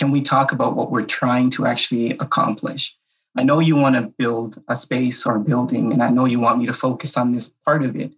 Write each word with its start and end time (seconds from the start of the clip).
can 0.00 0.10
we 0.10 0.22
talk 0.22 0.50
about 0.50 0.76
what 0.76 0.90
we're 0.90 1.04
trying 1.04 1.50
to 1.50 1.66
actually 1.66 2.12
accomplish? 2.12 2.96
I 3.36 3.42
know 3.42 3.60
you 3.60 3.76
want 3.76 3.96
to 3.96 4.14
build 4.16 4.58
a 4.66 4.74
space 4.74 5.26
or 5.26 5.36
a 5.36 5.40
building, 5.40 5.92
and 5.92 6.02
I 6.02 6.08
know 6.08 6.24
you 6.24 6.40
want 6.40 6.58
me 6.58 6.64
to 6.64 6.72
focus 6.72 7.18
on 7.18 7.32
this 7.32 7.48
part 7.66 7.82
of 7.82 7.94
it, 7.96 8.10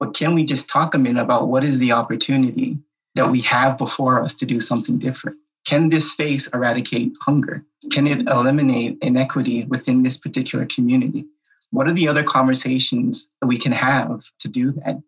but 0.00 0.16
can 0.16 0.34
we 0.34 0.46
just 0.46 0.70
talk 0.70 0.94
a 0.94 0.98
minute 0.98 1.20
about 1.20 1.48
what 1.48 1.62
is 1.62 1.78
the 1.78 1.92
opportunity 1.92 2.78
that 3.16 3.30
we 3.30 3.42
have 3.42 3.76
before 3.76 4.22
us 4.22 4.32
to 4.36 4.46
do 4.46 4.62
something 4.62 4.98
different? 4.98 5.36
Can 5.66 5.90
this 5.90 6.10
space 6.10 6.46
eradicate 6.54 7.12
hunger? 7.20 7.62
Can 7.92 8.06
it 8.06 8.26
eliminate 8.28 8.96
inequity 9.02 9.64
within 9.64 10.04
this 10.04 10.16
particular 10.16 10.64
community? 10.64 11.26
What 11.70 11.86
are 11.86 11.92
the 11.92 12.08
other 12.08 12.24
conversations 12.24 13.28
that 13.42 13.48
we 13.48 13.58
can 13.58 13.72
have 13.72 14.24
to 14.38 14.48
do 14.48 14.72
that? 14.72 15.02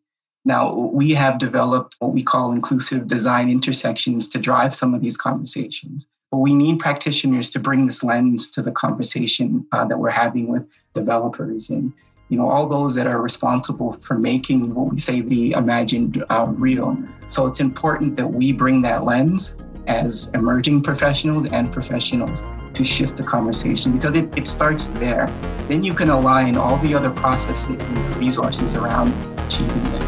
Now, 0.45 0.75
we 0.75 1.13
have 1.13 1.39
developed 1.39 1.97
what 2.01 2.13
we 2.13 2.23
call 2.23 2.53
inclusive 2.53 3.07
design 3.07 3.49
intersections 3.49 4.29
to 4.29 4.39
drive 4.39 4.75
some 4.75 4.93
of 4.93 5.01
these 5.01 5.17
conversations. 5.17 6.07
But 6.31 6.39
we 6.39 6.53
need 6.53 6.79
practitioners 6.79 7.49
to 7.51 7.59
bring 7.59 7.87
this 7.87 8.05
lens 8.05 8.51
to 8.51 8.61
the 8.61 8.71
conversation 8.71 9.67
uh, 9.73 9.87
that 9.87 9.99
we're 9.99 10.11
having 10.11 10.49
with 10.49 10.67
developers 10.93 11.71
and 11.71 11.91
you 12.29 12.37
know 12.37 12.51
all 12.51 12.67
those 12.67 12.95
that 12.97 13.07
are 13.07 13.23
responsible 13.23 13.95
for 13.95 14.19
making 14.19 14.75
what 14.75 14.91
we 14.93 14.99
say 14.99 15.23
the 15.23 15.53
imagined 15.53 16.23
uh, 16.29 16.45
real. 16.51 16.99
So 17.29 17.47
it's 17.47 17.61
important 17.61 18.17
that 18.17 18.27
we 18.27 18.53
bring 18.53 18.83
that 18.83 19.05
lens 19.05 19.57
as 19.87 20.31
emerging 20.35 20.83
professionals 20.83 21.49
and 21.51 21.73
professionals 21.73 22.45
to 22.75 22.85
shift 22.85 23.17
the 23.17 23.23
conversation 23.23 23.93
because 23.93 24.15
it, 24.15 24.29
it 24.37 24.47
starts 24.47 24.89
there. 24.89 25.33
Then 25.69 25.83
you 25.83 25.95
can 25.95 26.11
align 26.11 26.59
all 26.59 26.77
the 26.79 26.93
other 26.95 27.09
processes 27.09 27.71
and 27.71 28.17
resources 28.17 28.75
around 28.75 29.15
achieving 29.47 29.87
it. 29.95 30.03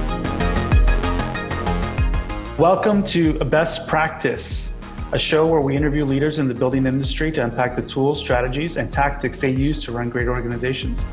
Welcome 2.59 3.03
to 3.05 3.39
Best 3.45 3.89
Practice, 3.89 4.75
a 5.13 5.19
show 5.19 5.45
where 5.47 5.61
we 5.61 5.77
interview 5.77 6.05
leaders 6.05 6.39
in 6.39 6.47
the 6.47 6.55
building 6.55 6.87
industry 6.87 7.33
to 7.33 7.43
unpack 7.43 7.75
the 7.75 7.83
tools, 7.83 8.21
strategies, 8.21 8.77
and 8.77 8.93
tactics 8.93 9.39
they 9.39 9.51
use 9.51 9.83
to 9.83 9.91
run 9.91 10.09
great 10.09 10.29
organizations. 10.29 11.05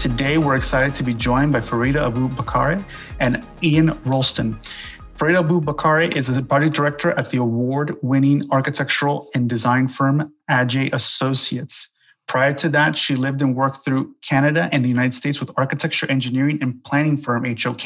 Today, 0.00 0.38
we're 0.38 0.56
excited 0.56 0.96
to 0.96 1.04
be 1.04 1.14
joined 1.14 1.52
by 1.52 1.60
Farida 1.60 2.06
Abu-Bakare 2.06 2.84
and 3.20 3.46
Ian 3.62 3.90
Rolston. 4.04 4.58
Farida 5.16 5.38
Abu-Bakare 5.38 6.14
is 6.16 6.26
the 6.26 6.42
project 6.42 6.74
director 6.74 7.12
at 7.12 7.30
the 7.30 7.38
award 7.38 7.96
winning 8.02 8.48
architectural 8.50 9.28
and 9.34 9.48
design 9.48 9.86
firm 9.86 10.32
Adjaye 10.50 10.92
Associates. 10.92 11.88
Prior 12.28 12.52
to 12.54 12.68
that, 12.70 12.96
she 12.98 13.14
lived 13.14 13.40
and 13.40 13.54
worked 13.54 13.84
through 13.84 14.14
Canada 14.20 14.68
and 14.72 14.84
the 14.84 14.88
United 14.88 15.14
States 15.14 15.38
with 15.38 15.50
architecture, 15.56 16.10
engineering, 16.10 16.58
and 16.60 16.82
planning 16.82 17.16
firm 17.16 17.44
HOK 17.44 17.84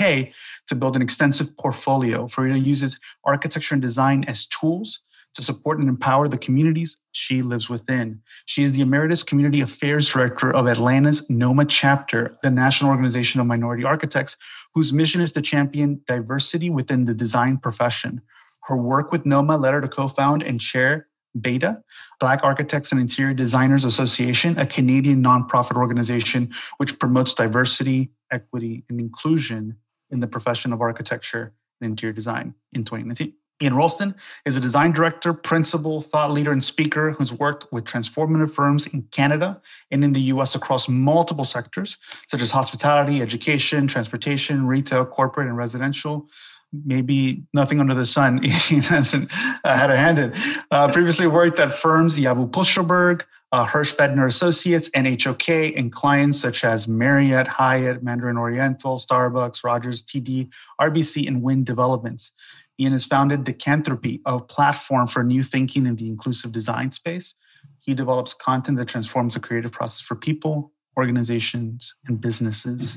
to 0.69 0.75
build 0.75 0.97
an 0.97 1.03
extensive 1.03 1.55
portfolio. 1.59 2.27
Farida 2.27 2.65
uses 2.65 2.99
architecture 3.25 3.75
and 3.75 3.83
design 3.83 4.25
as 4.25 4.47
tools 4.47 5.01
to 5.35 5.43
support 5.43 5.79
and 5.79 5.89
empower 5.89 6.27
the 6.27 6.39
communities 6.39 6.97
she 7.13 7.43
lives 7.43 7.69
within. 7.69 8.21
She 8.47 8.65
is 8.65 8.73
the 8.73 8.81
Emeritus 8.81 9.23
Community 9.23 9.61
Affairs 9.61 10.09
Director 10.09 10.53
of 10.53 10.67
Atlanta's 10.67 11.29
NOMA 11.29 11.67
chapter, 11.67 12.37
the 12.43 12.51
National 12.51 12.91
Organization 12.91 13.41
of 13.41 13.47
Minority 13.47 13.85
Architects, 13.85 14.37
whose 14.75 14.93
mission 14.93 15.21
is 15.21 15.33
to 15.33 15.43
champion 15.43 16.01
diversity 16.07 16.71
within 16.71 17.05
the 17.05 17.15
design 17.15 17.59
profession. 17.59 18.23
Her 18.65 18.77
work 18.77 19.13
with 19.13 19.27
NOMA 19.27 19.57
led 19.57 19.75
her 19.75 19.81
to 19.81 19.89
co 19.89 20.09
found 20.09 20.43
and 20.43 20.61
chair 20.61 21.07
BAIDA, 21.39 21.83
Black 22.19 22.41
Architects 22.43 22.93
and 22.93 23.01
Interior 23.01 23.35
Designers 23.35 23.85
Association, 23.85 24.59
a 24.59 24.67
Canadian 24.67 25.23
nonprofit 25.23 25.77
organization 25.77 26.53
which 26.79 26.99
promotes 26.99 27.35
diversity, 27.35 28.11
equity, 28.31 28.85
and 28.89 29.01
inclusion 29.01 29.77
in 30.11 30.21
the 30.21 30.27
profession 30.27 30.73
of 30.73 30.81
architecture 30.81 31.53
and 31.81 31.91
interior 31.91 32.13
design 32.13 32.55
in 32.73 32.85
2019. 32.85 33.33
Ian 33.63 33.75
Rolston 33.75 34.15
is 34.47 34.57
a 34.57 34.61
design 34.61 34.93
director, 34.93 35.35
principal, 35.35 36.01
thought 36.01 36.33
leader, 36.33 36.51
and 36.51 36.65
speaker 36.65 37.13
who's 37.13 37.31
worked 37.31 37.71
with 37.71 37.85
transformative 37.85 38.55
firms 38.55 38.87
in 38.87 39.03
Canada 39.11 39.61
and 39.91 40.03
in 40.03 40.15
the 40.15 40.21
US 40.33 40.55
across 40.55 40.89
multiple 40.89 41.45
sectors, 41.45 41.99
such 42.29 42.41
as 42.41 42.51
hospitality, 42.51 43.21
education, 43.21 43.87
transportation, 43.87 44.67
retail, 44.67 45.05
corporate, 45.05 45.47
and 45.49 45.59
residential. 45.59 46.29
Maybe 46.73 47.43
nothing 47.53 47.81
under 47.81 47.95
the 47.95 48.07
sun. 48.07 48.45
Ian 48.71 48.83
hasn't 48.83 49.31
uh, 49.65 49.77
had 49.77 49.91
a 49.91 49.97
hand 49.97 50.19
in. 50.19 50.33
Uh, 50.71 50.91
previously 50.93 51.27
worked 51.27 51.59
at 51.59 51.73
firms 51.73 52.17
Yabu 52.17 52.51
Pushelberg, 52.51 53.23
uh, 53.53 53.65
Hirsch 53.65 53.95
Bedner 53.95 54.29
Associates, 54.29 54.89
and 54.95 55.21
HOK, 55.21 55.49
and 55.49 55.91
clients 55.91 56.41
such 56.41 56.63
as 56.63 56.87
Marriott, 56.87 57.49
Hyatt, 57.49 58.03
Mandarin 58.03 58.37
Oriental, 58.37 59.01
Starbucks, 59.01 59.65
Rogers, 59.65 60.05
TD, 60.05 60.49
RBC, 60.81 61.27
and 61.27 61.43
Wind 61.43 61.67
Developments. 61.67 62.33
Ian 62.79 62.93
has 62.93 63.05
founded 63.05 63.45
Decantropy, 63.45 64.21
a 64.25 64.41
platform 64.41 65.07
for 65.07 65.23
new 65.23 65.43
thinking 65.43 65.87
in 65.87 65.97
the 65.97 66.09
inclusive 66.09 66.53
design 66.53 66.93
space. 66.93 67.35
He 67.81 67.95
develops 67.95 68.33
content 68.33 68.79
that 68.79 68.89
transforms 68.89 69.35
the 69.35 69.41
creative 69.41 69.73
process 69.73 70.01
for 70.01 70.15
people, 70.15 70.73
organizations, 70.97 71.95
and 72.07 72.21
businesses. 72.21 72.97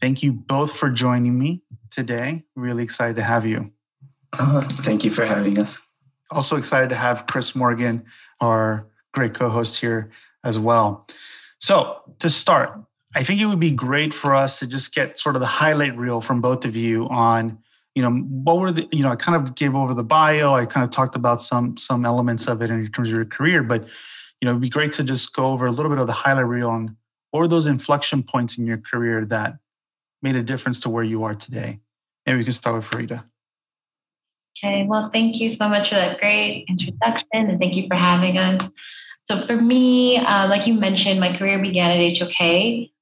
Thank 0.00 0.22
you 0.22 0.32
both 0.32 0.72
for 0.72 0.90
joining 0.90 1.38
me 1.38 1.62
today. 1.94 2.44
Really 2.56 2.82
excited 2.82 3.16
to 3.16 3.22
have 3.22 3.46
you. 3.46 3.70
Uh, 4.32 4.60
thank 4.60 5.04
you 5.04 5.10
for 5.10 5.24
having 5.24 5.58
us. 5.58 5.78
Also 6.30 6.56
excited 6.56 6.88
to 6.90 6.96
have 6.96 7.26
Chris 7.26 7.54
Morgan, 7.54 8.04
our 8.40 8.86
great 9.12 9.34
co 9.34 9.48
host 9.48 9.78
here 9.78 10.10
as 10.42 10.58
well. 10.58 11.06
So, 11.60 12.00
to 12.18 12.28
start, 12.28 12.80
I 13.14 13.22
think 13.22 13.40
it 13.40 13.46
would 13.46 13.60
be 13.60 13.70
great 13.70 14.12
for 14.12 14.34
us 14.34 14.58
to 14.58 14.66
just 14.66 14.94
get 14.94 15.18
sort 15.18 15.36
of 15.36 15.40
the 15.40 15.46
highlight 15.46 15.96
reel 15.96 16.20
from 16.20 16.40
both 16.40 16.64
of 16.64 16.74
you 16.74 17.08
on 17.08 17.58
you 17.94 18.02
know 18.02 18.10
what 18.10 18.58
were 18.58 18.72
the 18.72 18.88
you 18.90 19.02
know 19.02 19.10
i 19.10 19.16
kind 19.16 19.36
of 19.36 19.54
gave 19.54 19.74
over 19.74 19.94
the 19.94 20.02
bio 20.02 20.54
i 20.54 20.66
kind 20.66 20.82
of 20.82 20.90
talked 20.90 21.14
about 21.14 21.40
some 21.40 21.76
some 21.76 22.04
elements 22.04 22.46
of 22.46 22.60
it 22.60 22.70
in 22.70 22.90
terms 22.90 23.08
of 23.08 23.14
your 23.14 23.24
career 23.24 23.62
but 23.62 23.82
you 24.40 24.46
know 24.46 24.50
it'd 24.50 24.62
be 24.62 24.68
great 24.68 24.92
to 24.92 25.04
just 25.04 25.32
go 25.32 25.46
over 25.46 25.66
a 25.66 25.70
little 25.70 25.90
bit 25.90 25.98
of 25.98 26.06
the 26.06 26.12
highlight 26.12 26.46
reel 26.46 26.68
on 26.68 26.96
what 27.30 27.40
were 27.40 27.48
those 27.48 27.66
inflection 27.66 28.22
points 28.22 28.58
in 28.58 28.66
your 28.66 28.78
career 28.78 29.24
that 29.24 29.54
made 30.24 30.34
a 30.34 30.42
difference 30.42 30.80
to 30.80 30.88
where 30.88 31.04
you 31.04 31.22
are 31.22 31.34
today. 31.34 31.78
Maybe 32.26 32.38
we 32.38 32.44
can 32.44 32.54
start 32.54 32.76
with 32.76 32.86
farida. 32.86 33.22
Okay 34.56 34.86
well 34.88 35.10
thank 35.10 35.40
you 35.40 35.50
so 35.50 35.68
much 35.68 35.90
for 35.90 35.96
that 35.96 36.18
great 36.18 36.64
introduction 36.68 37.26
and 37.50 37.60
thank 37.60 37.76
you 37.76 37.86
for 37.86 37.94
having 37.94 38.38
us. 38.38 38.68
So 39.24 39.46
for 39.46 39.56
me 39.56 40.16
uh, 40.16 40.48
like 40.48 40.66
you 40.66 40.74
mentioned 40.74 41.20
my 41.20 41.36
career 41.36 41.60
began 41.60 41.90
at 41.90 42.18
hok 42.18 42.40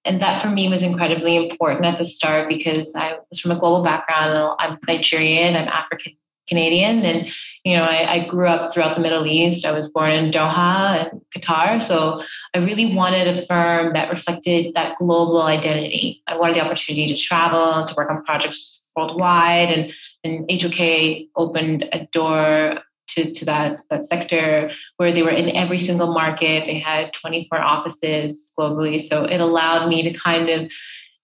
and 0.05 0.21
that 0.21 0.43
for 0.43 0.49
me 0.49 0.69
was 0.69 0.83
incredibly 0.83 1.37
important 1.37 1.87
at 1.87 1.99
the 1.99 2.05
start 2.05 2.49
because 2.49 2.95
I 2.97 3.19
was 3.31 3.39
from 3.39 3.53
a 3.53 3.59
global 3.59 3.85
background. 3.85 4.57
I'm 4.59 4.79
Nigerian, 4.89 5.55
I'm 5.55 5.69
African 5.69 6.15
Canadian, 6.49 7.05
and 7.05 7.33
you 7.65 7.77
know 7.77 7.85
I, 7.85 8.13
I, 8.13 8.27
grew 8.27 8.47
up 8.47 8.73
throughout 8.73 8.95
the 8.97 9.03
Middle 9.03 9.27
East. 9.27 9.65
I 9.65 9.73
was 9.73 9.89
born 9.89 10.13
in 10.13 10.33
Doha 10.33 11.11
and 11.11 11.21
Qatar, 11.37 11.83
so 11.83 12.23
I 12.55 12.59
really 12.59 12.95
wanted 12.95 13.29
a 13.29 13.47
firm 13.47 13.93
that 13.95 14.11
reflected 14.11 14.75
that 14.75 14.97
global 14.99 15.43
identity. 15.43 16.23
I 16.27 16.37
wanted 16.39 16.57
the 16.57 16.65
opportunity 16.65 17.15
to 17.15 17.21
travel, 17.21 17.87
to 17.87 17.95
work 17.95 18.11
on 18.11 18.25
projects 18.25 18.91
worldwide, 18.97 19.71
and 19.71 19.93
and 20.25 20.51
HOK 20.51 21.29
opened 21.37 21.89
a 21.93 22.07
door 22.13 22.83
to, 23.15 23.33
to 23.33 23.45
that, 23.45 23.81
that 23.91 24.05
sector 24.05 24.71
where 24.97 25.13
they 25.13 25.23
were 25.23 25.31
in 25.31 25.55
every 25.55 25.79
single 25.79 26.13
market. 26.13 26.67
They 26.67 26.79
had 26.79 27.13
24 27.13 27.61
offices 27.61 28.53
globally. 28.59 29.03
So 29.03 29.25
it 29.25 29.41
allowed 29.41 29.89
me 29.89 30.03
to 30.05 30.19
kind 30.19 30.49
of 30.49 30.73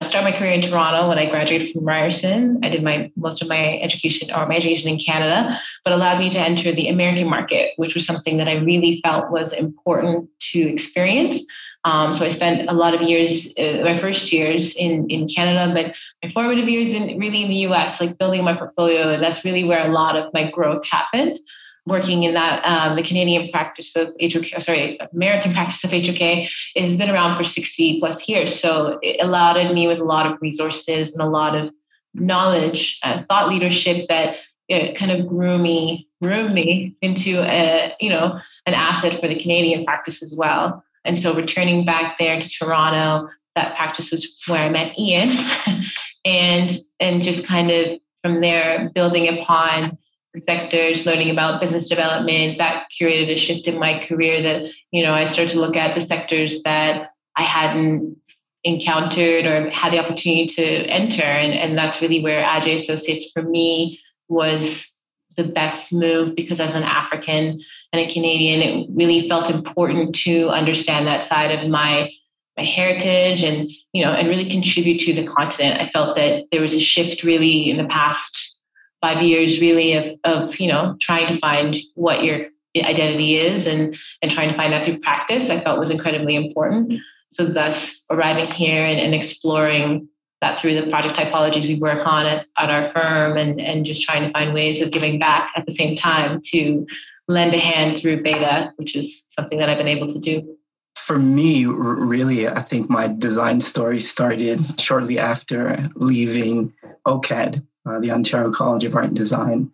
start 0.03 0.25
my 0.25 0.33
career 0.33 0.53
in 0.53 0.63
Toronto 0.63 1.09
when 1.09 1.19
I 1.19 1.29
graduated 1.29 1.73
from 1.73 1.85
Ryerson. 1.85 2.61
I 2.63 2.69
did 2.69 2.83
my 2.83 3.11
most 3.17 3.43
of 3.43 3.49
my 3.49 3.79
education 3.81 4.31
or 4.33 4.47
my 4.47 4.57
education 4.57 4.89
in 4.89 4.99
Canada, 4.99 5.61
but 5.85 5.93
allowed 5.93 6.19
me 6.19 6.31
to 6.31 6.39
enter 6.39 6.73
the 6.73 6.89
American 6.89 7.29
market, 7.29 7.73
which 7.77 7.95
was 7.95 8.07
something 8.07 8.37
that 8.39 8.49
I 8.49 8.55
really 8.55 9.01
felt 9.05 9.31
was 9.31 9.53
important 9.53 10.29
to 10.53 10.61
experience. 10.61 11.43
Um, 11.85 12.13
so 12.15 12.25
I 12.25 12.31
spent 12.31 12.69
a 12.69 12.73
lot 12.73 12.95
of 12.95 13.03
years, 13.03 13.53
uh, 13.59 13.83
my 13.85 13.99
first 13.99 14.33
years 14.33 14.75
in, 14.75 15.09
in 15.11 15.29
Canada, 15.29 15.73
but 15.73 15.95
my 16.23 16.31
formative 16.31 16.69
years 16.69 16.89
in 16.89 17.19
really 17.19 17.43
in 17.43 17.49
the 17.49 17.73
US, 17.73 18.01
like 18.01 18.19
building 18.19 18.43
my 18.45 18.55
portfolio. 18.55 19.11
And 19.11 19.23
that's 19.23 19.45
really 19.45 19.65
where 19.65 19.89
a 19.89 19.93
lot 19.93 20.17
of 20.17 20.33
my 20.35 20.51
growth 20.51 20.87
happened 20.87 21.39
working 21.88 22.23
in 22.23 22.35
that 22.35 22.64
um, 22.64 22.96
the 22.96 23.02
Canadian 23.02 23.50
practice 23.50 23.96
of 23.96 24.14
HOK, 24.20 24.62
sorry, 24.62 24.99
American 25.12 25.52
practice 25.52 25.82
of 25.85 25.90
HOK 25.90 26.20
it 26.20 26.50
has 26.76 26.96
been 26.96 27.11
around 27.11 27.37
for 27.37 27.44
60 27.44 27.99
plus 27.99 28.29
years. 28.29 28.58
So 28.58 28.99
it 29.02 29.17
allowed 29.20 29.75
me 29.75 29.88
with 29.88 29.99
a 29.99 30.05
lot 30.05 30.31
of 30.31 30.40
resources 30.40 31.12
and 31.12 31.23
a 31.23 31.29
lot 31.29 31.56
of 31.56 31.70
knowledge, 32.14 32.99
and 33.02 33.26
thought 33.26 33.49
leadership 33.49 34.06
that 34.08 34.37
you 34.69 34.82
know, 34.82 34.93
kind 34.93 35.11
of 35.11 35.26
grew 35.26 35.58
me, 35.58 36.08
grew 36.23 36.49
me 36.49 36.96
into 37.02 37.40
a, 37.40 37.94
you 38.00 38.11
know, 38.11 38.41
an 38.67 38.75
asset 38.75 39.20
for 39.20 39.29
the 39.29 39.38
Canadian 39.38 39.84
practice 39.84 40.23
as 40.23 40.34
well. 40.37 40.84
And 41.05 41.19
so 41.19 41.34
returning 41.34 41.84
back 41.84 42.19
there 42.19 42.41
to 42.41 42.49
Toronto, 42.49 43.31
that 43.55 43.76
practice 43.76 44.11
was 44.11 44.41
where 44.46 44.64
I 44.64 44.69
met 44.69 44.99
Ian 44.99 45.37
and 46.25 46.79
and 47.00 47.23
just 47.23 47.46
kind 47.46 47.70
of 47.70 47.99
from 48.23 48.41
there 48.41 48.91
building 48.94 49.29
upon 49.38 49.99
sectors, 50.40 51.06
learning 51.06 51.31
about 51.31 51.61
business 51.61 51.88
development, 51.88 52.58
that 52.58 52.87
created 52.96 53.31
a 53.31 53.37
shift 53.37 53.67
in 53.67 53.79
my 53.79 53.99
career 53.99 54.43
that, 54.43 54.70
you 54.90 55.02
know, 55.02 55.12
I 55.12 55.25
started 55.25 55.52
to 55.52 55.61
look 55.61 55.76
at 55.76 55.94
the 55.94 56.00
sectors 56.00 56.62
that 56.62 57.11
I 57.37 57.43
hadn't 57.43 58.17
encountered 58.64 59.46
or 59.46 59.70
had 59.70 59.93
the 59.93 59.99
opportunity 59.99 60.46
to 60.46 60.64
enter. 60.64 61.23
And, 61.23 61.52
and 61.52 61.79
that's 61.79 62.02
really 62.02 62.23
where 62.23 62.43
Adjaye 62.43 62.76
Associates 62.76 63.31
for 63.32 63.43
me 63.43 64.00
was 64.29 64.90
the 65.37 65.44
best 65.44 65.93
move 65.93 66.35
because 66.35 66.61
as 66.61 66.75
an 66.75 66.82
African 66.82 67.61
and 67.93 68.02
a 68.02 68.12
Canadian, 68.12 68.61
it 68.61 68.88
really 68.91 69.29
felt 69.29 69.50
important 69.50 70.14
to 70.17 70.49
understand 70.50 71.06
that 71.06 71.23
side 71.23 71.52
of 71.52 71.69
my 71.69 72.11
my 72.56 72.64
heritage 72.64 73.44
and 73.44 73.70
you 73.93 74.05
know 74.05 74.11
and 74.11 74.29
really 74.29 74.50
contribute 74.50 74.99
to 75.02 75.14
the 75.14 75.26
continent. 75.26 75.81
I 75.81 75.87
felt 75.87 76.17
that 76.17 76.46
there 76.50 76.61
was 76.61 76.75
a 76.75 76.81
shift 76.81 77.23
really 77.23 77.70
in 77.70 77.76
the 77.76 77.87
past 77.87 78.57
five 79.00 79.23
years 79.23 79.61
really 79.61 79.93
of 79.95 80.19
of 80.25 80.59
you 80.59 80.69
know 80.69 80.97
trying 81.00 81.29
to 81.29 81.39
find 81.39 81.77
what 81.95 82.25
your 82.25 82.47
identity 82.77 83.37
is 83.37 83.67
and 83.67 83.97
and 84.23 84.31
trying 84.31 84.50
to 84.50 84.56
find 84.56 84.73
that 84.73 84.85
through 84.85 84.99
practice 85.00 85.50
i 85.50 85.59
felt 85.59 85.79
was 85.79 85.91
incredibly 85.91 86.35
important. 86.35 87.00
So 87.33 87.45
thus 87.45 88.05
arriving 88.11 88.50
here 88.53 88.85
and, 88.85 88.99
and 88.99 89.15
exploring 89.15 90.09
that 90.41 90.59
through 90.59 90.81
the 90.81 90.89
project 90.89 91.17
typologies 91.17 91.67
we 91.67 91.79
work 91.79 92.06
on 92.06 92.27
at, 92.27 92.47
at 92.56 92.71
our 92.71 92.91
firm 92.93 93.37
and, 93.37 93.61
and 93.61 93.85
just 93.85 94.03
trying 94.03 94.25
to 94.25 94.31
find 94.31 94.55
ways 94.55 94.81
of 94.81 94.91
giving 94.91 95.19
back 95.19 95.51
at 95.56 95.67
the 95.67 95.73
same 95.73 95.97
time 95.97 96.41
to 96.47 96.87
lend 97.27 97.53
a 97.53 97.59
hand 97.59 97.99
through 97.99 98.23
BAIDA 98.23 98.73
which 98.77 98.97
is 98.97 99.23
something 99.31 99.59
that 99.59 99.69
i've 99.69 99.79
been 99.79 99.89
able 99.89 100.06
to 100.09 100.19
do. 100.19 100.56
For 100.97 101.19
me 101.19 101.67
really 101.67 102.49
i 102.49 102.62
think 102.62 102.89
my 102.89 103.09
design 103.09 103.61
story 103.61 104.01
started 104.01 104.81
shortly 104.81 105.19
after 105.19 105.85
leaving 105.97 106.73
ocad 107.06 107.65
uh, 107.88 107.99
the 107.99 108.11
ontario 108.11 108.52
college 108.52 108.85
of 108.85 108.94
art 108.94 109.06
and 109.06 109.17
design 109.17 109.70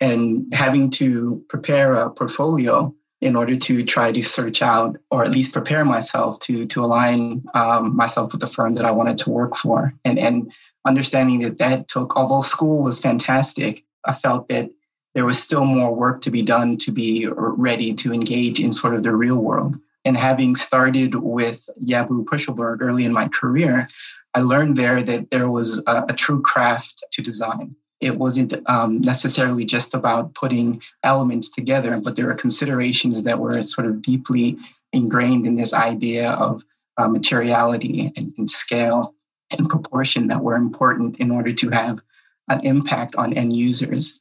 and 0.00 0.52
having 0.52 0.90
to 0.90 1.44
prepare 1.48 1.94
a 1.94 2.10
portfolio 2.10 2.94
in 3.20 3.36
order 3.36 3.54
to 3.54 3.84
try 3.84 4.10
to 4.10 4.22
search 4.22 4.62
out 4.62 4.96
or 5.10 5.24
at 5.24 5.30
least 5.30 5.52
prepare 5.52 5.84
myself 5.84 6.38
to 6.40 6.66
to 6.66 6.84
align 6.84 7.42
um, 7.54 7.94
myself 7.96 8.32
with 8.32 8.40
the 8.40 8.48
firm 8.48 8.74
that 8.74 8.84
I 8.84 8.90
wanted 8.90 9.18
to 9.18 9.30
work 9.30 9.56
for. 9.56 9.94
And 10.04 10.18
and 10.18 10.52
understanding 10.84 11.40
that 11.40 11.58
that 11.58 11.88
took 11.88 12.16
although 12.16 12.42
school 12.42 12.82
was 12.82 12.98
fantastic 12.98 13.84
I 14.04 14.12
felt 14.12 14.48
that 14.48 14.70
there 15.14 15.24
was 15.24 15.40
still 15.40 15.64
more 15.64 15.94
work 15.94 16.20
to 16.22 16.30
be 16.30 16.42
done 16.42 16.76
to 16.78 16.90
be 16.90 17.28
ready 17.36 17.92
to 17.94 18.12
engage 18.12 18.58
in 18.58 18.72
sort 18.72 18.94
of 18.94 19.02
the 19.02 19.14
real 19.14 19.36
world. 19.36 19.78
And 20.04 20.16
having 20.16 20.56
started 20.56 21.14
with 21.14 21.68
Yabu 21.84 22.24
Pushelberg 22.24 22.78
early 22.80 23.04
in 23.04 23.12
my 23.12 23.28
career 23.28 23.86
I 24.34 24.40
learned 24.40 24.76
there 24.76 25.02
that 25.02 25.30
there 25.30 25.50
was 25.50 25.82
a, 25.86 26.04
a 26.08 26.12
true 26.12 26.40
craft 26.42 27.04
to 27.12 27.22
design 27.22 27.76
it 28.02 28.18
wasn't 28.18 28.52
um, 28.68 29.00
necessarily 29.00 29.64
just 29.64 29.94
about 29.94 30.34
putting 30.34 30.82
elements 31.04 31.48
together, 31.48 32.00
but 32.02 32.16
there 32.16 32.26
were 32.26 32.34
considerations 32.34 33.22
that 33.22 33.38
were 33.38 33.62
sort 33.62 33.86
of 33.86 34.02
deeply 34.02 34.58
ingrained 34.92 35.46
in 35.46 35.54
this 35.54 35.72
idea 35.72 36.32
of 36.32 36.64
uh, 36.98 37.08
materiality 37.08 38.12
and, 38.16 38.34
and, 38.36 38.50
scale 38.50 39.14
and 39.56 39.68
proportion 39.68 40.26
that 40.26 40.42
were 40.42 40.56
important 40.56 41.16
in 41.18 41.30
order 41.30 41.52
to 41.52 41.70
have 41.70 42.00
an 42.48 42.60
impact 42.66 43.14
on 43.14 43.32
end 43.34 43.54
users. 43.54 44.20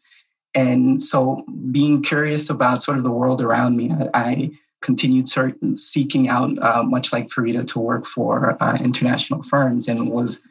And 0.54 1.02
so, 1.02 1.44
being 1.72 2.04
curious 2.04 2.50
about 2.50 2.84
sort 2.84 3.00
of 3.00 3.04
the 3.04 3.12
world 3.12 3.42
around 3.42 3.78
me, 3.78 3.90
I, 3.92 4.10
I 4.14 4.52
continued 4.82 5.30
seeking 5.30 6.28
out, 6.28 6.58
uh, 6.60 6.84
much 6.84 7.14
like 7.14 7.28
Farida, 7.28 7.66
to 7.68 7.80
work 7.80 8.06
for 8.06 8.58
uh, 8.62 8.78
international 8.84 9.44
firms 9.44 9.88
and 9.88 10.10
was 10.10 10.46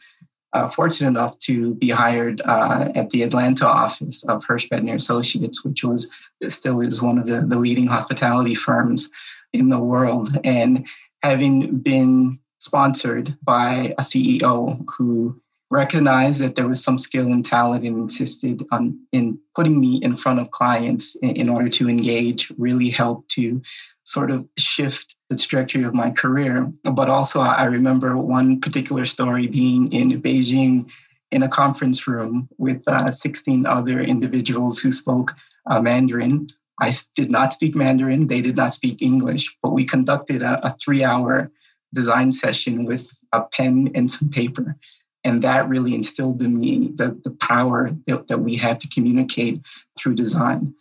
uh, 0.52 0.68
fortunate 0.68 1.08
enough 1.08 1.38
to 1.38 1.74
be 1.74 1.90
hired 1.90 2.42
uh, 2.44 2.90
at 2.94 3.10
the 3.10 3.22
Atlanta 3.22 3.66
office 3.66 4.24
of 4.24 4.44
Hirsch 4.44 4.68
Bedner 4.68 4.94
Associates, 4.94 5.64
which 5.64 5.84
was 5.84 6.10
still 6.48 6.80
is 6.80 7.02
one 7.02 7.18
of 7.18 7.26
the, 7.26 7.42
the 7.42 7.58
leading 7.58 7.86
hospitality 7.86 8.54
firms 8.54 9.10
in 9.52 9.68
the 9.68 9.78
world. 9.78 10.36
And 10.44 10.86
having 11.22 11.78
been 11.78 12.38
sponsored 12.58 13.36
by 13.42 13.94
a 13.98 14.02
CEO 14.02 14.84
who 14.96 15.40
recognized 15.70 16.40
that 16.40 16.56
there 16.56 16.68
was 16.68 16.82
some 16.82 16.98
skill 16.98 17.26
and 17.26 17.44
talent 17.44 17.84
and 17.84 17.96
insisted 17.96 18.66
on 18.72 18.98
in 19.12 19.38
putting 19.54 19.80
me 19.80 19.96
in 20.02 20.16
front 20.16 20.40
of 20.40 20.50
clients 20.50 21.14
in, 21.16 21.36
in 21.36 21.48
order 21.48 21.68
to 21.68 21.88
engage 21.88 22.52
really 22.58 22.90
helped 22.90 23.30
to 23.30 23.62
sort 24.10 24.30
of 24.30 24.44
shift 24.58 25.14
the 25.28 25.36
trajectory 25.36 25.84
of 25.84 25.94
my 25.94 26.10
career. 26.10 26.70
But 26.82 27.08
also, 27.08 27.40
I 27.40 27.64
remember 27.64 28.16
one 28.16 28.60
particular 28.60 29.06
story 29.06 29.46
being 29.46 29.92
in 29.92 30.20
Beijing 30.20 30.86
in 31.30 31.44
a 31.44 31.48
conference 31.48 32.08
room 32.08 32.48
with 32.58 32.82
uh, 32.88 33.12
16 33.12 33.66
other 33.66 34.00
individuals 34.00 34.78
who 34.78 34.90
spoke 34.90 35.32
uh, 35.70 35.80
Mandarin. 35.80 36.48
I 36.80 36.92
did 37.14 37.30
not 37.30 37.52
speak 37.52 37.76
Mandarin, 37.76 38.26
they 38.26 38.40
did 38.40 38.56
not 38.56 38.74
speak 38.74 39.00
English, 39.00 39.56
but 39.62 39.72
we 39.72 39.84
conducted 39.84 40.42
a, 40.42 40.66
a 40.66 40.76
three 40.82 41.04
hour 41.04 41.52
design 41.94 42.32
session 42.32 42.84
with 42.84 43.12
a 43.32 43.42
pen 43.42 43.90
and 43.94 44.10
some 44.10 44.28
paper. 44.30 44.76
And 45.22 45.42
that 45.42 45.68
really 45.68 45.94
instilled 45.94 46.42
in 46.42 46.58
me 46.58 46.92
the, 46.94 47.20
the 47.22 47.30
power 47.30 47.90
that, 48.06 48.28
that 48.28 48.38
we 48.38 48.56
have 48.56 48.78
to 48.80 48.88
communicate 48.88 49.60
through 49.98 50.14
design. 50.14 50.74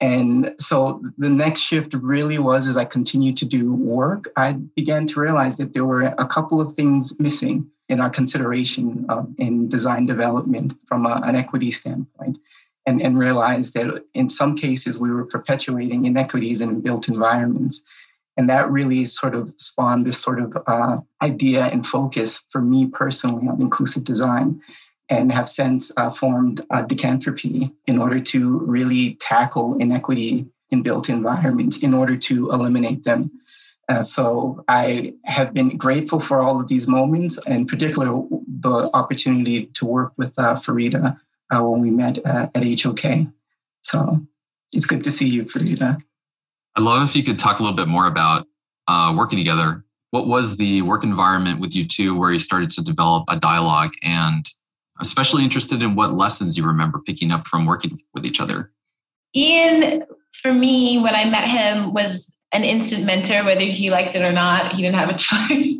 And 0.00 0.54
so 0.60 1.02
the 1.18 1.28
next 1.28 1.60
shift 1.60 1.92
really 1.94 2.38
was 2.38 2.68
as 2.68 2.76
I 2.76 2.84
continued 2.84 3.36
to 3.38 3.44
do 3.44 3.72
work, 3.72 4.28
I 4.36 4.52
began 4.52 5.06
to 5.06 5.20
realize 5.20 5.56
that 5.56 5.72
there 5.72 5.84
were 5.84 6.02
a 6.02 6.26
couple 6.26 6.60
of 6.60 6.72
things 6.72 7.18
missing 7.18 7.68
in 7.88 8.00
our 8.00 8.10
consideration 8.10 9.06
of, 9.08 9.28
in 9.38 9.68
design 9.68 10.06
development 10.06 10.74
from 10.86 11.04
a, 11.06 11.20
an 11.24 11.34
equity 11.34 11.72
standpoint. 11.72 12.38
And, 12.86 13.02
and 13.02 13.18
realized 13.18 13.74
that 13.74 14.02
in 14.14 14.30
some 14.30 14.56
cases 14.56 14.98
we 14.98 15.10
were 15.10 15.26
perpetuating 15.26 16.06
inequities 16.06 16.62
in 16.62 16.80
built 16.80 17.08
environments. 17.08 17.82
And 18.38 18.48
that 18.48 18.70
really 18.70 19.04
sort 19.04 19.34
of 19.34 19.52
spawned 19.58 20.06
this 20.06 20.18
sort 20.18 20.40
of 20.40 20.56
uh, 20.66 20.96
idea 21.20 21.66
and 21.66 21.86
focus 21.86 22.46
for 22.48 22.62
me 22.62 22.86
personally 22.86 23.46
on 23.46 23.60
inclusive 23.60 24.04
design 24.04 24.62
and 25.08 25.32
have 25.32 25.48
since 25.48 25.90
uh, 25.96 26.10
formed 26.10 26.60
a 26.70 26.82
Decantropy 26.82 27.72
in 27.86 27.98
order 27.98 28.20
to 28.20 28.58
really 28.60 29.14
tackle 29.14 29.76
inequity 29.78 30.46
in 30.70 30.82
built 30.82 31.08
environments 31.08 31.82
in 31.82 31.94
order 31.94 32.16
to 32.16 32.50
eliminate 32.50 33.04
them. 33.04 33.30
Uh, 33.88 34.02
so 34.02 34.62
I 34.68 35.14
have 35.24 35.54
been 35.54 35.78
grateful 35.78 36.20
for 36.20 36.42
all 36.42 36.60
of 36.60 36.68
these 36.68 36.86
moments, 36.86 37.38
and 37.46 37.66
particularly 37.66 38.28
the 38.60 38.90
opportunity 38.92 39.66
to 39.66 39.86
work 39.86 40.12
with 40.18 40.38
uh, 40.38 40.54
Farida 40.54 41.18
uh, 41.50 41.62
when 41.62 41.80
we 41.80 41.90
met 41.90 42.18
uh, 42.26 42.48
at 42.54 42.80
HOK. 42.80 43.26
So 43.82 44.20
it's 44.72 44.84
good 44.84 45.04
to 45.04 45.10
see 45.10 45.26
you, 45.26 45.44
Farida. 45.44 45.98
I'd 46.76 46.82
love 46.82 47.08
if 47.08 47.16
you 47.16 47.24
could 47.24 47.38
talk 47.38 47.60
a 47.60 47.62
little 47.62 47.76
bit 47.76 47.88
more 47.88 48.06
about 48.06 48.46
uh, 48.88 49.14
working 49.16 49.38
together. 49.38 49.84
What 50.10 50.26
was 50.26 50.58
the 50.58 50.82
work 50.82 51.02
environment 51.02 51.60
with 51.60 51.74
you 51.74 51.86
two 51.86 52.16
where 52.16 52.32
you 52.32 52.38
started 52.38 52.70
to 52.70 52.84
develop 52.84 53.24
a 53.28 53.36
dialogue 53.36 53.92
and 54.02 54.46
especially 55.00 55.44
interested 55.44 55.82
in 55.82 55.94
what 55.94 56.12
lessons 56.12 56.56
you 56.56 56.64
remember 56.64 56.98
picking 56.98 57.30
up 57.30 57.46
from 57.46 57.66
working 57.66 58.00
with 58.14 58.24
each 58.24 58.40
other. 58.40 58.72
Ian, 59.34 60.04
for 60.42 60.52
me, 60.52 60.98
when 60.98 61.14
I 61.14 61.24
met 61.24 61.48
him, 61.48 61.92
was 61.92 62.32
an 62.52 62.64
instant 62.64 63.04
mentor, 63.04 63.44
whether 63.44 63.60
he 63.60 63.90
liked 63.90 64.14
it 64.14 64.22
or 64.22 64.32
not. 64.32 64.72
He 64.72 64.82
didn't 64.82 64.98
have 64.98 65.10
a 65.10 65.18
choice. 65.18 65.76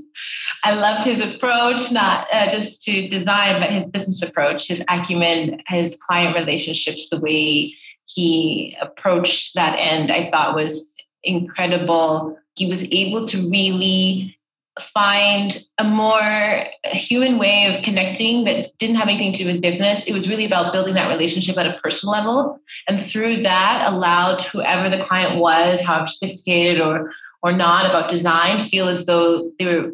I 0.64 0.74
loved 0.74 1.06
his 1.06 1.20
approach, 1.20 1.92
not 1.92 2.26
uh, 2.32 2.50
just 2.50 2.82
to 2.84 3.08
design, 3.08 3.60
but 3.60 3.70
his 3.70 3.88
business 3.88 4.22
approach, 4.22 4.66
his 4.66 4.82
acumen, 4.88 5.62
his 5.68 5.96
client 6.06 6.34
relationships, 6.34 7.08
the 7.08 7.20
way 7.20 7.74
he 8.06 8.76
approached 8.80 9.54
that 9.54 9.76
end, 9.78 10.10
I 10.10 10.30
thought 10.30 10.56
was 10.56 10.94
incredible. 11.22 12.36
He 12.56 12.68
was 12.68 12.82
able 12.90 13.26
to 13.28 13.50
really 13.50 14.37
find 14.82 15.58
a 15.78 15.84
more 15.84 16.66
human 16.84 17.38
way 17.38 17.74
of 17.74 17.82
connecting 17.82 18.44
that 18.44 18.76
didn't 18.78 18.96
have 18.96 19.08
anything 19.08 19.32
to 19.32 19.38
do 19.38 19.52
with 19.52 19.60
business. 19.60 20.06
It 20.06 20.12
was 20.12 20.28
really 20.28 20.44
about 20.44 20.72
building 20.72 20.94
that 20.94 21.08
relationship 21.08 21.56
at 21.56 21.66
a 21.66 21.78
personal 21.82 22.12
level. 22.12 22.60
And 22.88 23.00
through 23.00 23.42
that, 23.42 23.92
allowed 23.92 24.42
whoever 24.42 24.94
the 24.94 25.02
client 25.02 25.40
was, 25.40 25.80
however 25.80 26.08
sophisticated 26.08 26.80
or 26.80 27.12
or 27.42 27.52
not 27.52 27.86
about 27.86 28.10
design, 28.10 28.68
feel 28.68 28.88
as 28.88 29.06
though 29.06 29.52
they 29.58 29.66
were 29.66 29.92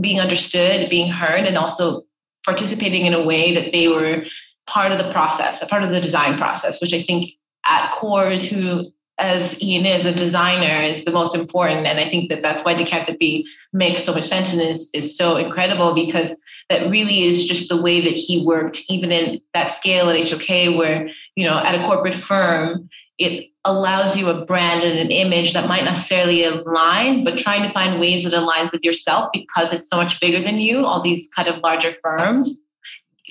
being 0.00 0.20
understood, 0.20 0.88
being 0.88 1.10
heard, 1.10 1.44
and 1.44 1.58
also 1.58 2.04
participating 2.44 3.06
in 3.06 3.14
a 3.14 3.22
way 3.22 3.54
that 3.54 3.72
they 3.72 3.88
were 3.88 4.24
part 4.66 4.92
of 4.92 4.98
the 4.98 5.12
process, 5.12 5.62
a 5.62 5.66
part 5.66 5.82
of 5.82 5.90
the 5.90 6.00
design 6.00 6.38
process, 6.38 6.80
which 6.80 6.94
I 6.94 7.02
think 7.02 7.32
at 7.66 7.90
core 7.92 8.30
is 8.30 8.48
who 8.48 8.92
as 9.18 9.60
Ian 9.62 9.86
is 9.86 10.06
a 10.06 10.12
designer 10.12 10.82
is 10.82 11.04
the 11.04 11.10
most 11.10 11.34
important. 11.34 11.86
And 11.86 12.00
I 12.00 12.08
think 12.08 12.30
that 12.30 12.42
that's 12.42 12.64
why 12.64 12.74
Decantropy 12.74 13.44
makes 13.72 14.04
so 14.04 14.12
much 14.12 14.26
sense 14.26 14.52
and 14.52 14.60
is, 14.60 14.90
is 14.92 15.16
so 15.16 15.36
incredible 15.36 15.94
because 15.94 16.34
that 16.68 16.90
really 16.90 17.24
is 17.24 17.46
just 17.46 17.68
the 17.68 17.80
way 17.80 18.00
that 18.00 18.14
he 18.14 18.44
worked, 18.44 18.80
even 18.88 19.12
in 19.12 19.40
that 19.52 19.70
scale 19.70 20.08
at 20.08 20.28
HOK, 20.28 20.76
where, 20.76 21.10
you 21.36 21.46
know, 21.46 21.58
at 21.58 21.74
a 21.74 21.86
corporate 21.86 22.14
firm, 22.14 22.88
it 23.18 23.50
allows 23.64 24.16
you 24.16 24.28
a 24.28 24.44
brand 24.44 24.82
and 24.82 24.98
an 24.98 25.10
image 25.10 25.52
that 25.54 25.68
might 25.68 25.84
necessarily 25.84 26.44
align, 26.44 27.24
but 27.24 27.38
trying 27.38 27.62
to 27.62 27.70
find 27.70 28.00
ways 28.00 28.24
that 28.24 28.32
aligns 28.32 28.72
with 28.72 28.82
yourself 28.82 29.30
because 29.32 29.72
it's 29.72 29.88
so 29.88 29.96
much 29.96 30.20
bigger 30.20 30.42
than 30.42 30.58
you, 30.58 30.84
all 30.84 31.00
these 31.00 31.28
kind 31.34 31.48
of 31.48 31.62
larger 31.62 31.94
firms. 32.02 32.58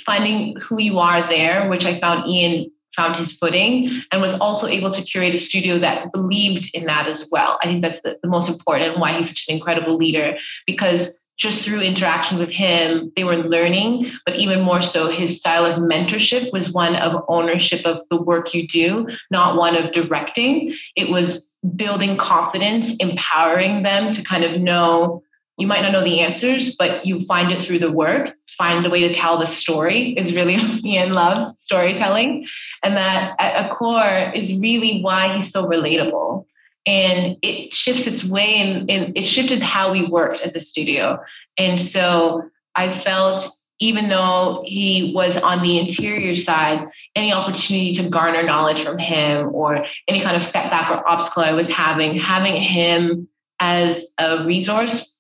Finding 0.06 0.56
who 0.60 0.80
you 0.80 1.00
are 1.00 1.22
there, 1.28 1.70
which 1.70 1.86
I 1.86 2.00
found 2.00 2.28
Ian 2.28 2.72
found 2.96 3.16
his 3.16 3.34
footing 3.34 4.02
and 4.12 4.22
was 4.22 4.40
also 4.40 4.68
able 4.68 4.92
to 4.92 5.02
curate 5.02 5.36
a 5.36 5.40
studio 5.40 5.80
that 5.80 6.12
believed 6.12 6.70
in 6.74 6.86
that 6.86 7.08
as 7.08 7.28
well. 7.32 7.60
I 7.62 7.68
think 7.68 7.82
that's 7.82 8.02
the, 8.02 8.20
the 8.22 8.30
most 8.30 8.50
important 8.50 9.00
why 9.00 9.18
he's 9.18 9.30
such 9.30 9.46
an 9.48 9.56
incredible 9.56 9.96
leader 9.96 10.38
because 10.66 11.20
just 11.38 11.64
through 11.64 11.82
interactions 11.82 12.40
with 12.40 12.52
him, 12.52 13.12
they 13.16 13.24
were 13.24 13.38
learning, 13.38 14.12
but 14.26 14.36
even 14.36 14.62
more 14.62 14.84
so, 14.84 15.10
his 15.10 15.38
style 15.38 15.66
of 15.66 15.80
mentorship 15.80 16.54
was 16.54 16.72
one 16.72 16.96
of 16.96 17.24
ownership 17.28 17.86
of 17.86 18.02
the 18.10 18.22
work 18.22 18.54
you 18.54 18.68
do, 18.68 19.08
not 19.32 19.58
one 19.58 19.76
of 19.76 19.92
directing. 19.92 20.76
It 20.96 21.10
was 21.10 21.52
building 21.76 22.18
confidence, 22.18 22.96
empowering 22.98 23.82
them 23.82 24.14
to 24.14 24.22
kind 24.22 24.44
of 24.44 24.62
know 24.62 25.24
you 25.58 25.68
might 25.68 25.82
not 25.82 25.92
know 25.92 26.04
the 26.04 26.22
answers, 26.22 26.76
but 26.76 27.06
you 27.06 27.24
find 27.26 27.52
it 27.52 27.64
through 27.64 27.80
the 27.80 27.92
work, 27.92 28.36
find 28.58 28.86
a 28.86 28.90
way 28.90 29.08
to 29.08 29.14
tell 29.14 29.38
the 29.38 29.48
story 29.48 30.14
is 30.14 30.36
really 30.36 30.56
Ian 30.86 31.14
loves 31.14 31.62
storytelling. 31.62 32.48
And 32.82 32.98
that 32.98 33.36
at 33.40 33.66
a 33.66 33.76
core 33.76 34.32
is 34.36 34.54
really 34.60 35.02
why 35.02 35.36
he's 35.36 35.52
so 35.52 35.66
relatable 35.66 36.46
and 36.86 37.38
it 37.42 37.74
shifts 37.74 38.08
its 38.08 38.24
way 38.24 38.56
and, 38.56 38.90
and 38.90 39.18
it 39.18 39.24
shifted 39.24 39.62
how 39.62 39.94
we 39.94 40.06
worked 40.06 40.42
as 40.42 40.56
a 40.56 40.60
studio. 40.60 41.20
And 41.58 41.80
so 41.80 42.44
I 42.76 42.92
felt 42.92 43.50
even 43.80 44.08
though 44.08 44.64
he 44.66 45.12
was 45.14 45.36
on 45.36 45.62
the 45.62 45.80
interior 45.80 46.36
side, 46.36 46.88
any 47.16 47.34
opportunity 47.34 47.94
to 47.96 48.10
garner 48.10 48.44
knowledge 48.44 48.82
from 48.82 48.98
him 48.98 49.50
or 49.54 49.86
any 50.08 50.22
kind 50.22 50.38
of 50.38 50.44
setback 50.44 50.90
or 50.90 51.08
obstacle 51.08 51.44
I 51.44 51.54
was 51.54 51.68
having, 51.68 52.18
having 52.18 52.56
him 52.56 53.28
as 53.60 54.06
a 54.18 54.46
resource 54.46 55.13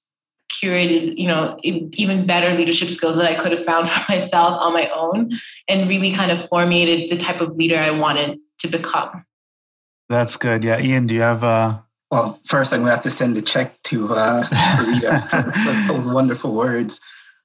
curated, 0.53 1.17
you 1.17 1.27
know, 1.27 1.57
even 1.63 2.25
better 2.25 2.55
leadership 2.57 2.89
skills 2.89 3.15
that 3.17 3.25
I 3.25 3.35
could 3.35 3.51
have 3.51 3.65
found 3.65 3.89
for 3.89 4.11
myself 4.11 4.59
on 4.61 4.73
my 4.73 4.89
own 4.89 5.31
and 5.67 5.89
really 5.89 6.13
kind 6.13 6.31
of 6.31 6.47
formated 6.47 7.11
the 7.11 7.21
type 7.23 7.41
of 7.41 7.55
leader 7.55 7.77
I 7.77 7.91
wanted 7.91 8.39
to 8.59 8.67
become. 8.67 9.25
That's 10.09 10.37
good. 10.37 10.63
Yeah. 10.63 10.79
Ian, 10.79 11.07
do 11.07 11.15
you 11.15 11.21
have 11.21 11.43
uh 11.43 11.79
well, 12.11 12.39
first 12.45 12.73
I'm 12.73 12.81
gonna 12.81 12.91
have 12.91 13.01
to 13.01 13.09
send 13.09 13.35
a 13.37 13.41
check 13.41 13.81
to 13.83 14.13
uh 14.13 14.43
Farida 14.47 15.27
for, 15.29 15.51
for 15.51 15.93
those 15.93 16.07
wonderful 16.07 16.53
words. 16.53 16.99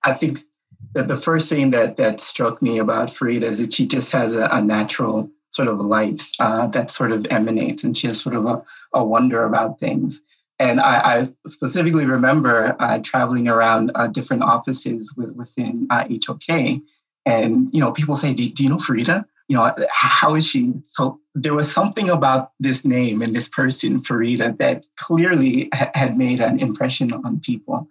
I 0.05 0.13
think 0.13 0.45
that 0.93 1.09
the 1.09 1.17
first 1.17 1.49
thing 1.49 1.71
that 1.71 1.97
that 1.97 2.21
struck 2.21 2.61
me 2.63 2.79
about 2.79 3.09
Farida 3.09 3.45
is 3.45 3.59
that 3.59 3.73
she 3.73 3.87
just 3.87 4.13
has 4.13 4.35
a, 4.35 4.47
a 4.47 4.63
natural 4.63 5.31
sort 5.51 5.69
of 5.69 5.81
light 5.81 6.23
uh, 6.41 6.67
that 6.69 6.91
sort 6.91 7.13
of 7.13 7.27
emanates, 7.31 7.83
and 7.83 7.97
she 7.97 8.07
has 8.07 8.21
sort 8.21 8.37
of 8.37 8.47
a, 8.47 8.63
a 8.93 9.05
wonder 9.05 9.45
about 9.45 9.81
things. 9.81 10.21
And 10.59 10.81
I, 10.81 11.21
I 11.21 11.27
specifically 11.47 12.05
remember 12.05 12.75
uh, 12.81 12.99
traveling 12.99 13.47
around 13.47 13.93
uh, 13.95 14.09
different 14.09 14.43
offices 14.43 15.15
with, 15.17 15.31
within 15.37 15.87
HOK, 15.91 16.43
uh, 16.49 16.75
and 17.27 17.69
you 17.73 17.81
know, 17.81 17.93
people 17.93 18.17
say, 18.17 18.35
do, 18.35 18.49
"Do 18.49 18.63
you 18.63 18.69
know 18.69 18.79
Farida?" 18.79 19.25
you 19.49 19.57
know, 19.57 19.75
how 19.91 20.35
is 20.35 20.47
she? 20.47 20.75
So 20.85 21.21
there 21.35 21.55
was 21.55 21.73
something 21.73 22.11
about 22.11 22.53
this 22.61 22.85
name 22.85 23.23
and 23.23 23.35
this 23.35 23.49
person, 23.49 23.99
Farida, 23.99 24.57
that 24.59 24.85
clearly 24.97 25.71
ha- 25.73 25.91
had 25.95 26.19
made 26.19 26.41
an 26.41 26.59
impression 26.59 27.13
on 27.13 27.41
people. 27.41 27.89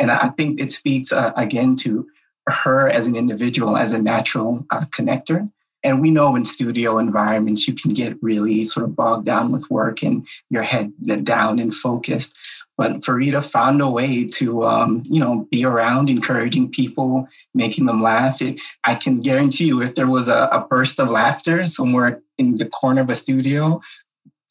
And 0.00 0.10
I 0.10 0.28
think 0.30 0.60
it 0.60 0.72
speaks 0.72 1.12
uh, 1.12 1.32
again 1.36 1.76
to 1.76 2.06
her 2.48 2.88
as 2.88 3.06
an 3.06 3.14
individual, 3.14 3.76
as 3.76 3.92
a 3.92 4.02
natural 4.02 4.66
uh, 4.70 4.80
connector. 4.86 5.48
And 5.86 6.00
we 6.00 6.10
know 6.10 6.34
in 6.34 6.44
studio 6.44 6.98
environments, 6.98 7.68
you 7.68 7.74
can 7.74 7.94
get 7.94 8.20
really 8.20 8.64
sort 8.64 8.82
of 8.82 8.96
bogged 8.96 9.24
down 9.24 9.52
with 9.52 9.70
work 9.70 10.02
and 10.02 10.26
your 10.50 10.64
head 10.64 10.92
down 11.22 11.60
and 11.60 11.72
focused. 11.72 12.36
But 12.76 13.02
Farida 13.02 13.42
found 13.42 13.80
a 13.80 13.88
way 13.88 14.24
to, 14.24 14.66
um, 14.66 15.04
you 15.06 15.20
know, 15.20 15.46
be 15.48 15.64
around, 15.64 16.10
encouraging 16.10 16.72
people, 16.72 17.28
making 17.54 17.86
them 17.86 18.02
laugh. 18.02 18.42
It, 18.42 18.60
I 18.82 18.96
can 18.96 19.20
guarantee 19.20 19.68
you, 19.68 19.80
if 19.80 19.94
there 19.94 20.10
was 20.10 20.26
a, 20.26 20.48
a 20.50 20.66
burst 20.68 20.98
of 20.98 21.08
laughter 21.08 21.64
somewhere 21.68 22.20
in 22.36 22.56
the 22.56 22.66
corner 22.66 23.02
of 23.02 23.08
a 23.08 23.14
studio, 23.14 23.80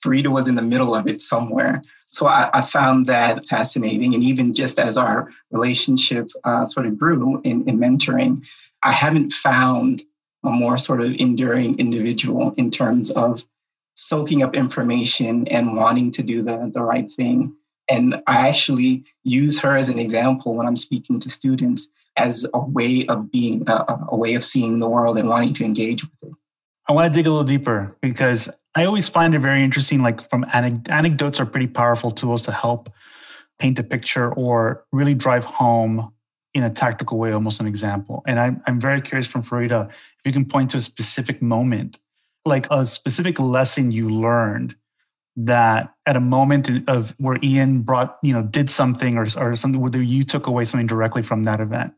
Farida 0.04 0.30
was 0.30 0.48
in 0.48 0.56
the 0.56 0.62
middle 0.62 0.96
of 0.96 1.06
it 1.06 1.20
somewhere. 1.20 1.82
So 2.08 2.28
I, 2.28 2.50
I, 2.54 2.62
found 2.62 3.08
that 3.08 3.46
fascinating. 3.46 4.14
And 4.14 4.24
even 4.24 4.54
just 4.54 4.80
as 4.80 4.96
our 4.96 5.30
relationship 5.52 6.32
uh, 6.46 6.66
sort 6.66 6.86
of 6.86 6.98
grew 6.98 7.42
in, 7.44 7.68
in, 7.68 7.78
mentoring, 7.78 8.42
I 8.84 8.94
haven't 8.94 9.34
found 9.34 10.02
a 10.46 10.52
more 10.52 10.78
sort 10.78 11.02
of 11.02 11.14
enduring 11.16 11.80
individual 11.80 12.54
in 12.58 12.72
terms 12.72 13.12
of 13.12 13.44
soaking 13.96 14.44
up 14.44 14.56
information 14.56 15.48
and 15.48 15.76
wanting 15.76 16.12
to 16.12 16.24
do 16.24 16.42
the, 16.42 16.70
the 16.74 16.82
right 16.82 17.10
thing 17.10 17.56
and 17.90 18.22
I 18.28 18.50
actually 18.50 19.04
use 19.24 19.60
her 19.60 19.78
as 19.78 19.90
an 19.90 20.00
example 20.00 20.56
when 20.56 20.68
I'm 20.68 20.78
speaking 20.78 21.20
to 21.20 21.30
students 21.30 21.88
as 22.18 22.46
a 22.54 22.60
way 22.60 23.06
of 23.08 23.32
being, 23.32 23.68
a, 23.68 24.00
a 24.10 24.16
way 24.16 24.36
of 24.36 24.44
seeing 24.44 24.80
the 24.80 24.90
world 24.90 25.18
and 25.18 25.28
wanting 25.30 25.54
to 25.56 25.66
engage 25.66 26.04
with 26.04 26.32
it. 26.32 26.38
I 26.88 26.94
want 26.94 27.12
to 27.12 27.18
dig 27.18 27.28
a 27.28 27.30
little 27.30 27.44
deeper 27.44 27.96
because 28.02 28.50
I 28.76 28.86
always 28.86 29.10
find 29.10 29.36
it 29.36 29.40
very 29.40 29.64
interesting. 29.64 30.02
Like 30.02 30.28
from 30.30 30.46
anecdotes 30.52 31.40
are 31.40 31.46
pretty 31.46 31.68
powerful 31.68 32.12
tools 32.12 32.44
to 32.44 32.52
help 32.52 32.92
paint 33.60 33.80
a 33.80 33.84
picture 33.84 34.32
or 34.34 34.86
really 34.92 35.14
drive 35.14 35.46
home 35.46 36.12
in 36.56 36.64
a 36.64 36.70
tactical 36.70 37.18
way, 37.18 37.34
almost 37.34 37.60
an 37.60 37.68
example. 37.68 38.24
And 38.26 38.40
I'm, 38.40 38.64
I'm 38.66 38.80
very 38.80 39.02
curious 39.02 39.28
from 39.28 39.44
Farida 39.44 39.90
if 39.90 40.26
you 40.26 40.32
can 40.32 40.46
point 40.46 40.72
to 40.72 40.78
a 40.78 40.82
specific 40.82 41.42
moment, 41.42 42.00
like 42.46 42.66
a 42.72 42.86
specific 42.86 43.38
lesson 43.40 43.92
you 43.92 44.10
learned 44.10 44.74
that 45.36 45.94
at 46.06 46.16
a 46.16 46.22
moment 46.22 46.70
of 46.88 47.14
where 47.18 47.38
Ian 47.44 47.82
brought, 47.82 48.18
you 48.24 48.32
know, 48.32 48.42
did 48.42 48.70
something 48.70 49.18
or, 49.18 49.28
or 49.36 49.58
something, 49.58 49.82
whether 49.82 50.02
you 50.02 50.24
took 50.24 50.48
away 50.48 50.64
something 50.64 50.88
directly 50.88 51.22
from 51.22 51.44
that 51.44 51.60
event? 51.60 51.94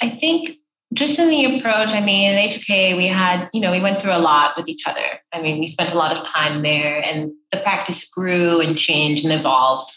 I 0.00 0.10
think 0.10 0.56
just 0.92 1.20
in 1.20 1.28
the 1.28 1.56
approach, 1.56 1.90
I 1.90 2.00
mean, 2.00 2.32
in 2.32 2.50
HOK, 2.50 2.98
we 2.98 3.06
had, 3.06 3.48
you 3.52 3.60
know, 3.60 3.70
we 3.70 3.80
went 3.80 4.02
through 4.02 4.16
a 4.16 4.18
lot 4.18 4.56
with 4.56 4.68
each 4.68 4.82
other. 4.88 5.20
I 5.32 5.40
mean, 5.40 5.60
we 5.60 5.68
spent 5.68 5.94
a 5.94 5.96
lot 5.96 6.16
of 6.16 6.26
time 6.26 6.62
there 6.62 7.00
and 7.00 7.30
the 7.52 7.58
practice 7.58 8.10
grew 8.10 8.60
and 8.60 8.76
changed 8.76 9.24
and 9.24 9.32
evolved. 9.32 9.92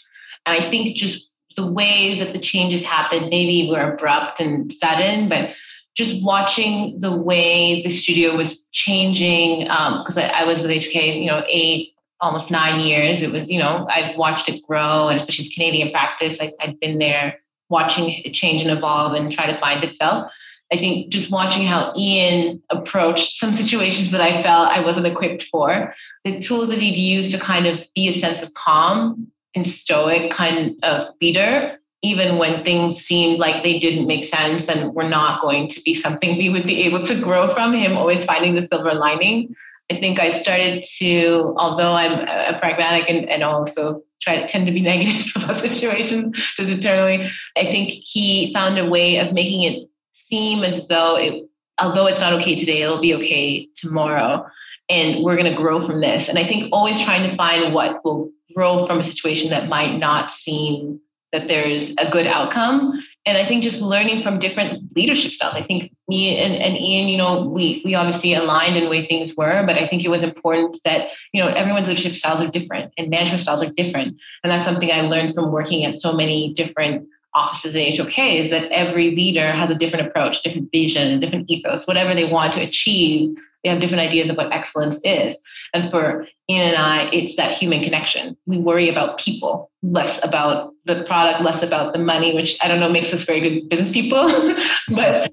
And 0.46 0.56
I 0.56 0.70
think 0.70 0.96
just 0.96 1.32
the 1.56 1.66
way 1.66 2.18
that 2.20 2.32
the 2.32 2.38
changes 2.38 2.82
happened, 2.82 3.30
maybe 3.30 3.68
were 3.70 3.94
abrupt 3.94 4.40
and 4.40 4.72
sudden, 4.72 5.28
but 5.28 5.54
just 5.96 6.24
watching 6.24 7.00
the 7.00 7.16
way 7.16 7.82
the 7.82 7.90
studio 7.90 8.36
was 8.36 8.62
changing, 8.72 9.60
because 9.60 10.18
um, 10.18 10.24
I, 10.24 10.42
I 10.42 10.44
was 10.44 10.60
with 10.60 10.70
HK, 10.70 11.20
you 11.20 11.26
know, 11.26 11.42
eight, 11.48 11.94
almost 12.20 12.50
nine 12.50 12.80
years. 12.80 13.22
It 13.22 13.32
was, 13.32 13.48
you 13.48 13.58
know, 13.58 13.88
I've 13.90 14.16
watched 14.16 14.48
it 14.48 14.62
grow, 14.66 15.08
and 15.08 15.18
especially 15.18 15.48
Canadian 15.48 15.90
practice, 15.90 16.38
I, 16.40 16.52
I'd 16.60 16.78
been 16.78 16.98
there 16.98 17.38
watching 17.70 18.10
it 18.10 18.32
change 18.32 18.62
and 18.62 18.70
evolve 18.70 19.14
and 19.14 19.32
try 19.32 19.46
to 19.46 19.58
find 19.58 19.82
itself. 19.82 20.30
I 20.72 20.76
think 20.76 21.12
just 21.12 21.30
watching 21.30 21.64
how 21.64 21.94
Ian 21.96 22.62
approached 22.70 23.38
some 23.38 23.54
situations 23.54 24.10
that 24.10 24.20
I 24.20 24.42
felt 24.42 24.68
I 24.68 24.84
wasn't 24.84 25.06
equipped 25.06 25.44
for, 25.44 25.94
the 26.24 26.40
tools 26.40 26.68
that 26.70 26.78
he'd 26.78 26.96
used 26.96 27.32
to 27.34 27.40
kind 27.40 27.66
of 27.66 27.80
be 27.94 28.08
a 28.08 28.12
sense 28.12 28.42
of 28.42 28.52
calm 28.52 29.30
and 29.56 29.66
stoic 29.66 30.30
kind 30.30 30.76
of 30.82 31.08
leader, 31.20 31.78
even 32.02 32.38
when 32.38 32.62
things 32.62 32.98
seemed 32.98 33.38
like 33.38 33.62
they 33.62 33.78
didn't 33.78 34.06
make 34.06 34.24
sense 34.24 34.68
and 34.68 34.94
were 34.94 35.08
not 35.08 35.40
going 35.40 35.68
to 35.70 35.80
be 35.80 35.94
something 35.94 36.36
we 36.36 36.50
would 36.50 36.66
be 36.66 36.82
able 36.84 37.04
to 37.04 37.20
grow 37.20 37.52
from, 37.52 37.72
him 37.72 37.96
always 37.96 38.24
finding 38.24 38.54
the 38.54 38.62
silver 38.62 38.94
lining. 38.94 39.54
I 39.90 39.96
think 39.96 40.18
I 40.20 40.30
started 40.30 40.84
to, 40.98 41.54
although 41.56 41.92
I'm 41.92 42.12
a 42.12 42.58
pragmatic 42.58 43.08
and, 43.08 43.28
and 43.28 43.42
also 43.42 44.02
try 44.20 44.40
to 44.40 44.46
tend 44.46 44.66
to 44.66 44.72
be 44.72 44.80
negative 44.92 45.32
about 45.36 45.58
situations 45.58 46.36
just 46.56 46.70
internally, 46.70 47.28
I 47.56 47.64
think 47.64 47.90
he 47.90 48.52
found 48.52 48.78
a 48.78 48.88
way 48.88 49.18
of 49.18 49.32
making 49.32 49.62
it 49.62 49.88
seem 50.12 50.64
as 50.64 50.88
though 50.88 51.16
it, 51.16 51.48
although 51.78 52.06
it's 52.06 52.20
not 52.20 52.32
okay 52.34 52.56
today, 52.56 52.82
it'll 52.82 53.00
be 53.00 53.14
okay 53.14 53.68
tomorrow. 53.76 54.46
And 54.88 55.24
we're 55.24 55.36
going 55.36 55.50
to 55.50 55.56
grow 55.56 55.80
from 55.80 56.00
this. 56.00 56.28
And 56.28 56.38
I 56.38 56.44
think 56.44 56.68
always 56.72 57.00
trying 57.02 57.28
to 57.28 57.34
find 57.34 57.74
what 57.74 58.04
will 58.04 58.30
grow 58.56 58.86
from 58.86 59.00
a 59.00 59.04
situation 59.04 59.50
that 59.50 59.68
might 59.68 59.98
not 59.98 60.30
seem 60.30 61.00
that 61.32 61.46
there's 61.46 61.90
a 61.98 62.10
good 62.10 62.26
outcome 62.26 63.02
and 63.26 63.36
I 63.36 63.44
think 63.44 63.64
just 63.64 63.82
learning 63.82 64.22
from 64.22 64.38
different 64.38 64.94
leadership 64.94 65.32
styles. 65.32 65.54
I 65.54 65.62
think 65.62 65.92
me 66.08 66.38
and, 66.38 66.54
and 66.54 66.76
Ian, 66.76 67.08
you 67.08 67.16
know, 67.18 67.42
we 67.42 67.82
we 67.84 67.96
obviously 67.96 68.34
aligned 68.34 68.76
in 68.76 68.84
the 68.84 68.90
way 68.90 69.04
things 69.04 69.36
were, 69.36 69.66
but 69.66 69.76
I 69.76 69.88
think 69.88 70.04
it 70.04 70.08
was 70.08 70.22
important 70.22 70.78
that, 70.84 71.08
you 71.32 71.42
know, 71.42 71.48
everyone's 71.48 71.88
leadership 71.88 72.14
styles 72.14 72.40
are 72.40 72.48
different 72.48 72.92
and 72.96 73.10
management 73.10 73.42
styles 73.42 73.64
are 73.64 73.72
different. 73.72 74.16
And 74.44 74.50
that's 74.52 74.64
something 74.64 74.92
I 74.92 75.00
learned 75.00 75.34
from 75.34 75.50
working 75.50 75.84
at 75.84 75.96
so 75.96 76.12
many 76.12 76.54
different 76.54 77.08
offices 77.34 77.74
at 77.74 77.98
HOK 77.98 78.18
is 78.18 78.50
that 78.50 78.70
every 78.70 79.10
leader 79.16 79.50
has 79.50 79.70
a 79.70 79.74
different 79.74 80.06
approach, 80.06 80.42
different 80.44 80.70
vision, 80.70 81.18
different 81.18 81.50
ethos, 81.50 81.84
whatever 81.86 82.14
they 82.14 82.30
want 82.30 82.54
to 82.54 82.60
achieve 82.60 83.36
they 83.62 83.70
have 83.70 83.80
different 83.80 84.08
ideas 84.08 84.30
of 84.30 84.36
what 84.36 84.52
excellence 84.52 85.00
is. 85.04 85.36
And 85.74 85.90
for 85.90 86.26
Ian 86.48 86.68
and 86.68 86.76
I, 86.76 87.10
it's 87.12 87.36
that 87.36 87.56
human 87.56 87.82
connection. 87.82 88.36
We 88.46 88.58
worry 88.58 88.88
about 88.88 89.18
people, 89.18 89.70
less 89.82 90.24
about 90.24 90.72
the 90.84 91.04
product, 91.04 91.42
less 91.42 91.62
about 91.62 91.92
the 91.92 91.98
money, 91.98 92.34
which 92.34 92.56
I 92.62 92.68
don't 92.68 92.80
know 92.80 92.88
makes 92.88 93.12
us 93.12 93.24
very 93.24 93.40
good 93.40 93.68
business 93.68 93.90
people. 93.90 94.26
but 94.90 95.32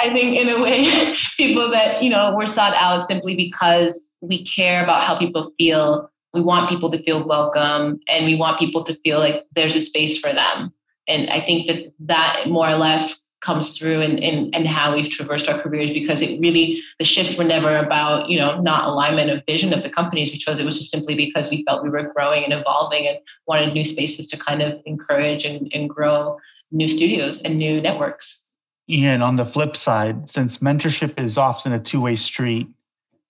I 0.00 0.12
think 0.12 0.40
in 0.40 0.48
a 0.48 0.60
way, 0.60 1.14
people 1.36 1.70
that, 1.70 2.02
you 2.02 2.10
know, 2.10 2.34
we're 2.36 2.46
sought 2.46 2.74
out 2.74 3.06
simply 3.06 3.36
because 3.36 4.06
we 4.20 4.44
care 4.44 4.82
about 4.82 5.06
how 5.06 5.18
people 5.18 5.52
feel. 5.56 6.10
We 6.34 6.40
want 6.40 6.70
people 6.70 6.90
to 6.90 7.02
feel 7.02 7.26
welcome 7.26 8.00
and 8.08 8.24
we 8.24 8.34
want 8.34 8.58
people 8.58 8.84
to 8.84 8.94
feel 8.94 9.18
like 9.18 9.44
there's 9.54 9.76
a 9.76 9.80
space 9.80 10.18
for 10.18 10.32
them. 10.32 10.72
And 11.06 11.28
I 11.30 11.40
think 11.40 11.66
that 11.66 11.92
that 12.00 12.48
more 12.48 12.68
or 12.68 12.76
less 12.76 13.21
comes 13.42 13.76
through 13.76 14.00
and, 14.00 14.22
and, 14.22 14.54
and 14.54 14.66
how 14.66 14.94
we've 14.94 15.10
traversed 15.10 15.48
our 15.48 15.60
careers 15.60 15.92
because 15.92 16.22
it 16.22 16.40
really 16.40 16.82
the 16.98 17.04
shifts 17.04 17.36
were 17.36 17.44
never 17.44 17.76
about 17.76 18.28
you 18.28 18.38
know 18.38 18.60
not 18.60 18.88
alignment 18.88 19.30
of 19.30 19.42
vision 19.46 19.72
of 19.72 19.82
the 19.82 19.90
companies 19.90 20.32
we 20.32 20.38
chose 20.38 20.58
it 20.60 20.64
was 20.64 20.78
just 20.78 20.90
simply 20.90 21.14
because 21.14 21.50
we 21.50 21.64
felt 21.64 21.82
we 21.82 21.90
were 21.90 22.12
growing 22.14 22.44
and 22.44 22.52
evolving 22.52 23.06
and 23.06 23.18
wanted 23.46 23.74
new 23.74 23.84
spaces 23.84 24.28
to 24.28 24.36
kind 24.36 24.62
of 24.62 24.80
encourage 24.86 25.44
and, 25.44 25.70
and 25.74 25.90
grow 25.90 26.38
new 26.72 26.88
studios 26.88 27.40
and 27.42 27.58
new 27.58 27.80
networks. 27.80 28.40
Ian, 28.88 29.22
on 29.22 29.36
the 29.36 29.44
flip 29.44 29.76
side, 29.76 30.28
since 30.28 30.58
mentorship 30.58 31.18
is 31.22 31.38
often 31.38 31.72
a 31.72 31.78
two-way 31.78 32.16
street 32.16 32.68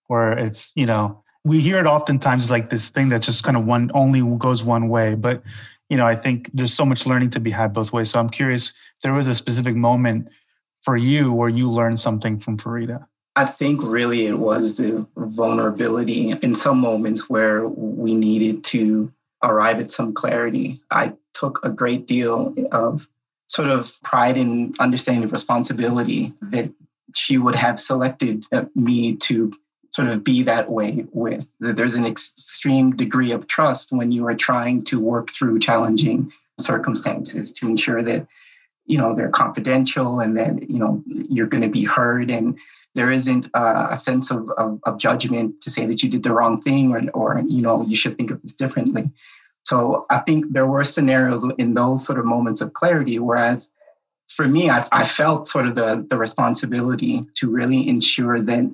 where 0.06 0.32
it's, 0.32 0.72
you 0.74 0.86
know, 0.86 1.22
we 1.44 1.60
hear 1.60 1.78
it 1.78 1.86
oftentimes 1.86 2.50
like 2.50 2.70
this 2.70 2.88
thing 2.88 3.08
that 3.10 3.22
just 3.22 3.42
kind 3.44 3.56
of 3.56 3.64
one 3.64 3.90
only 3.94 4.22
goes 4.38 4.62
one 4.62 4.88
way. 4.88 5.14
But, 5.14 5.42
you 5.88 5.96
know, 5.96 6.06
I 6.06 6.16
think 6.16 6.50
there's 6.54 6.72
so 6.72 6.84
much 6.84 7.04
learning 7.04 7.30
to 7.30 7.40
be 7.40 7.50
had 7.50 7.72
both 7.72 7.92
ways. 7.92 8.10
So 8.10 8.20
I'm 8.20 8.30
curious 8.30 8.72
there 9.02 9.12
was 9.12 9.28
a 9.28 9.34
specific 9.34 9.74
moment 9.74 10.28
for 10.82 10.96
you 10.96 11.32
where 11.32 11.48
you 11.48 11.70
learned 11.70 12.00
something 12.00 12.40
from 12.40 12.58
Farida. 12.58 13.06
I 13.34 13.46
think 13.46 13.80
really 13.82 14.26
it 14.26 14.38
was 14.38 14.76
the 14.76 15.06
vulnerability 15.16 16.30
in 16.42 16.54
some 16.54 16.78
moments 16.78 17.30
where 17.30 17.66
we 17.66 18.14
needed 18.14 18.62
to 18.64 19.12
arrive 19.42 19.80
at 19.80 19.90
some 19.90 20.12
clarity. 20.12 20.80
I 20.90 21.14
took 21.32 21.60
a 21.64 21.70
great 21.70 22.06
deal 22.06 22.54
of 22.72 23.08
sort 23.46 23.70
of 23.70 23.92
pride 24.02 24.36
in 24.36 24.74
understanding 24.80 25.22
the 25.22 25.28
responsibility 25.28 26.32
that 26.42 26.70
she 27.14 27.38
would 27.38 27.54
have 27.54 27.80
selected 27.80 28.44
uh, 28.52 28.64
me 28.74 29.16
to 29.16 29.52
sort 29.90 30.08
of 30.08 30.24
be 30.24 30.42
that 30.42 30.70
way 30.70 31.06
with. 31.12 31.48
That 31.60 31.76
there's 31.76 31.96
an 31.96 32.06
extreme 32.06 32.96
degree 32.96 33.32
of 33.32 33.46
trust 33.46 33.92
when 33.92 34.12
you 34.12 34.26
are 34.26 34.34
trying 34.34 34.84
to 34.84 35.00
work 35.00 35.30
through 35.30 35.58
challenging 35.58 36.32
circumstances 36.58 37.50
to 37.52 37.66
ensure 37.66 38.02
that 38.02 38.26
you 38.92 38.98
know 38.98 39.14
they're 39.14 39.30
confidential 39.42 40.20
and 40.20 40.36
that 40.36 40.70
you 40.70 40.78
know 40.78 41.02
you're 41.06 41.52
going 41.54 41.62
to 41.62 41.70
be 41.80 41.84
heard. 41.84 42.30
And 42.30 42.58
there 42.94 43.10
isn't 43.10 43.46
a, 43.54 43.88
a 43.92 43.96
sense 43.96 44.30
of, 44.30 44.50
of, 44.58 44.78
of, 44.84 44.98
judgment 44.98 45.62
to 45.62 45.70
say 45.70 45.86
that 45.86 46.02
you 46.02 46.10
did 46.10 46.24
the 46.24 46.34
wrong 46.34 46.60
thing 46.60 46.92
or, 46.94 47.00
or 47.14 47.42
you 47.46 47.62
know 47.62 47.82
you 47.90 47.96
should 47.96 48.16
think 48.18 48.30
of 48.30 48.42
this 48.42 48.52
differently. 48.52 49.10
So 49.64 50.06
i 50.10 50.18
think 50.18 50.52
there 50.52 50.66
were 50.66 50.84
scenarios 50.84 51.46
in 51.56 51.74
those 51.74 52.04
sort 52.04 52.18
of 52.18 52.24
moments 52.24 52.60
of 52.60 52.74
clarity 52.74 53.20
whereas 53.20 53.70
for 54.36 54.46
me 54.54 54.68
i, 54.68 54.84
I 54.90 55.04
felt 55.04 55.46
sort 55.46 55.66
of 55.68 55.76
the, 55.76 56.04
the 56.10 56.18
responsibility 56.18 57.24
to 57.38 57.48
really 57.48 57.88
ensure 57.88 58.40
that 58.40 58.64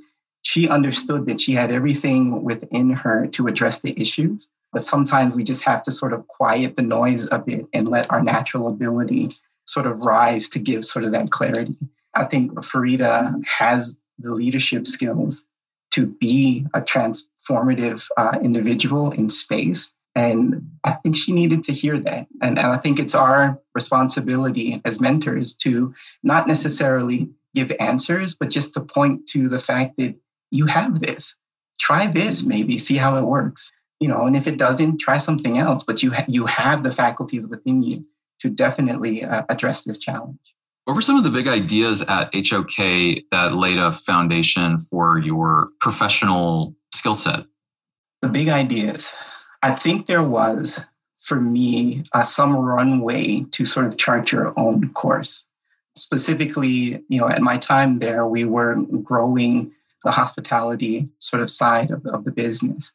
she 0.42 0.68
understood 0.68 1.26
that 1.26 1.40
she 1.42 1.52
had 1.52 1.70
everything 1.70 2.42
within 2.42 2.90
her 2.90 3.26
to 3.28 3.46
address 3.48 3.80
the 3.80 3.98
issues. 4.00 4.48
But 4.72 4.84
sometimes 4.84 5.34
we 5.34 5.42
just 5.42 5.64
have 5.64 5.82
to 5.84 5.92
sort 5.92 6.12
of 6.12 6.26
quiet 6.28 6.76
the 6.76 6.82
noise 6.82 7.28
a 7.30 7.38
bit 7.38 7.66
and 7.72 7.88
let 7.88 8.10
our 8.10 8.22
natural 8.22 8.68
ability 8.68 9.30
sort 9.68 9.87
of 9.87 10.00
rise 10.00 10.48
to 10.48 10.58
give 10.58 10.84
sort 10.84 11.04
of 11.04 11.12
that 11.12 11.30
clarity 11.30 11.76
i 12.14 12.25
think 12.25 12.52
farida 12.54 13.34
has 13.44 13.98
the 14.18 14.32
leadership 14.32 14.87
skills 14.87 15.46
to 15.90 16.06
be 16.06 16.66
a 16.75 16.80
transformative 16.80 18.06
uh, 18.16 18.38
individual 18.42 19.10
in 19.12 19.28
space. 19.28 19.92
And 20.14 20.70
I 20.84 20.92
think 20.92 21.16
she 21.16 21.32
needed 21.32 21.64
to 21.64 21.72
hear 21.72 21.98
that. 22.00 22.26
And, 22.42 22.58
and 22.58 22.68
I 22.68 22.76
think 22.76 22.98
it's 22.98 23.14
our 23.14 23.60
responsibility 23.75 24.80
as 24.84 25.00
mentors 25.00 25.54
to 25.56 25.94
not 26.22 26.48
necessarily 26.48 27.30
give 27.54 27.72
answers, 27.78 28.34
but 28.34 28.50
just 28.50 28.75
to 28.75 28.80
point 28.80 29.28
to 29.28 29.48
the 29.48 29.58
fact 29.58 29.96
that 29.98 30.14
you 30.50 30.66
have 30.66 31.00
this. 31.00 31.37
Try 31.78 32.08
this, 32.08 32.42
maybe, 32.42 32.78
see 32.78 32.96
how 32.96 33.16
it 33.16 33.22
works. 33.22 33.70
You 34.00 34.08
know, 34.08 34.26
and 34.26 34.37
if 34.37 34.46
it 34.46 34.58
doesn't, 34.58 34.98
try 34.98 35.18
something 35.18 35.58
else. 35.58 35.84
But 35.84 36.02
you 36.02 36.12
ha- 36.12 36.25
you 36.28 36.46
have 36.46 36.82
the 36.82 36.92
faculties 36.92 37.46
within 37.46 37.82
you 37.82 38.04
to 38.40 38.50
definitely 38.50 39.25
uh, 39.25 39.45
address 39.49 39.85
this 39.85 39.99
challenge. 39.99 40.38
What 40.85 40.95
were 40.95 41.02
some 41.02 41.16
of 41.16 41.25
the 41.25 41.30
big 41.30 41.47
ideas 41.47 42.00
at 42.02 42.30
HOK 42.35 42.76
that 43.30 43.54
laid 43.54 43.78
a 43.78 43.92
foundation 43.92 44.78
for 44.78 45.18
your 45.18 45.68
professional 45.80 46.75
skill 46.95 47.14
set? 47.14 47.45
The 48.23 48.28
big 48.28 48.49
ideas. 48.49 49.12
I 49.62 49.73
think 49.73 50.07
there 50.07 50.26
was, 50.26 50.80
for 51.21 51.40
me, 51.40 52.04
uh, 52.14 52.23
some 52.23 52.57
runway 52.57 53.40
to 53.50 53.64
sort 53.66 53.87
of 53.87 53.99
chart 53.99 54.33
your 54.33 54.59
own 54.59 54.92
course. 54.95 55.47
Specifically, 55.97 57.04
you 57.09 57.21
know, 57.21 57.28
at 57.28 57.42
my 57.42 57.59
time 57.59 57.99
there, 57.99 58.26
we 58.26 58.45
were 58.45 58.76
growing 59.02 59.73
the 60.04 60.11
hospitality 60.11 61.09
sort 61.18 61.42
of 61.42 61.50
side 61.50 61.90
of, 61.90 62.07
of 62.07 62.25
the 62.25 62.30
business. 62.30 62.92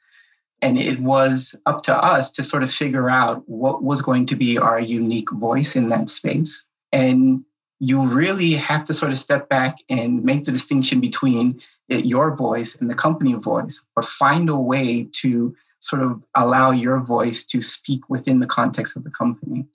And 0.63 0.79
it 0.79 1.01
was 1.01 1.53
up 1.65 1.83
to 1.83 1.95
us 1.95 2.29
to 2.31 2.41
sort 2.41 2.63
of 2.63 2.71
figure 2.73 3.09
out 3.09 3.43
what 3.49 3.83
was 3.83 4.01
going 4.01 4.25
to 4.27 4.35
be 4.37 4.57
our 4.57 4.79
unique 4.79 5.29
voice 5.29 5.75
in 5.75 5.87
that 5.87 6.07
space. 6.07 6.65
And 6.93 7.43
you 7.79 8.01
really 8.05 8.53
have 8.53 8.85
to 8.85 8.93
sort 8.93 9.11
of 9.11 9.19
step 9.19 9.49
back 9.49 9.79
and 9.89 10.23
make 10.23 10.45
the 10.45 10.53
distinction 10.53 11.01
between 11.01 11.59
your 11.89 12.33
voice 12.33 12.75
and 12.75 12.89
the 12.89 12.95
company 12.95 13.33
voice, 13.33 13.85
but 13.93 14.05
find 14.05 14.49
a 14.49 14.55
way 14.55 15.09
to 15.11 15.53
sort 15.81 16.01
of 16.01 16.23
allow 16.33 16.71
your 16.71 17.01
voice 17.01 17.43
to 17.43 17.61
speak 17.61 18.09
within 18.09 18.39
the 18.39 18.47
context 18.47 18.95
of 18.95 19.03
the 19.03 19.11
company. 19.11 19.65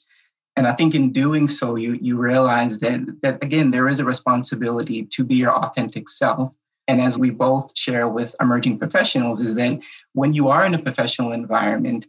And 0.57 0.67
I 0.67 0.73
think 0.73 0.95
in 0.95 1.13
doing 1.13 1.49
so, 1.49 1.77
you 1.77 1.99
you 2.01 2.17
realize 2.17 2.79
that 2.79 3.01
that 3.21 3.45
again 3.45 3.73
there 3.73 3.89
is 3.89 4.01
a 4.01 4.07
responsibility 4.07 5.05
to 5.05 5.23
be 5.23 5.35
your 5.35 5.55
authentic 5.55 6.09
self. 6.09 6.51
And 6.89 7.01
as 7.01 7.19
we 7.19 7.31
both 7.31 7.77
share 7.79 8.09
with 8.09 8.35
emerging 8.41 8.79
professionals, 8.79 9.41
is 9.41 9.55
that 9.55 9.79
when 10.15 10.33
you 10.33 10.49
are 10.49 10.65
in 10.65 10.75
a 10.75 10.83
professional 10.83 11.33
environment, 11.33 12.07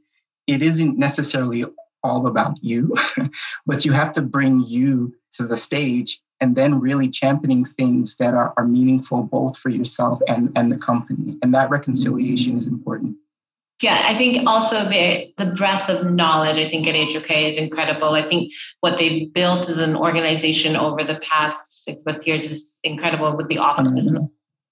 it 0.48 0.62
isn't 0.62 0.98
necessarily 0.98 1.66
all 2.02 2.26
about 2.26 2.58
you, 2.64 2.96
but 3.66 3.86
you 3.86 3.92
have 3.92 4.14
to 4.14 4.22
bring 4.22 4.62
you 4.66 5.14
to 5.34 5.46
the 5.46 5.58
stage 5.58 6.22
and 6.42 6.56
then 6.56 6.80
really 6.80 7.10
championing 7.10 7.66
things 7.66 8.16
that 8.16 8.34
are, 8.34 8.54
are 8.56 8.66
meaningful 8.66 9.24
both 9.24 9.58
for 9.58 9.70
yourself 9.70 10.22
and, 10.28 10.52
and 10.56 10.72
the 10.72 10.78
company. 10.78 11.38
And 11.42 11.54
that 11.54 11.70
reconciliation 11.70 12.58
is 12.58 12.66
important. 12.66 13.18
Yeah, 13.82 14.02
I 14.06 14.18
think 14.18 14.46
also 14.46 14.90
the 14.90 15.34
the 15.38 15.46
breadth 15.46 15.88
of 15.90 16.12
knowledge 16.12 16.58
I 16.58 16.70
think 16.70 16.86
at 16.86 16.96
HOK 16.96 17.32
is 17.32 17.58
incredible. 17.58 18.10
I 18.10 18.24
think 18.24 18.52
what 18.82 18.98
they've 18.98 19.34
built 19.34 19.70
as 19.70 19.78
an 19.78 19.96
organization 19.96 20.76
over 20.76 21.04
the 21.06 21.16
past 21.22 21.86
six 21.86 22.02
plus 22.04 22.28
years 22.28 22.52
is 22.52 22.78
incredible 22.84 23.38
with 23.38 23.48
the 23.48 23.60
offices 23.60 24.12
mm-hmm. 24.12 24.26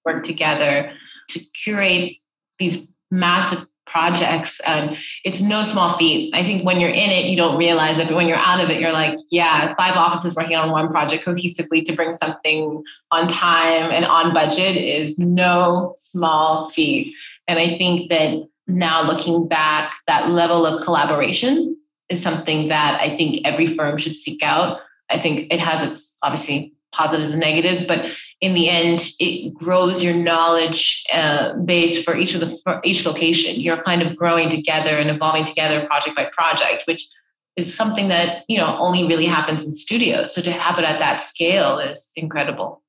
Work 0.04 0.24
together 0.24 0.92
to 1.30 1.40
curate 1.54 2.16
these 2.58 2.92
massive 3.10 3.66
projects. 3.88 4.60
And 4.66 4.96
it's 5.24 5.40
no 5.40 5.62
small 5.62 5.96
feat. 5.96 6.34
I 6.34 6.42
think 6.42 6.64
when 6.64 6.80
you're 6.80 6.90
in 6.90 7.10
it 7.10 7.26
you 7.26 7.36
don't 7.36 7.56
realize 7.56 7.98
it 7.98 8.08
but 8.08 8.16
when 8.16 8.28
you're 8.28 8.36
out 8.36 8.62
of 8.62 8.70
it 8.70 8.80
you're 8.80 8.92
like 8.92 9.18
yeah 9.30 9.74
five 9.76 9.96
offices 9.96 10.34
working 10.34 10.56
on 10.56 10.70
one 10.70 10.88
project 10.88 11.24
cohesively 11.24 11.84
to 11.86 11.92
bring 11.92 12.12
something 12.12 12.82
on 13.10 13.28
time 13.28 13.90
and 13.90 14.04
on 14.04 14.34
budget 14.34 14.76
is 14.76 15.18
no 15.18 15.94
small 15.96 16.70
feat. 16.70 17.14
And 17.46 17.58
i 17.58 17.78
think 17.78 18.10
that 18.10 18.46
now 18.66 19.06
looking 19.06 19.48
back 19.48 19.94
that 20.06 20.30
level 20.30 20.66
of 20.66 20.84
collaboration 20.84 21.76
is 22.08 22.22
something 22.22 22.68
that 22.68 23.00
i 23.00 23.16
think 23.16 23.40
every 23.44 23.74
firm 23.74 23.98
should 23.98 24.14
seek 24.14 24.42
out. 24.42 24.80
I 25.10 25.18
think 25.18 25.50
it 25.50 25.60
has 25.60 25.82
its 25.82 26.16
obviously 26.22 26.74
positives 26.92 27.30
and 27.30 27.40
negatives 27.40 27.86
but 27.86 28.04
in 28.40 28.54
the 28.54 28.68
end, 28.68 29.10
it 29.18 29.52
grows 29.52 30.02
your 30.02 30.14
knowledge 30.14 31.04
uh, 31.12 31.54
base 31.56 32.04
for 32.04 32.16
each 32.16 32.34
of 32.34 32.40
the 32.40 32.58
for 32.62 32.80
each 32.84 33.04
location. 33.04 33.60
You're 33.60 33.82
kind 33.82 34.02
of 34.02 34.16
growing 34.16 34.48
together 34.48 34.96
and 34.96 35.10
evolving 35.10 35.44
together, 35.44 35.84
project 35.86 36.16
by 36.16 36.30
project, 36.36 36.84
which 36.86 37.08
is 37.56 37.74
something 37.74 38.08
that 38.08 38.44
you 38.48 38.58
know 38.58 38.76
only 38.78 39.04
really 39.04 39.26
happens 39.26 39.64
in 39.64 39.72
studios. 39.72 40.34
So 40.34 40.42
to 40.42 40.52
have 40.52 40.78
it 40.78 40.84
at 40.84 41.00
that 41.00 41.20
scale 41.20 41.78
is 41.80 42.10
incredible. 42.14 42.82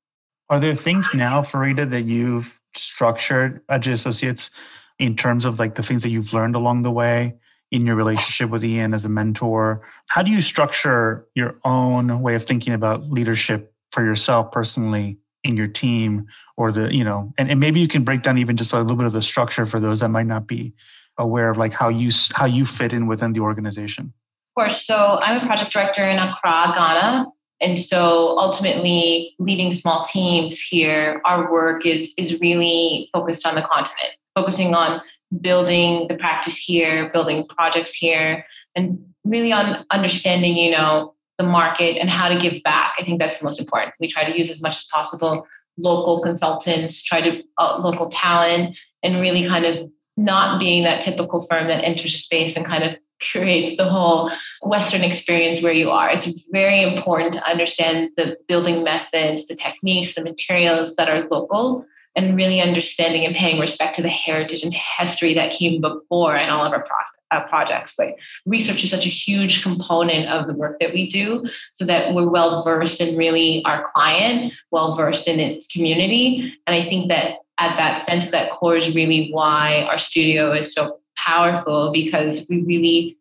Are 0.49 0.59
there 0.59 0.75
things 0.75 1.09
now, 1.13 1.41
Farida, 1.41 1.89
that 1.89 2.03
you've 2.03 2.53
structured 2.75 3.61
at 3.69 3.81
J 3.81 3.93
Associates 3.93 4.51
in 4.99 5.15
terms 5.15 5.45
of 5.45 5.57
like 5.57 5.75
the 5.75 5.83
things 5.83 6.03
that 6.03 6.09
you've 6.09 6.33
learned 6.33 6.55
along 6.55 6.83
the 6.83 6.91
way? 6.91 7.35
in 7.71 7.85
your 7.85 7.95
relationship 7.95 8.49
with 8.49 8.63
Ian 8.63 8.95
as 8.95 9.05
a 9.05 9.09
mentor? 9.09 9.83
How 10.09 10.23
do 10.23 10.31
you 10.31 10.41
structure 10.41 11.27
your 11.35 11.59
own 11.63 12.23
way 12.23 12.33
of 12.33 12.43
thinking 12.43 12.73
about 12.73 13.11
leadership 13.11 13.71
for 13.91 14.03
yourself 14.03 14.51
personally 14.51 15.19
in 15.43 15.55
your 15.55 15.67
team 15.67 16.27
or 16.57 16.71
the 16.71 16.93
you 16.93 17.03
know 17.03 17.33
and, 17.37 17.49
and 17.49 17.59
maybe 17.59 17.79
you 17.79 17.87
can 17.87 18.03
break 18.03 18.23
down 18.23 18.37
even 18.37 18.57
just 18.57 18.73
a 18.73 18.81
little 18.81 18.97
bit 18.97 19.05
of 19.05 19.13
the 19.13 19.21
structure 19.21 19.65
for 19.65 19.79
those 19.79 20.01
that 20.01 20.09
might 20.09 20.27
not 20.27 20.47
be 20.47 20.73
aware 21.17 21.49
of 21.49 21.57
like 21.57 21.73
how 21.73 21.89
you 21.89 22.11
how 22.33 22.45
you 22.45 22.65
fit 22.65 22.93
in 22.93 23.07
within 23.07 23.33
the 23.33 23.39
organization. 23.39 24.13
Of 24.55 24.61
course. 24.61 24.85
So 24.85 25.19
i'm 25.21 25.41
a 25.41 25.45
project 25.45 25.71
director 25.71 26.03
in 26.03 26.17
accra 26.17 26.73
ghana 26.75 27.27
and 27.61 27.79
so 27.79 28.37
ultimately 28.37 29.35
leading 29.39 29.73
small 29.73 30.05
teams 30.05 30.59
here 30.59 31.21
our 31.25 31.51
work 31.51 31.85
is 31.85 32.13
is 32.17 32.39
really 32.39 33.09
focused 33.13 33.45
on 33.45 33.55
the 33.55 33.61
continent 33.61 34.13
focusing 34.35 34.73
on 34.73 35.01
building 35.41 36.07
the 36.07 36.15
practice 36.15 36.57
here 36.57 37.09
building 37.11 37.45
projects 37.47 37.93
here 37.93 38.45
and 38.75 38.99
really 39.25 39.51
on 39.51 39.85
understanding 39.91 40.57
you 40.57 40.71
know 40.71 41.13
the 41.39 41.43
market 41.43 41.97
and 41.97 42.09
how 42.09 42.29
to 42.29 42.39
give 42.39 42.61
back. 42.61 42.93
I 42.99 43.03
think 43.03 43.19
that's 43.19 43.39
the 43.39 43.45
most 43.45 43.59
important. 43.59 43.93
We 43.99 44.07
try 44.07 44.29
to 44.29 44.37
use 44.37 44.51
as 44.51 44.61
much 44.61 44.77
as 44.77 44.85
possible 44.93 45.47
local 45.77 46.21
consultants, 46.21 47.01
try 47.01 47.21
to 47.21 47.41
uh, 47.57 47.79
local 47.81 48.09
talent, 48.09 48.75
and 49.01 49.21
really 49.21 49.47
kind 49.47 49.65
of 49.65 49.89
not 50.17 50.59
being 50.59 50.83
that 50.83 51.01
typical 51.01 51.47
firm 51.49 51.67
that 51.67 51.83
enters 51.83 52.13
a 52.13 52.17
space 52.17 52.57
and 52.57 52.65
kind 52.65 52.83
of 52.83 52.97
creates 53.21 53.77
the 53.77 53.85
whole 53.85 54.31
Western 54.61 55.03
experience 55.03 55.61
where 55.61 55.73
you 55.73 55.89
are. 55.89 56.09
It's 56.09 56.47
very 56.51 56.81
important 56.81 57.33
to 57.35 57.49
understand 57.49 58.11
the 58.17 58.37
building 58.47 58.83
methods, 58.83 59.47
the 59.47 59.55
techniques, 59.55 60.15
the 60.15 60.23
materials 60.23 60.95
that 60.97 61.09
are 61.09 61.27
local, 61.29 61.85
and 62.15 62.35
really 62.35 62.59
understanding 62.59 63.25
and 63.25 63.35
paying 63.35 63.59
respect 63.59 63.95
to 63.95 64.01
the 64.01 64.09
heritage 64.09 64.63
and 64.63 64.73
history 64.73 65.33
that 65.35 65.53
came 65.53 65.79
before 65.79 66.35
and 66.35 66.51
all 66.51 66.65
of 66.65 66.73
our 66.73 66.83
uh, 67.31 67.45
projects. 67.47 67.97
Like 67.97 68.15
research 68.45 68.83
is 68.83 68.89
such 68.89 69.05
a 69.05 69.09
huge 69.09 69.63
component 69.63 70.29
of 70.29 70.47
the 70.47 70.53
work 70.53 70.79
that 70.79 70.93
we 70.93 71.09
do, 71.09 71.47
so 71.73 71.85
that 71.85 72.13
we're 72.13 72.29
well 72.29 72.63
versed 72.63 73.01
in 73.01 73.17
really 73.17 73.63
our 73.65 73.89
client, 73.93 74.53
well 74.71 74.95
versed 74.95 75.27
in 75.27 75.39
its 75.39 75.67
community. 75.67 76.53
And 76.65 76.75
I 76.75 76.83
think 76.87 77.09
that 77.09 77.37
at 77.57 77.75
that 77.75 77.99
sense, 77.99 78.31
that 78.31 78.51
core 78.51 78.77
is 78.77 78.95
really 78.95 79.29
why 79.31 79.83
our 79.83 79.99
studio 79.99 80.53
is 80.53 80.73
so 80.73 80.99
powerful 81.17 81.91
because 81.91 82.45
we 82.49 82.61
really 82.61 83.17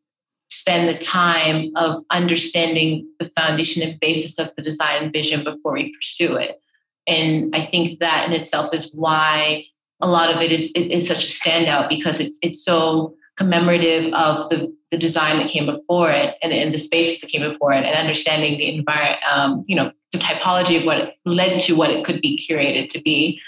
spend 0.50 0.88
the 0.88 0.98
time 0.98 1.72
of 1.76 2.04
understanding 2.10 3.06
the 3.18 3.30
foundation 3.36 3.82
and 3.82 4.00
basis 4.00 4.38
of 4.38 4.50
the 4.56 4.62
design 4.62 5.12
vision 5.12 5.44
before 5.44 5.72
we 5.72 5.94
pursue 5.94 6.36
it. 6.36 6.60
And 7.06 7.54
I 7.54 7.66
think 7.66 8.00
that 8.00 8.26
in 8.26 8.32
itself 8.32 8.72
is 8.72 8.92
why 8.94 9.64
a 10.00 10.08
lot 10.08 10.32
of 10.32 10.40
it 10.40 10.52
is, 10.52 10.70
is 10.74 11.08
such 11.08 11.24
a 11.24 11.28
standout 11.28 11.88
because 11.88 12.20
it's, 12.20 12.38
it's 12.40 12.64
so 12.64 13.14
commemorative 13.38 14.12
of 14.12 14.50
the, 14.50 14.74
the 14.90 14.98
design 14.98 15.38
that 15.38 15.48
came 15.48 15.66
before 15.66 16.10
it 16.10 16.34
and, 16.42 16.52
and 16.52 16.74
the 16.74 16.78
space 16.78 17.20
that 17.20 17.30
came 17.30 17.48
before 17.48 17.72
it 17.72 17.84
and 17.84 17.96
understanding 17.96 18.58
the 18.58 18.74
environment, 18.76 19.22
um, 19.30 19.64
you 19.66 19.76
know, 19.76 19.92
the 20.12 20.18
typology 20.18 20.78
of 20.78 20.84
what 20.84 21.14
led 21.24 21.60
to 21.60 21.76
what 21.76 21.90
it 21.90 22.04
could 22.04 22.20
be 22.20 22.38
curated 22.38 22.90
to 22.90 23.00
be. 23.00 23.40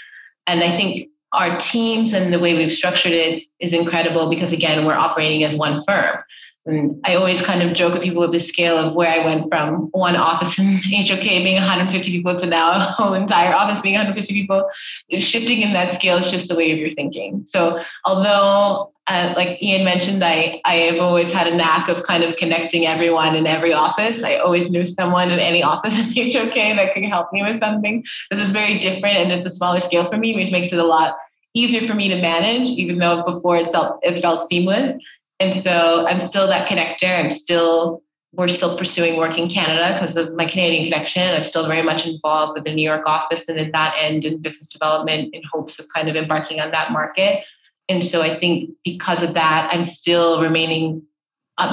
And 0.47 0.63
I 0.63 0.75
think 0.75 1.09
our 1.33 1.59
teams 1.59 2.13
and 2.13 2.33
the 2.33 2.39
way 2.39 2.57
we've 2.57 2.73
structured 2.73 3.11
it 3.11 3.43
is 3.59 3.73
incredible 3.73 4.29
because 4.29 4.51
again, 4.51 4.85
we're 4.85 4.93
operating 4.93 5.43
as 5.43 5.55
one 5.55 5.83
firm. 5.83 6.17
And 6.65 7.01
I 7.03 7.15
always 7.15 7.41
kind 7.41 7.63
of 7.63 7.75
joke 7.75 7.93
with 7.93 8.03
people 8.03 8.21
with 8.21 8.33
the 8.33 8.39
scale 8.39 8.77
of 8.77 8.93
where 8.93 9.09
I 9.09 9.25
went 9.25 9.49
from 9.49 9.89
one 9.93 10.15
office 10.15 10.59
in 10.59 10.77
HOK 10.83 11.23
being 11.23 11.55
150 11.55 12.11
people 12.11 12.39
to 12.39 12.45
now 12.45 12.73
a 12.73 12.79
whole 12.83 13.13
entire 13.15 13.53
office 13.53 13.81
being 13.81 13.95
150 13.95 14.31
people. 14.33 14.69
Shifting 15.17 15.61
in 15.61 15.73
that 15.73 15.91
scale 15.91 16.17
is 16.17 16.29
just 16.29 16.49
the 16.49 16.55
way 16.55 16.71
of 16.71 16.77
your 16.77 16.91
thinking. 16.91 17.45
So 17.47 17.83
although, 18.05 18.93
uh, 19.11 19.33
like 19.35 19.61
Ian 19.61 19.83
mentioned, 19.83 20.23
I, 20.23 20.61
I 20.63 20.75
have 20.75 20.99
always 21.01 21.33
had 21.33 21.45
a 21.45 21.53
knack 21.53 21.89
of 21.89 22.03
kind 22.03 22.23
of 22.23 22.37
connecting 22.37 22.87
everyone 22.87 23.35
in 23.35 23.45
every 23.45 23.73
office. 23.73 24.23
I 24.23 24.37
always 24.37 24.69
knew 24.69 24.85
someone 24.85 25.31
in 25.31 25.39
any 25.39 25.61
office 25.73 25.93
in 25.97 26.05
HOK 26.05 26.53
that 26.53 26.93
could 26.93 27.03
help 27.03 27.27
me 27.33 27.43
with 27.43 27.59
something. 27.59 28.05
This 28.29 28.39
is 28.39 28.51
very 28.51 28.79
different 28.79 29.17
and 29.17 29.31
it's 29.33 29.45
a 29.45 29.49
smaller 29.49 29.81
scale 29.81 30.05
for 30.05 30.17
me, 30.17 30.33
which 30.35 30.49
makes 30.49 30.71
it 30.71 30.79
a 30.79 30.85
lot 30.85 31.17
easier 31.53 31.85
for 31.85 31.93
me 31.93 32.07
to 32.07 32.21
manage, 32.21 32.69
even 32.69 32.99
though 32.99 33.23
before 33.25 33.57
it 33.57 33.69
felt, 33.69 33.99
it 34.01 34.21
felt 34.21 34.47
seamless. 34.47 34.93
And 35.41 35.53
so 35.53 36.05
I'm 36.07 36.19
still 36.19 36.47
that 36.47 36.69
connector. 36.69 37.19
I'm 37.19 37.31
still, 37.31 38.03
we're 38.31 38.47
still 38.47 38.77
pursuing 38.77 39.17
work 39.17 39.37
in 39.37 39.49
Canada 39.49 39.99
because 39.99 40.15
of 40.15 40.33
my 40.35 40.45
Canadian 40.45 40.85
connection. 40.85 41.33
I'm 41.33 41.43
still 41.43 41.67
very 41.67 41.83
much 41.83 42.07
involved 42.07 42.53
with 42.53 42.63
the 42.63 42.73
New 42.73 42.87
York 42.87 43.05
office 43.05 43.49
and 43.49 43.59
at 43.59 43.73
that 43.73 43.93
end 43.99 44.23
in 44.23 44.41
business 44.41 44.69
development 44.69 45.33
in 45.33 45.41
hopes 45.51 45.79
of 45.79 45.87
kind 45.93 46.07
of 46.07 46.15
embarking 46.15 46.61
on 46.61 46.71
that 46.71 46.93
market. 46.93 47.43
And 47.91 48.05
so 48.05 48.21
I 48.21 48.39
think 48.39 48.69
because 48.85 49.21
of 49.21 49.33
that, 49.33 49.69
I'm 49.71 49.83
still 49.83 50.41
remaining 50.41 51.03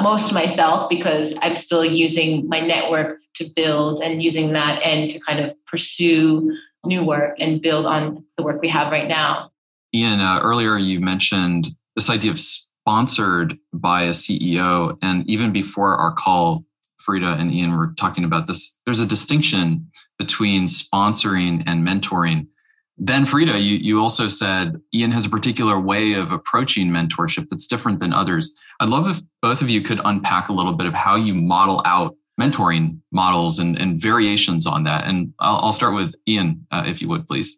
most 0.02 0.32
myself 0.32 0.90
because 0.90 1.32
I'm 1.40 1.56
still 1.56 1.84
using 1.84 2.48
my 2.48 2.60
network 2.60 3.18
to 3.36 3.48
build 3.54 4.02
and 4.02 4.22
using 4.22 4.52
that 4.52 4.80
end 4.82 5.12
to 5.12 5.20
kind 5.20 5.38
of 5.40 5.54
pursue 5.64 6.52
new 6.84 7.04
work 7.04 7.36
and 7.38 7.62
build 7.62 7.86
on 7.86 8.24
the 8.36 8.42
work 8.42 8.60
we 8.60 8.68
have 8.68 8.90
right 8.90 9.08
now. 9.08 9.50
Ian, 9.94 10.20
uh, 10.20 10.40
earlier 10.42 10.76
you 10.76 11.00
mentioned 11.00 11.68
this 11.94 12.10
idea 12.10 12.32
of 12.32 12.40
sponsored 12.40 13.56
by 13.72 14.02
a 14.02 14.10
CEO. 14.10 14.98
And 15.00 15.28
even 15.30 15.52
before 15.52 15.96
our 15.96 16.12
call, 16.12 16.64
Frida 16.98 17.36
and 17.38 17.54
Ian 17.54 17.76
were 17.76 17.94
talking 17.96 18.24
about 18.24 18.48
this. 18.48 18.76
There's 18.84 19.00
a 19.00 19.06
distinction 19.06 19.88
between 20.18 20.66
sponsoring 20.66 21.62
and 21.66 21.86
mentoring. 21.86 22.48
Then, 22.98 23.24
Frida, 23.24 23.58
you, 23.58 23.76
you 23.76 24.00
also 24.00 24.26
said 24.26 24.80
Ian 24.92 25.12
has 25.12 25.26
a 25.26 25.30
particular 25.30 25.78
way 25.78 26.14
of 26.14 26.32
approaching 26.32 26.88
mentorship 26.88 27.48
that's 27.48 27.66
different 27.66 28.00
than 28.00 28.12
others. 28.12 28.58
I'd 28.80 28.88
love 28.88 29.08
if 29.08 29.22
both 29.40 29.62
of 29.62 29.70
you 29.70 29.82
could 29.82 30.00
unpack 30.04 30.48
a 30.48 30.52
little 30.52 30.72
bit 30.72 30.86
of 30.86 30.94
how 30.94 31.14
you 31.14 31.34
model 31.34 31.80
out 31.84 32.16
mentoring 32.40 32.98
models 33.12 33.58
and, 33.58 33.76
and 33.76 34.00
variations 34.00 34.66
on 34.66 34.84
that. 34.84 35.06
And 35.06 35.32
I'll, 35.38 35.56
I'll 35.56 35.72
start 35.72 35.94
with 35.94 36.14
Ian, 36.26 36.66
uh, 36.72 36.84
if 36.86 37.00
you 37.00 37.08
would, 37.08 37.26
please. 37.26 37.56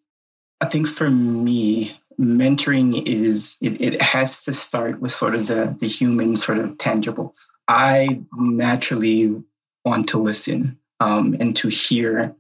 I 0.61 0.67
think 0.67 0.89
for 0.89 1.09
me, 1.09 1.99
mentoring 2.21 3.07
is 3.07 3.57
it, 3.63 3.81
it 3.81 4.03
has 4.03 4.45
to 4.45 4.53
start 4.53 5.01
with 5.01 5.11
sort 5.11 5.35
of 5.35 5.47
the 5.47 5.75
the 5.81 5.89
human 5.89 6.37
sort 6.37 6.59
of 6.59 6.69
tangibles 6.77 7.47
i 7.67 8.21
naturally 8.35 9.43
want 9.87 10.07
to 10.07 10.19
listen 10.19 10.79
um, 11.01 11.35
and 11.41 11.57
to 11.57 11.69
hear 11.69 12.35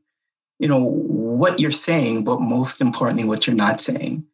you 0.58 0.68
know 0.68 0.82
what 1.40 1.58
you're 1.60 1.70
saying 1.88 2.24
but 2.24 2.40
most 2.40 2.80
importantly 2.80 3.24
what 3.24 3.46
you're 3.46 3.56
not 3.56 3.80
saying 3.80 4.24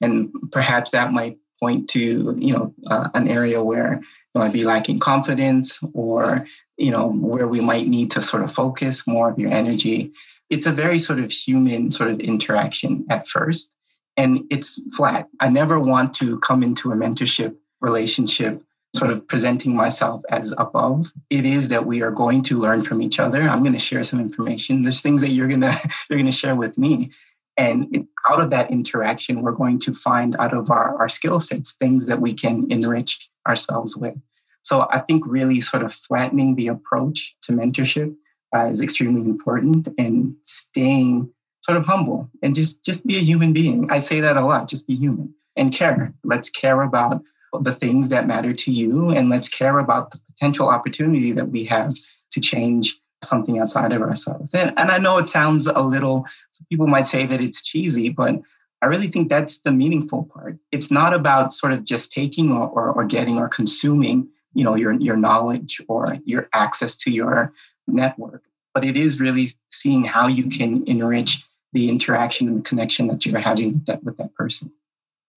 and 0.00 0.32
perhaps 0.52 0.90
that 0.90 1.12
might 1.12 1.38
point 1.60 1.88
to 1.88 2.34
you 2.38 2.52
know 2.52 2.74
uh, 2.88 3.08
an 3.14 3.28
area 3.28 3.62
where 3.62 4.00
you 4.34 4.40
might 4.40 4.52
be 4.52 4.64
lacking 4.64 4.98
confidence 4.98 5.78
or 5.94 6.46
you 6.76 6.90
know 6.90 7.06
where 7.10 7.48
we 7.48 7.60
might 7.60 7.86
need 7.86 8.10
to 8.10 8.20
sort 8.20 8.42
of 8.42 8.52
focus 8.52 9.06
more 9.06 9.30
of 9.30 9.38
your 9.38 9.50
energy 9.50 10.12
it's 10.50 10.66
a 10.66 10.72
very 10.72 10.98
sort 10.98 11.18
of 11.18 11.32
human 11.32 11.90
sort 11.90 12.10
of 12.10 12.20
interaction 12.20 13.04
at 13.10 13.26
first 13.26 13.72
and 14.16 14.44
it's 14.50 14.80
flat. 14.94 15.28
I 15.40 15.48
never 15.48 15.78
want 15.78 16.14
to 16.14 16.38
come 16.40 16.62
into 16.62 16.90
a 16.90 16.96
mentorship 16.96 17.54
relationship 17.80 18.62
sort 18.96 19.10
of 19.10 19.26
presenting 19.28 19.76
myself 19.76 20.22
as 20.30 20.52
above. 20.58 21.12
It 21.30 21.44
is 21.44 21.68
that 21.68 21.86
we 21.86 22.02
are 22.02 22.10
going 22.10 22.42
to 22.44 22.58
learn 22.58 22.82
from 22.82 23.02
each 23.02 23.20
other. 23.20 23.42
I'm 23.42 23.60
going 23.60 23.72
to 23.72 23.78
share 23.78 24.02
some 24.02 24.20
information. 24.20 24.82
There's 24.82 25.02
things 25.02 25.20
that 25.22 25.30
you're 25.30 25.48
going 25.48 25.60
to 25.68 25.90
you're 26.08 26.18
going 26.18 26.26
to 26.26 26.32
share 26.32 26.56
with 26.56 26.78
me. 26.78 27.10
And 27.58 28.06
out 28.28 28.40
of 28.40 28.50
that 28.50 28.70
interaction, 28.70 29.42
we're 29.42 29.52
going 29.52 29.78
to 29.80 29.94
find 29.94 30.36
out 30.36 30.52
of 30.52 30.70
our, 30.70 30.98
our 30.98 31.08
skill 31.08 31.40
sets 31.40 31.72
things 31.72 32.06
that 32.06 32.20
we 32.20 32.34
can 32.34 32.66
enrich 32.70 33.30
ourselves 33.48 33.96
with. 33.96 34.14
So 34.62 34.86
I 34.90 34.98
think 34.98 35.22
really 35.26 35.60
sort 35.60 35.82
of 35.82 35.94
flattening 35.94 36.56
the 36.56 36.66
approach 36.68 37.36
to 37.42 37.52
mentorship 37.52 38.14
uh, 38.54 38.66
is 38.66 38.80
extremely 38.80 39.22
important 39.22 39.88
and 39.96 40.34
staying 40.44 41.30
sort 41.62 41.78
of 41.78 41.86
humble 41.86 42.30
and 42.42 42.54
just 42.54 42.84
just 42.84 43.06
be 43.06 43.16
a 43.16 43.20
human 43.20 43.52
being. 43.52 43.90
I 43.90 44.00
say 44.00 44.20
that 44.20 44.36
a 44.36 44.44
lot, 44.44 44.68
just 44.68 44.86
be 44.86 44.94
human 44.94 45.34
and 45.56 45.72
care. 45.72 46.12
Let's 46.24 46.50
care 46.50 46.82
about 46.82 47.22
the 47.60 47.72
things 47.72 48.08
that 48.08 48.26
matter 48.26 48.52
to 48.52 48.70
you 48.70 49.10
and 49.10 49.28
let's 49.28 49.48
care 49.48 49.78
about 49.78 50.10
the 50.10 50.20
potential 50.32 50.68
opportunity 50.68 51.32
that 51.32 51.48
we 51.48 51.64
have 51.64 51.94
to 52.32 52.40
change 52.40 52.98
something 53.24 53.58
outside 53.58 53.92
of 53.92 54.02
ourselves. 54.02 54.54
And, 54.54 54.72
and 54.76 54.90
I 54.90 54.98
know 54.98 55.18
it 55.18 55.28
sounds 55.28 55.66
a 55.66 55.80
little, 55.80 56.24
people 56.68 56.86
might 56.86 57.06
say 57.06 57.26
that 57.26 57.40
it's 57.40 57.62
cheesy, 57.62 58.08
but 58.08 58.36
I 58.82 58.86
really 58.86 59.08
think 59.08 59.28
that's 59.28 59.60
the 59.60 59.72
meaningful 59.72 60.24
part. 60.24 60.58
It's 60.70 60.90
not 60.90 61.14
about 61.14 61.54
sort 61.54 61.72
of 61.72 61.84
just 61.84 62.12
taking 62.12 62.52
or, 62.52 62.68
or, 62.68 62.92
or 62.92 63.04
getting 63.04 63.38
or 63.38 63.48
consuming, 63.48 64.28
you 64.54 64.64
know, 64.64 64.74
your, 64.74 64.92
your 64.92 65.16
knowledge 65.16 65.80
or 65.88 66.18
your 66.24 66.48
access 66.52 66.94
to 66.96 67.10
your 67.10 67.52
network, 67.86 68.42
but 68.74 68.84
it 68.84 68.96
is 68.96 69.18
really 69.18 69.52
seeing 69.70 70.04
how 70.04 70.28
you 70.28 70.48
can 70.48 70.84
enrich 70.86 71.42
the 71.72 71.88
interaction 71.88 72.48
and 72.48 72.58
the 72.58 72.62
connection 72.62 73.06
that 73.08 73.26
you're 73.26 73.40
having 73.40 73.74
with 73.74 73.86
that 73.86 74.02
with 74.04 74.16
that 74.16 74.34
person. 74.34 74.72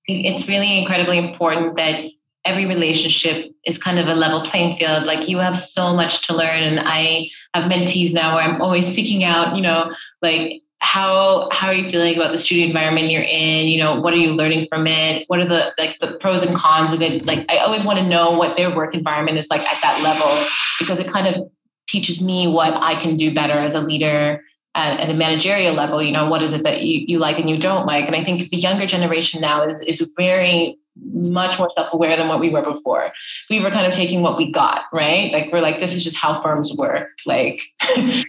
It's 0.09 0.47
really 0.47 0.79
incredibly 0.79 1.17
important 1.17 1.77
that 1.77 2.03
every 2.45 2.65
relationship 2.65 3.51
is 3.65 3.77
kind 3.77 3.99
of 3.99 4.07
a 4.07 4.15
level 4.15 4.47
playing 4.47 4.77
field. 4.77 5.05
Like 5.05 5.29
you 5.29 5.37
have 5.37 5.59
so 5.59 5.95
much 5.95 6.27
to 6.27 6.35
learn, 6.35 6.63
and 6.63 6.79
I 6.83 7.29
have 7.53 7.71
mentees 7.71 8.13
now 8.13 8.35
where 8.35 8.43
I'm 8.43 8.61
always 8.61 8.87
seeking 8.87 9.23
out, 9.23 9.55
you 9.55 9.61
know, 9.61 9.93
like 10.21 10.61
how 10.79 11.49
how 11.51 11.67
are 11.67 11.73
you 11.73 11.89
feeling 11.89 12.15
about 12.15 12.31
the 12.31 12.37
studio 12.37 12.65
environment 12.65 13.11
you're 13.11 13.21
in? 13.21 13.67
You 13.67 13.79
know 13.83 13.99
what 13.99 14.13
are 14.13 14.17
you 14.17 14.33
learning 14.33 14.67
from 14.69 14.87
it? 14.87 15.25
What 15.27 15.39
are 15.39 15.47
the 15.47 15.73
like 15.77 15.97
the 15.99 16.17
pros 16.19 16.41
and 16.41 16.55
cons 16.55 16.93
of 16.93 17.01
it? 17.01 17.25
Like 17.25 17.45
i 17.49 17.57
always 17.57 17.83
want 17.83 17.99
to 17.99 18.05
know 18.05 18.31
what 18.31 18.55
their 18.55 18.73
work 18.73 18.95
environment 18.95 19.37
is 19.37 19.47
like 19.49 19.61
at 19.61 19.81
that 19.81 20.01
level 20.01 20.47
because 20.79 20.99
it 20.99 21.07
kind 21.07 21.27
of 21.27 21.49
teaches 21.89 22.21
me 22.21 22.47
what 22.47 22.73
i 22.75 22.93
can 23.01 23.17
do 23.17 23.33
better 23.33 23.57
as 23.57 23.73
a 23.73 23.81
leader 23.81 24.43
at, 24.75 24.99
at, 24.99 25.09
a 25.09 25.13
managerial 25.13 25.73
level, 25.73 26.01
you 26.01 26.11
know, 26.11 26.29
what 26.29 26.43
is 26.43 26.53
it 26.53 26.63
that 26.63 26.83
you, 26.83 27.05
you 27.07 27.19
like 27.19 27.39
and 27.39 27.49
you 27.49 27.57
don't 27.57 27.85
like? 27.85 28.05
And 28.05 28.15
I 28.15 28.23
think 28.23 28.47
the 28.49 28.57
younger 28.57 28.85
generation 28.85 29.41
now 29.41 29.63
is, 29.63 29.79
is 29.81 30.13
very 30.15 30.77
much 31.01 31.57
more 31.57 31.71
self-aware 31.75 32.17
than 32.17 32.27
what 32.27 32.39
we 32.39 32.49
were 32.49 32.61
before. 32.61 33.11
We 33.49 33.59
were 33.61 33.71
kind 33.71 33.87
of 33.87 33.93
taking 33.93 34.21
what 34.21 34.37
we 34.37 34.51
got, 34.51 34.83
right? 34.91 35.31
Like 35.31 35.51
we're 35.51 35.61
like, 35.61 35.79
this 35.79 35.93
is 35.93 36.03
just 36.03 36.15
how 36.15 36.41
firms 36.41 36.73
work. 36.77 37.09
Like 37.25 37.61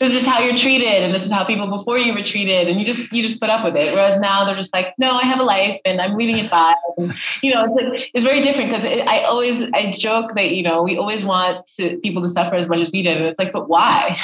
this 0.00 0.12
is 0.12 0.26
how 0.26 0.40
you're 0.40 0.56
treated 0.56 1.02
and 1.02 1.14
this 1.14 1.24
is 1.24 1.30
how 1.30 1.44
people 1.44 1.68
before 1.68 1.98
you 1.98 2.12
were 2.12 2.22
treated 2.22 2.68
and 2.68 2.80
you 2.80 2.84
just 2.84 3.12
you 3.12 3.22
just 3.22 3.40
put 3.40 3.48
up 3.48 3.64
with 3.64 3.76
it 3.76 3.94
whereas 3.94 4.20
now 4.20 4.44
they're 4.44 4.56
just 4.56 4.74
like 4.74 4.92
no 4.98 5.12
i 5.12 5.22
have 5.22 5.38
a 5.38 5.44
life 5.44 5.80
and 5.84 6.00
i'm 6.00 6.16
leaving 6.16 6.36
it 6.36 6.50
by 6.50 6.74
and, 6.98 7.14
you 7.42 7.54
know 7.54 7.64
it's, 7.64 7.74
like, 7.74 8.10
it's 8.12 8.24
very 8.24 8.42
different 8.42 8.70
because 8.70 8.84
i 8.84 9.22
always 9.22 9.62
i 9.72 9.92
joke 9.92 10.34
that 10.34 10.50
you 10.50 10.64
know 10.64 10.82
we 10.82 10.98
always 10.98 11.24
want 11.24 11.64
to, 11.68 11.96
people 11.98 12.22
to 12.22 12.28
suffer 12.28 12.56
as 12.56 12.66
much 12.68 12.80
as 12.80 12.90
we 12.90 13.02
did 13.02 13.16
and 13.16 13.26
it's 13.26 13.38
like 13.38 13.52
but 13.52 13.68
why 13.68 14.18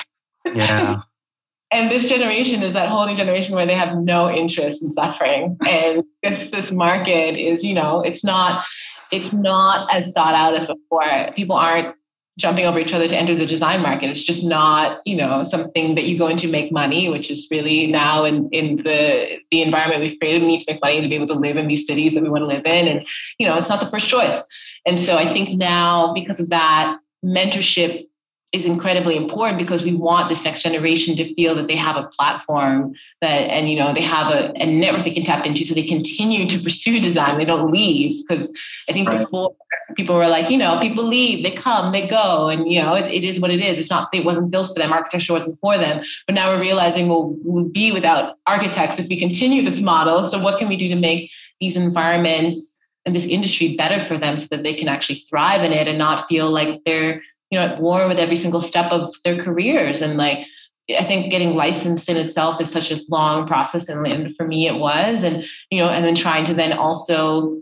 yeah 0.55 1.03
and 1.73 1.91
this 1.91 2.09
generation 2.09 2.63
is 2.63 2.75
that 2.75 2.89
whole 2.89 3.07
new 3.07 3.17
generation 3.17 3.55
where 3.55 3.67
they 3.67 3.75
have 3.75 3.97
no 3.97 4.31
interest 4.31 4.83
in 4.83 4.91
suffering. 4.91 5.57
And 5.69 6.05
this 6.23 6.51
this 6.51 6.71
market 6.71 7.39
is 7.39 7.65
you 7.65 7.75
know 7.75 8.03
it's 8.03 8.25
not 8.25 8.65
it's 9.11 9.33
not 9.33 9.93
as 9.93 10.13
sought 10.13 10.35
out 10.35 10.55
as 10.55 10.67
before. 10.67 11.33
People 11.35 11.57
aren't 11.57 11.95
jumping 12.39 12.65
over 12.65 12.79
each 12.79 12.95
other 12.95 13.07
to 13.07 13.17
enter 13.17 13.35
the 13.35 13.47
design 13.47 13.83
market. 13.83 14.11
It's 14.11 14.23
just 14.23 14.45
not 14.45 15.01
you 15.07 15.17
know 15.17 15.45
something 15.45 15.95
that 15.95 16.05
you 16.05 16.19
go 16.19 16.29
into 16.29 16.47
to 16.47 16.53
make 16.53 16.73
money 16.73 17.09
which 17.09 17.31
is 17.31 17.49
really 17.51 17.87
now 17.87 18.25
in 18.25 18.49
in 18.51 18.77
the 18.77 19.39
the 19.51 19.63
environment 19.63 20.03
we've 20.03 20.19
created 20.19 20.43
we 20.43 20.49
need 20.49 20.65
to 20.65 20.73
make 20.73 20.83
money 20.83 21.01
to 21.01 21.09
be 21.09 21.15
able 21.15 21.29
to 21.29 21.35
live 21.35 21.57
in 21.57 21.69
these 21.69 21.87
cities 21.87 22.15
that 22.15 22.23
we 22.23 22.29
want 22.29 22.43
to 22.43 22.47
live 22.47 22.67
in. 22.67 22.89
And 22.89 23.07
you 23.39 23.47
know 23.47 23.57
it's 23.57 23.69
not 23.69 23.81
the 23.81 23.91
first 23.91 24.09
choice. 24.09 24.43
And 24.85 24.99
so 24.99 25.17
I 25.17 25.33
think 25.33 25.57
now, 25.57 26.13
because 26.13 26.41
of 26.41 26.51
that, 26.51 26.99
mentorship 27.25 28.09
is 28.53 28.67
incredibly 28.67 29.17
important 29.17 29.59
because 29.59 29.83
we 29.83 29.95
want 29.95 30.29
this 30.29 30.45
next 30.45 30.63
generation 30.63 31.17
to 31.17 31.35
feel 31.35 31.55
that 31.55 31.69
they 31.69 31.77
have 31.77 31.97
a 31.97 32.07
platform 32.09 32.95
that 33.23 33.39
and 33.51 33.71
you 33.71 33.79
know 33.79 33.95
they 33.95 34.03
have 34.03 34.31
a, 34.31 34.53
a 34.57 34.67
network 34.67 35.05
they 35.05 35.15
can 35.15 35.25
tap 35.25 35.47
into 35.47 35.65
so 35.65 35.73
they 35.73 35.83
continue 35.83 36.47
to 36.49 36.59
pursue 36.59 37.01
design. 37.01 37.39
They 37.39 37.47
don't 37.47 37.73
leave 37.73 38.23
because 38.23 38.53
i 38.89 38.93
think 38.93 39.09
right. 39.09 39.21
before 39.21 39.55
people 39.97 40.17
were 40.17 40.29
like 40.29 40.51
you 40.51 40.59
know 40.59 40.79
people 40.81 41.05
leave 41.05 41.43
they 41.43 41.51
come 41.51 41.93
they 41.93 42.07
go 42.07 42.49
and 42.49 42.71
you 42.71 42.81
know 42.81 42.95
it, 42.95 43.07
it 43.07 43.25
is 43.25 43.41
what 43.41 43.51
it 43.51 43.61
is. 43.61 43.79
It's 43.79 43.91
not 43.91 44.09
it 44.13 44.25
wasn't 44.25 44.51
built 44.51 44.69
for 44.69 44.79
them. 44.79 44.93
Architecture 44.93 45.33
wasn't 45.33 45.59
for 45.61 45.79
them. 45.79 46.05
But 46.27 46.35
now 46.35 46.51
we're 46.51 46.61
realizing 46.61 47.09
we'll, 47.09 47.35
we'll 47.43 47.69
be 47.69 47.91
without 47.93 48.37
architects 48.47 48.99
if 48.99 49.09
we 49.09 49.19
continue 49.19 49.63
this 49.63 49.81
model. 49.81 50.25
So 50.25 50.39
what 50.39 50.59
can 50.59 50.69
we 50.69 50.77
do 50.77 50.89
to 50.89 50.97
make 50.97 51.31
these 51.61 51.77
environments 51.77 52.77
and 53.05 53.17
this 53.17 53.27
industry 53.27 53.77
better 53.77 54.05
for 54.05 54.17
them 54.17 54.39
so 54.39 54.47
that 54.51 54.63
they 54.63 54.75
can 54.75 54.89
actually 54.89 55.17
thrive 55.29 55.63
in 55.63 55.73
it 55.73 55.89
and 55.89 55.99
not 55.99 56.29
feel 56.29 56.51
like 56.51 56.83
they're 56.85 57.23
you 57.53 57.59
know 57.59 57.67
at 57.67 57.81
war 57.81 58.09
with 58.09 58.19
every 58.19 58.35
single 58.35 58.63
step 58.63 58.91
of 58.91 59.15
their 59.25 59.41
careers. 59.41 60.01
And 60.01 60.17
like 60.17 60.47
I 60.89 61.05
think 61.05 61.31
getting 61.31 61.55
licensed 61.55 62.09
in 62.09 62.17
itself 62.17 62.61
is 62.61 62.73
such 62.73 62.91
a 62.91 62.99
long 63.09 63.47
process, 63.47 63.89
and 63.89 64.35
for 64.35 64.47
me 64.49 64.67
it 64.67 64.77
was, 64.77 65.23
and 65.23 65.45
you 65.71 65.79
know, 65.79 65.89
and 65.89 66.05
then 66.05 66.17
trying 66.17 66.47
to 66.47 66.55
then 66.55 66.73
also 66.73 67.61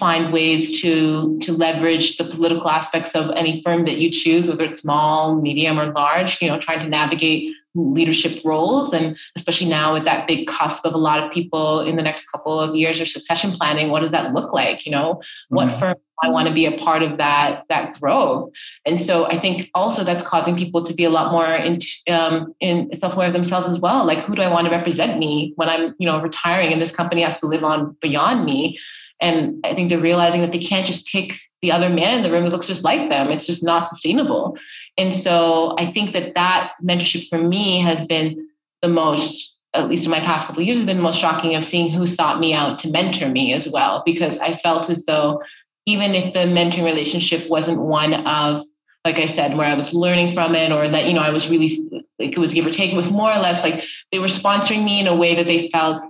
find 0.00 0.32
ways 0.32 0.80
to 0.80 1.38
to 1.40 1.52
leverage 1.52 2.16
the 2.16 2.24
political 2.24 2.68
aspects 2.68 3.14
of 3.14 3.30
any 3.36 3.62
firm 3.62 3.84
that 3.84 3.98
you 3.98 4.10
choose, 4.10 4.48
whether 4.48 4.64
it's 4.64 4.80
small, 4.80 5.40
medium, 5.40 5.78
or 5.78 5.92
large. 5.92 6.42
You 6.42 6.48
know, 6.48 6.58
trying 6.58 6.80
to 6.80 6.88
navigate 6.88 7.54
leadership 7.74 8.42
roles, 8.44 8.92
and 8.92 9.16
especially 9.36 9.68
now 9.68 9.92
with 9.92 10.04
that 10.04 10.26
big 10.26 10.48
cusp 10.48 10.84
of 10.84 10.92
a 10.92 10.98
lot 10.98 11.22
of 11.22 11.30
people 11.30 11.80
in 11.80 11.94
the 11.96 12.02
next 12.02 12.28
couple 12.32 12.58
of 12.58 12.74
years 12.74 13.00
or 13.00 13.06
succession 13.06 13.52
planning, 13.52 13.90
what 13.90 14.00
does 14.00 14.10
that 14.10 14.32
look 14.34 14.52
like? 14.52 14.84
You 14.86 14.92
know, 14.92 15.14
mm-hmm. 15.14 15.56
what 15.56 15.78
firm 15.78 15.94
I 16.22 16.28
want 16.28 16.48
to 16.48 16.54
be 16.54 16.66
a 16.66 16.76
part 16.76 17.02
of 17.02 17.18
that 17.18 17.64
that 17.68 17.98
growth. 18.00 18.50
And 18.84 19.00
so 19.00 19.26
I 19.26 19.38
think 19.38 19.70
also 19.74 20.04
that's 20.04 20.22
causing 20.22 20.56
people 20.56 20.84
to 20.84 20.94
be 20.94 21.04
a 21.04 21.10
lot 21.10 21.32
more 21.32 21.46
in, 21.46 21.80
um, 22.08 22.54
in 22.60 22.94
self-aware 22.94 23.28
of 23.28 23.32
themselves 23.32 23.68
as 23.68 23.78
well. 23.78 24.04
Like, 24.04 24.18
who 24.18 24.34
do 24.34 24.42
I 24.42 24.52
want 24.52 24.66
to 24.66 24.70
represent 24.70 25.18
me 25.18 25.52
when 25.56 25.68
I'm, 25.68 25.94
you 25.98 26.06
know, 26.06 26.20
retiring 26.20 26.72
and 26.72 26.82
this 26.82 26.94
company 26.94 27.22
has 27.22 27.40
to 27.40 27.46
live 27.46 27.64
on 27.64 27.96
beyond 28.00 28.44
me? 28.44 28.78
And 29.20 29.60
I 29.64 29.74
think 29.74 29.88
they're 29.88 29.98
realizing 29.98 30.40
that 30.40 30.52
they 30.52 30.58
can't 30.58 30.86
just 30.86 31.06
pick 31.06 31.34
the 31.62 31.72
other 31.72 31.90
man 31.90 32.18
in 32.18 32.22
the 32.22 32.30
room 32.30 32.44
who 32.44 32.50
looks 32.50 32.66
just 32.66 32.84
like 32.84 33.08
them. 33.10 33.30
It's 33.30 33.46
just 33.46 33.62
not 33.62 33.88
sustainable. 33.88 34.56
And 34.96 35.14
so 35.14 35.74
I 35.78 35.86
think 35.86 36.12
that 36.12 36.34
that 36.34 36.72
mentorship 36.82 37.28
for 37.28 37.38
me 37.38 37.80
has 37.80 38.06
been 38.06 38.48
the 38.82 38.88
most 38.88 39.56
at 39.72 39.88
least 39.88 40.04
in 40.04 40.10
my 40.10 40.18
past 40.18 40.48
couple 40.48 40.60
of 40.60 40.66
years, 40.66 40.78
has 40.78 40.86
been 40.86 40.96
the 40.96 41.02
most 41.02 41.20
shocking 41.20 41.54
of 41.54 41.64
seeing 41.64 41.92
who 41.92 42.04
sought 42.04 42.40
me 42.40 42.52
out 42.52 42.80
to 42.80 42.90
mentor 42.90 43.28
me 43.28 43.52
as 43.52 43.68
well, 43.68 44.02
because 44.04 44.36
I 44.38 44.56
felt 44.56 44.90
as 44.90 45.04
though 45.04 45.42
even 45.86 46.16
if 46.16 46.32
the 46.32 46.40
mentoring 46.40 46.84
relationship 46.84 47.48
wasn't 47.48 47.80
one 47.80 48.12
of 48.26 48.64
like 49.04 49.18
I 49.18 49.26
said, 49.26 49.56
where 49.56 49.66
I 49.66 49.74
was 49.74 49.94
learning 49.94 50.34
from 50.34 50.54
it 50.54 50.72
or 50.72 50.86
that, 50.86 51.06
you 51.06 51.14
know, 51.14 51.22
I 51.22 51.30
was 51.30 51.48
really 51.48 51.90
like 52.18 52.32
it 52.32 52.38
was 52.38 52.52
give 52.52 52.66
or 52.66 52.70
take. 52.70 52.92
It 52.92 52.96
was 52.96 53.10
more 53.10 53.32
or 53.32 53.38
less 53.38 53.62
like 53.62 53.84
they 54.12 54.18
were 54.18 54.26
sponsoring 54.26 54.84
me 54.84 55.00
in 55.00 55.06
a 55.06 55.16
way 55.16 55.36
that 55.36 55.46
they 55.46 55.68
felt 55.68 56.02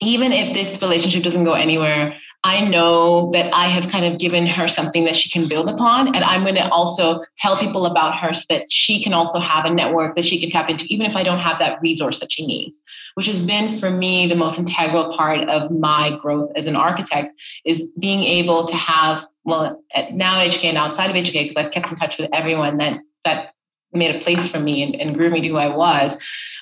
even 0.00 0.32
if 0.32 0.54
this 0.54 0.80
relationship 0.80 1.22
doesn't 1.24 1.44
go 1.44 1.52
anywhere, 1.52 2.16
I 2.44 2.64
know 2.64 3.32
that 3.32 3.52
I 3.52 3.68
have 3.68 3.90
kind 3.90 4.04
of 4.04 4.20
given 4.20 4.46
her 4.46 4.68
something 4.68 5.04
that 5.04 5.16
she 5.16 5.28
can 5.28 5.48
build 5.48 5.68
upon. 5.68 6.14
And 6.14 6.24
I'm 6.24 6.42
going 6.42 6.54
to 6.54 6.68
also 6.68 7.24
tell 7.36 7.58
people 7.58 7.84
about 7.84 8.16
her 8.20 8.32
so 8.32 8.42
that 8.48 8.70
she 8.70 9.02
can 9.02 9.12
also 9.12 9.40
have 9.40 9.64
a 9.64 9.70
network 9.70 10.14
that 10.14 10.24
she 10.24 10.38
can 10.40 10.50
tap 10.50 10.70
into, 10.70 10.84
even 10.84 11.04
if 11.04 11.16
I 11.16 11.24
don't 11.24 11.40
have 11.40 11.58
that 11.58 11.80
resource 11.82 12.20
that 12.20 12.30
she 12.30 12.46
needs, 12.46 12.80
which 13.14 13.26
has 13.26 13.42
been 13.44 13.78
for 13.80 13.90
me 13.90 14.28
the 14.28 14.36
most 14.36 14.58
integral 14.58 15.16
part 15.16 15.48
of 15.48 15.72
my 15.72 16.16
growth 16.22 16.52
as 16.54 16.68
an 16.68 16.76
architect 16.76 17.34
is 17.64 17.90
being 17.98 18.22
able 18.22 18.66
to 18.68 18.76
have, 18.76 19.26
well, 19.44 19.82
now 20.12 20.40
at 20.40 20.52
HK 20.52 20.64
and 20.64 20.78
outside 20.78 21.10
of 21.10 21.16
HK, 21.16 21.32
because 21.32 21.56
I've 21.56 21.72
kept 21.72 21.90
in 21.90 21.96
touch 21.96 22.18
with 22.18 22.30
everyone 22.32 22.76
that, 22.76 23.00
that 23.24 23.52
made 23.92 24.14
a 24.14 24.20
place 24.20 24.46
for 24.48 24.60
me 24.60 24.82
and, 24.84 24.94
and 24.94 25.16
grew 25.16 25.30
me 25.30 25.40
to 25.40 25.48
who 25.48 25.56
I 25.56 25.74
was. 25.74 26.16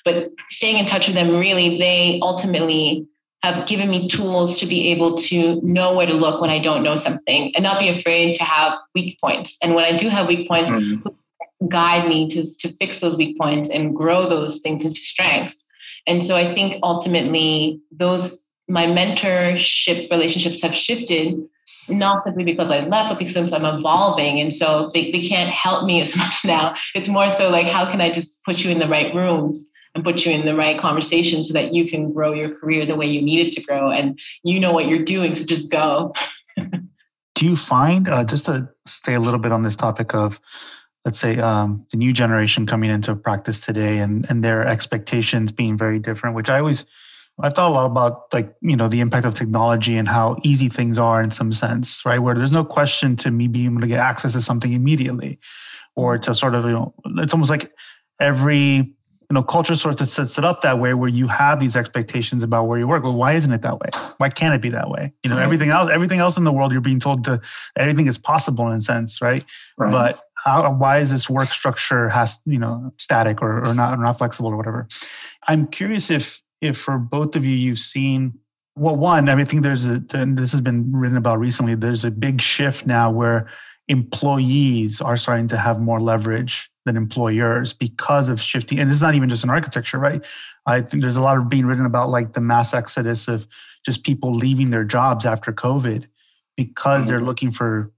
But 0.06 0.30
staying 0.48 0.78
in 0.78 0.86
touch 0.86 1.06
with 1.06 1.16
them, 1.16 1.36
really, 1.36 1.78
they 1.78 2.18
ultimately 2.22 3.08
have 3.42 3.66
given 3.68 3.90
me 3.90 4.08
tools 4.08 4.58
to 4.58 4.66
be 4.66 4.88
able 4.88 5.18
to 5.18 5.60
know 5.62 5.94
where 5.94 6.06
to 6.06 6.14
look 6.14 6.40
when 6.40 6.50
I 6.50 6.58
don't 6.58 6.82
know 6.82 6.96
something 6.96 7.54
and 7.54 7.62
not 7.62 7.78
be 7.78 7.88
afraid 7.88 8.36
to 8.36 8.44
have 8.44 8.78
weak 8.94 9.20
points. 9.20 9.56
And 9.62 9.74
when 9.74 9.84
I 9.84 9.96
do 9.96 10.08
have 10.08 10.26
weak 10.26 10.48
points, 10.48 10.70
mm-hmm. 10.70 11.68
guide 11.68 12.08
me 12.08 12.28
to, 12.30 12.54
to 12.60 12.68
fix 12.76 13.00
those 13.00 13.16
weak 13.16 13.38
points 13.38 13.68
and 13.70 13.94
grow 13.94 14.28
those 14.28 14.60
things 14.60 14.84
into 14.84 15.00
strengths. 15.00 15.64
And 16.06 16.24
so 16.24 16.36
I 16.36 16.54
think 16.54 16.80
ultimately 16.82 17.80
those 17.92 18.38
my 18.68 18.86
mentorship 18.86 20.10
relationships 20.10 20.60
have 20.62 20.74
shifted 20.74 21.40
not 21.88 22.24
simply 22.24 22.42
because 22.42 22.70
I 22.70 22.80
left, 22.80 23.10
but 23.10 23.18
because 23.18 23.52
I'm 23.52 23.64
evolving. 23.64 24.40
And 24.40 24.52
so 24.52 24.90
they, 24.92 25.12
they 25.12 25.22
can't 25.22 25.50
help 25.50 25.84
me 25.84 26.00
as 26.00 26.16
much 26.16 26.44
now. 26.44 26.74
It's 26.94 27.08
more 27.08 27.30
so 27.30 27.48
like, 27.48 27.68
how 27.68 27.90
can 27.90 28.00
I 28.00 28.10
just 28.10 28.44
put 28.44 28.58
you 28.58 28.70
in 28.70 28.78
the 28.78 28.88
right 28.88 29.14
rooms 29.14 29.64
and 29.96 30.04
put 30.04 30.24
you 30.24 30.32
in 30.32 30.44
the 30.44 30.54
right 30.54 30.78
conversation 30.78 31.42
so 31.42 31.54
that 31.54 31.74
you 31.74 31.88
can 31.88 32.12
grow 32.12 32.34
your 32.34 32.54
career 32.54 32.84
the 32.84 32.94
way 32.94 33.06
you 33.06 33.22
need 33.22 33.46
it 33.46 33.52
to 33.54 33.62
grow 33.62 33.90
and 33.90 34.18
you 34.44 34.60
know 34.60 34.72
what 34.72 34.86
you're 34.86 35.04
doing 35.04 35.34
so 35.34 35.42
just 35.42 35.70
go 35.70 36.12
do 37.34 37.46
you 37.46 37.56
find 37.56 38.08
uh, 38.08 38.22
just 38.22 38.46
to 38.46 38.68
stay 38.86 39.14
a 39.14 39.20
little 39.20 39.40
bit 39.40 39.52
on 39.52 39.62
this 39.62 39.74
topic 39.74 40.14
of 40.14 40.38
let's 41.04 41.18
say 41.18 41.38
um, 41.38 41.86
the 41.90 41.96
new 41.96 42.12
generation 42.12 42.66
coming 42.66 42.90
into 42.90 43.16
practice 43.16 43.58
today 43.58 43.98
and 43.98 44.26
and 44.28 44.44
their 44.44 44.68
expectations 44.68 45.50
being 45.50 45.76
very 45.78 45.98
different 45.98 46.36
which 46.36 46.50
i 46.50 46.58
always 46.58 46.84
I've 47.38 47.52
thought 47.52 47.70
a 47.70 47.74
lot 47.74 47.84
about 47.84 48.32
like 48.32 48.54
you 48.62 48.76
know 48.76 48.88
the 48.88 49.00
impact 49.00 49.26
of 49.26 49.34
technology 49.34 49.98
and 49.98 50.08
how 50.08 50.38
easy 50.42 50.70
things 50.70 50.98
are 50.98 51.20
in 51.20 51.30
some 51.30 51.52
sense, 51.52 52.02
right? 52.06 52.18
Where 52.18 52.34
there's 52.34 52.50
no 52.50 52.64
question 52.64 53.14
to 53.16 53.30
me 53.30 53.46
being 53.46 53.66
able 53.66 53.82
to 53.82 53.86
get 53.86 53.98
access 53.98 54.32
to 54.32 54.40
something 54.40 54.72
immediately, 54.72 55.38
or 55.96 56.16
to 56.16 56.34
sort 56.34 56.54
of 56.54 56.64
you 56.64 56.70
know 56.70 56.94
it's 57.18 57.34
almost 57.34 57.50
like 57.50 57.70
every 58.20 58.96
you 59.30 59.34
know, 59.34 59.42
culture 59.42 59.74
sort 59.74 60.00
of 60.00 60.08
sets 60.08 60.38
it 60.38 60.44
up 60.44 60.62
that 60.62 60.78
way 60.78 60.94
where 60.94 61.08
you 61.08 61.26
have 61.26 61.58
these 61.58 61.76
expectations 61.76 62.42
about 62.42 62.64
where 62.64 62.78
you 62.78 62.86
work. 62.86 63.02
Well, 63.02 63.14
why 63.14 63.32
isn't 63.32 63.52
it 63.52 63.62
that 63.62 63.80
way? 63.80 63.88
Why 64.18 64.28
can't 64.30 64.54
it 64.54 64.62
be 64.62 64.70
that 64.70 64.88
way? 64.88 65.12
You 65.24 65.30
know, 65.30 65.38
everything 65.38 65.70
else, 65.70 65.90
everything 65.92 66.20
else 66.20 66.36
in 66.36 66.44
the 66.44 66.52
world, 66.52 66.70
you're 66.72 66.80
being 66.80 67.00
told 67.00 67.24
to 67.24 67.40
everything 67.76 68.06
is 68.06 68.18
possible 68.18 68.68
in 68.68 68.78
a 68.78 68.80
sense, 68.80 69.20
right? 69.20 69.42
right. 69.76 69.90
But 69.90 70.20
how, 70.34 70.72
why 70.72 71.00
is 71.00 71.10
this 71.10 71.28
work 71.28 71.48
structure 71.48 72.08
has 72.08 72.40
you 72.46 72.58
know 72.58 72.92
static 72.98 73.42
or, 73.42 73.66
or 73.66 73.74
not 73.74 73.98
or 73.98 74.02
not 74.02 74.18
flexible 74.18 74.50
or 74.50 74.56
whatever? 74.56 74.86
I'm 75.48 75.66
curious 75.66 76.10
if 76.10 76.40
if 76.60 76.78
for 76.78 76.98
both 76.98 77.34
of 77.34 77.44
you 77.44 77.54
you've 77.54 77.78
seen 77.78 78.38
well, 78.78 78.94
one, 78.94 79.30
I 79.30 79.34
mean, 79.34 79.46
I 79.46 79.48
think 79.48 79.62
there's 79.62 79.86
a 79.86 80.02
and 80.12 80.38
this 80.38 80.52
has 80.52 80.60
been 80.60 80.92
written 80.92 81.16
about 81.16 81.38
recently. 81.40 81.74
There's 81.74 82.04
a 82.04 82.10
big 82.10 82.40
shift 82.40 82.86
now 82.86 83.10
where 83.10 83.48
employees 83.88 85.00
are 85.00 85.16
starting 85.16 85.48
to 85.48 85.56
have 85.56 85.80
more 85.80 86.00
leverage 86.00 86.70
than 86.84 86.96
employers 86.96 87.72
because 87.72 88.28
of 88.28 88.40
shifting. 88.40 88.78
And 88.78 88.90
this 88.90 88.96
is 88.96 89.02
not 89.02 89.14
even 89.14 89.28
just 89.28 89.44
in 89.44 89.50
architecture, 89.50 89.98
right? 89.98 90.24
I 90.66 90.80
think 90.80 91.02
there's 91.02 91.16
a 91.16 91.20
lot 91.20 91.38
of 91.38 91.48
being 91.48 91.66
written 91.66 91.86
about 91.86 92.10
like 92.10 92.32
the 92.32 92.40
mass 92.40 92.74
exodus 92.74 93.28
of 93.28 93.46
just 93.84 94.04
people 94.04 94.34
leaving 94.34 94.70
their 94.70 94.84
jobs 94.84 95.24
after 95.24 95.52
COVID 95.52 96.06
because 96.56 97.00
mm-hmm. 97.00 97.08
they're 97.08 97.20
looking 97.20 97.52
for 97.52 97.92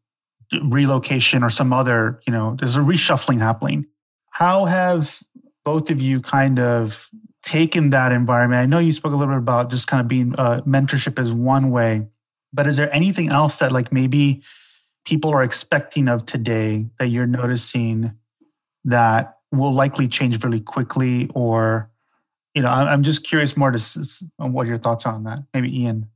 relocation 0.64 1.42
or 1.42 1.51
some 1.51 1.72
other, 1.72 2.20
you 2.27 2.33
know, 2.33 2.57
there's 2.59 2.77
a 2.77 2.81
reshuffling 2.81 3.38
happening. 3.38 3.87
How 4.31 4.66
have 4.66 5.22
both 5.64 5.90
of 5.90 6.01
you 6.01 6.20
kind 6.20 6.59
of 6.59 7.07
taken 7.42 7.90
that 7.90 8.12
environment? 8.12 8.61
I 8.61 8.66
know 8.66 8.79
you 8.79 8.92
spoke 8.92 9.12
a 9.12 9.16
little 9.16 9.35
bit 9.35 9.38
about 9.38 9.70
just 9.70 9.87
kind 9.87 10.01
of 10.01 10.09
being 10.09 10.35
uh, 10.37 10.61
mentorship 10.66 11.18
as 11.18 11.33
one 11.33 11.70
way, 11.70 12.07
but 12.53 12.66
is 12.66 12.77
there 12.77 12.92
anything 12.94 13.31
else 13.31 13.57
that 13.57 13.72
like 13.72 13.92
maybe 13.92 14.42
people 15.09 15.31
are 15.31 15.42
expecting 15.42 16.07
of 16.07 16.27
today 16.27 16.85
that 16.99 17.07
you're 17.07 17.27
noticing 17.27 18.12
that 18.85 19.38
will 19.51 19.73
likely 19.73 20.07
change 20.07 20.44
really 20.44 20.61
quickly 20.61 21.31
or 21.35 21.90
you 22.55 22.61
know 22.61 22.68
i'm 22.68 23.03
just 23.03 23.25
curious 23.25 23.57
more 23.57 23.71
to 23.71 23.81
on 24.38 24.53
what 24.53 24.66
your 24.66 24.79
thoughts 24.79 25.07
are 25.07 25.14
on 25.14 25.25
that. 25.25 25.38
Maybe 25.55 25.75
ian. 25.81 26.07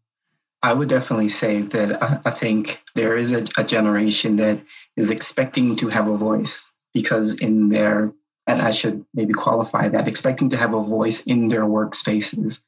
I 0.63 0.75
would 0.75 0.91
definitely 0.91 1.31
say 1.31 1.63
that 1.63 2.03
i, 2.27 2.31
think 2.31 2.83
there 2.95 3.17
is 3.17 3.33
a, 3.33 3.45
a 3.57 3.65
generation 3.65 4.37
that 4.37 4.63
is 4.97 5.11
expecting 5.11 5.75
to 5.77 5.89
have 5.89 6.09
a 6.09 6.17
voice 6.17 6.71
because 6.93 7.41
in 7.41 7.71
their 7.71 8.13
and 8.47 8.61
i 8.61 8.71
should 8.71 9.05
maybe 9.15 9.33
qualify 9.33 9.89
that 9.89 10.07
expecting 10.07 10.51
to 10.51 10.57
have 10.59 10.75
a 10.75 10.83
voice 10.83 11.23
in 11.23 11.49
their 11.49 11.65
workspaces 11.65 12.61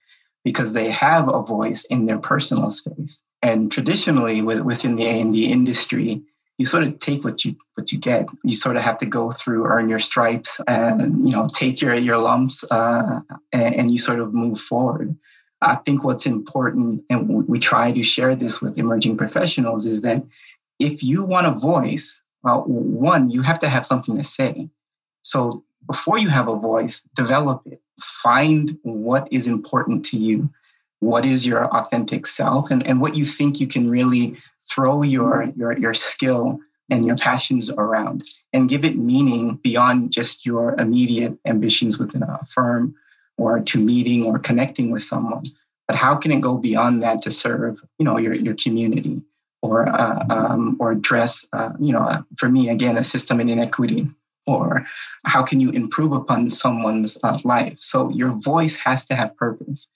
because 0.42 0.72
they 0.72 0.90
have 0.90 1.28
a 1.28 1.42
voice 1.42 1.84
in 1.84 2.06
their 2.06 2.18
personal 2.18 2.70
space 2.70 3.22
and 3.44 3.70
traditionally 3.70 4.42
within 4.42 4.96
the 4.96 5.06
a&d 5.06 5.52
industry 5.52 6.20
you 6.58 6.66
sort 6.66 6.84
of 6.84 6.98
take 7.00 7.24
what 7.24 7.44
you 7.44 7.56
what 7.74 7.90
you 7.90 7.98
get. 7.98 8.28
You 8.44 8.54
sort 8.54 8.76
of 8.76 8.82
have 8.82 8.98
to 8.98 9.06
go 9.06 9.30
through, 9.30 9.66
earn 9.66 9.88
your 9.88 9.98
stripes, 9.98 10.60
and 10.66 11.26
you 11.26 11.34
know 11.34 11.48
take 11.52 11.80
your 11.80 11.94
your 11.94 12.18
lumps, 12.18 12.64
uh, 12.70 13.20
and, 13.52 13.74
and, 13.74 13.90
you 13.90 13.98
sort 13.98 14.20
of 14.20 14.34
move 14.34 14.60
forward. 14.60 15.16
I 15.60 15.76
think 15.76 16.04
what's 16.04 16.26
important, 16.26 17.04
and 17.10 17.48
we 17.48 17.58
try 17.58 17.90
to 17.90 18.02
share 18.02 18.36
this 18.36 18.60
with 18.60 18.78
emerging 18.78 19.16
professionals, 19.16 19.84
is 19.84 20.02
that 20.02 20.22
if 20.78 21.02
you 21.02 21.24
want 21.24 21.46
a 21.46 21.52
voice, 21.52 22.22
well, 22.42 22.62
one 22.64 23.30
you 23.30 23.42
have 23.42 23.58
to 23.60 23.68
have 23.68 23.86
something 23.86 24.16
to 24.16 24.24
say. 24.24 24.70
So 25.22 25.64
before 25.86 26.18
you 26.18 26.28
have 26.28 26.48
a 26.48 26.56
voice, 26.56 27.00
develop 27.14 27.62
it. 27.66 27.80
Find 28.00 28.78
what 28.82 29.26
is 29.32 29.46
important 29.46 30.04
to 30.06 30.16
you 30.16 30.50
what 31.04 31.26
is 31.26 31.46
your 31.46 31.66
authentic 31.66 32.26
self 32.26 32.70
and, 32.70 32.86
and 32.86 33.00
what 33.00 33.14
you 33.14 33.24
think 33.24 33.60
you 33.60 33.66
can 33.66 33.90
really 33.90 34.36
throw 34.70 35.02
your 35.02 35.52
your 35.56 35.76
your 35.78 35.92
skill 35.92 36.58
and 36.90 37.04
your 37.04 37.16
passions 37.16 37.70
around 37.70 38.22
and 38.52 38.68
give 38.68 38.84
it 38.84 38.96
meaning 38.96 39.56
beyond 39.62 40.10
just 40.10 40.46
your 40.46 40.74
immediate 40.78 41.36
ambitions 41.46 41.98
within 41.98 42.22
a 42.22 42.40
firm 42.46 42.94
or 43.36 43.60
to 43.60 43.78
meeting 43.78 44.24
or 44.24 44.38
connecting 44.38 44.90
with 44.90 45.02
someone. 45.02 45.42
But 45.86 45.96
how 45.96 46.14
can 46.16 46.30
it 46.32 46.40
go 46.40 46.56
beyond 46.56 47.02
that 47.02 47.20
to 47.22 47.30
serve 47.30 47.82
you 47.98 48.04
know 48.04 48.16
your, 48.16 48.34
your 48.34 48.54
community 48.54 49.20
or 49.60 49.88
uh, 49.88 50.24
um, 50.30 50.76
or 50.80 50.92
address 50.92 51.46
uh, 51.52 51.70
you 51.78 51.92
know 51.92 52.02
uh, 52.02 52.22
for 52.38 52.48
me 52.48 52.70
again 52.70 52.96
a 52.96 53.04
system 53.04 53.40
in 53.40 53.50
inequity? 53.50 54.08
Or 54.46 54.86
how 55.24 55.42
can 55.42 55.58
you 55.58 55.70
improve 55.70 56.12
upon 56.12 56.50
someone's 56.50 57.16
uh, 57.22 57.38
life? 57.44 57.78
So 57.78 58.10
your 58.10 58.32
voice 58.32 58.76
has 58.76 59.06
to 59.06 59.14
have 59.14 59.34
purpose 59.38 59.88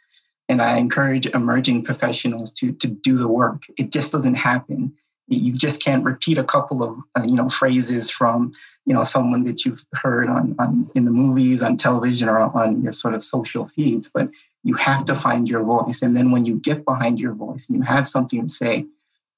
and 0.48 0.62
i 0.62 0.76
encourage 0.76 1.26
emerging 1.26 1.84
professionals 1.84 2.50
to 2.50 2.72
to 2.72 2.88
do 2.88 3.16
the 3.16 3.28
work. 3.28 3.64
It 3.76 3.92
just 3.92 4.12
doesn't 4.12 4.34
happen. 4.34 4.92
You 5.28 5.52
just 5.52 5.82
can't 5.82 6.04
repeat 6.04 6.38
a 6.38 6.44
couple 6.44 6.82
of 6.82 6.98
uh, 7.16 7.24
you 7.26 7.34
know 7.34 7.48
phrases 7.48 8.10
from 8.10 8.52
you 8.86 8.94
know 8.94 9.04
someone 9.04 9.44
that 9.44 9.64
you've 9.64 9.84
heard 9.94 10.28
on, 10.28 10.56
on 10.58 10.90
in 10.94 11.04
the 11.04 11.10
movies 11.10 11.62
on 11.62 11.76
television 11.76 12.28
or 12.28 12.38
on 12.38 12.82
your 12.82 12.92
sort 12.92 13.14
of 13.14 13.22
social 13.22 13.68
feeds. 13.68 14.08
But 14.12 14.30
you 14.64 14.74
have 14.74 15.04
to 15.06 15.14
find 15.14 15.48
your 15.48 15.62
voice. 15.62 16.02
And 16.02 16.16
then 16.16 16.30
when 16.30 16.44
you 16.44 16.56
get 16.56 16.84
behind 16.84 17.20
your 17.20 17.34
voice 17.34 17.68
and 17.68 17.78
you 17.78 17.84
have 17.84 18.08
something 18.08 18.42
to 18.42 18.48
say 18.48 18.86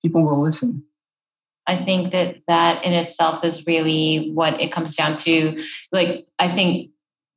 people 0.03 0.25
will 0.25 0.41
listen. 0.41 0.83
I 1.67 1.85
think 1.85 2.13
that 2.13 2.39
that 2.49 2.85
in 2.85 2.95
itself 2.95 3.45
is 3.45 3.67
really 3.67 4.31
what 4.33 4.61
it 4.61 4.73
comes 4.73 4.95
down 4.97 5.17
to. 5.19 5.65
Like 5.93 6.27
i 6.39 6.49
think 6.49 6.91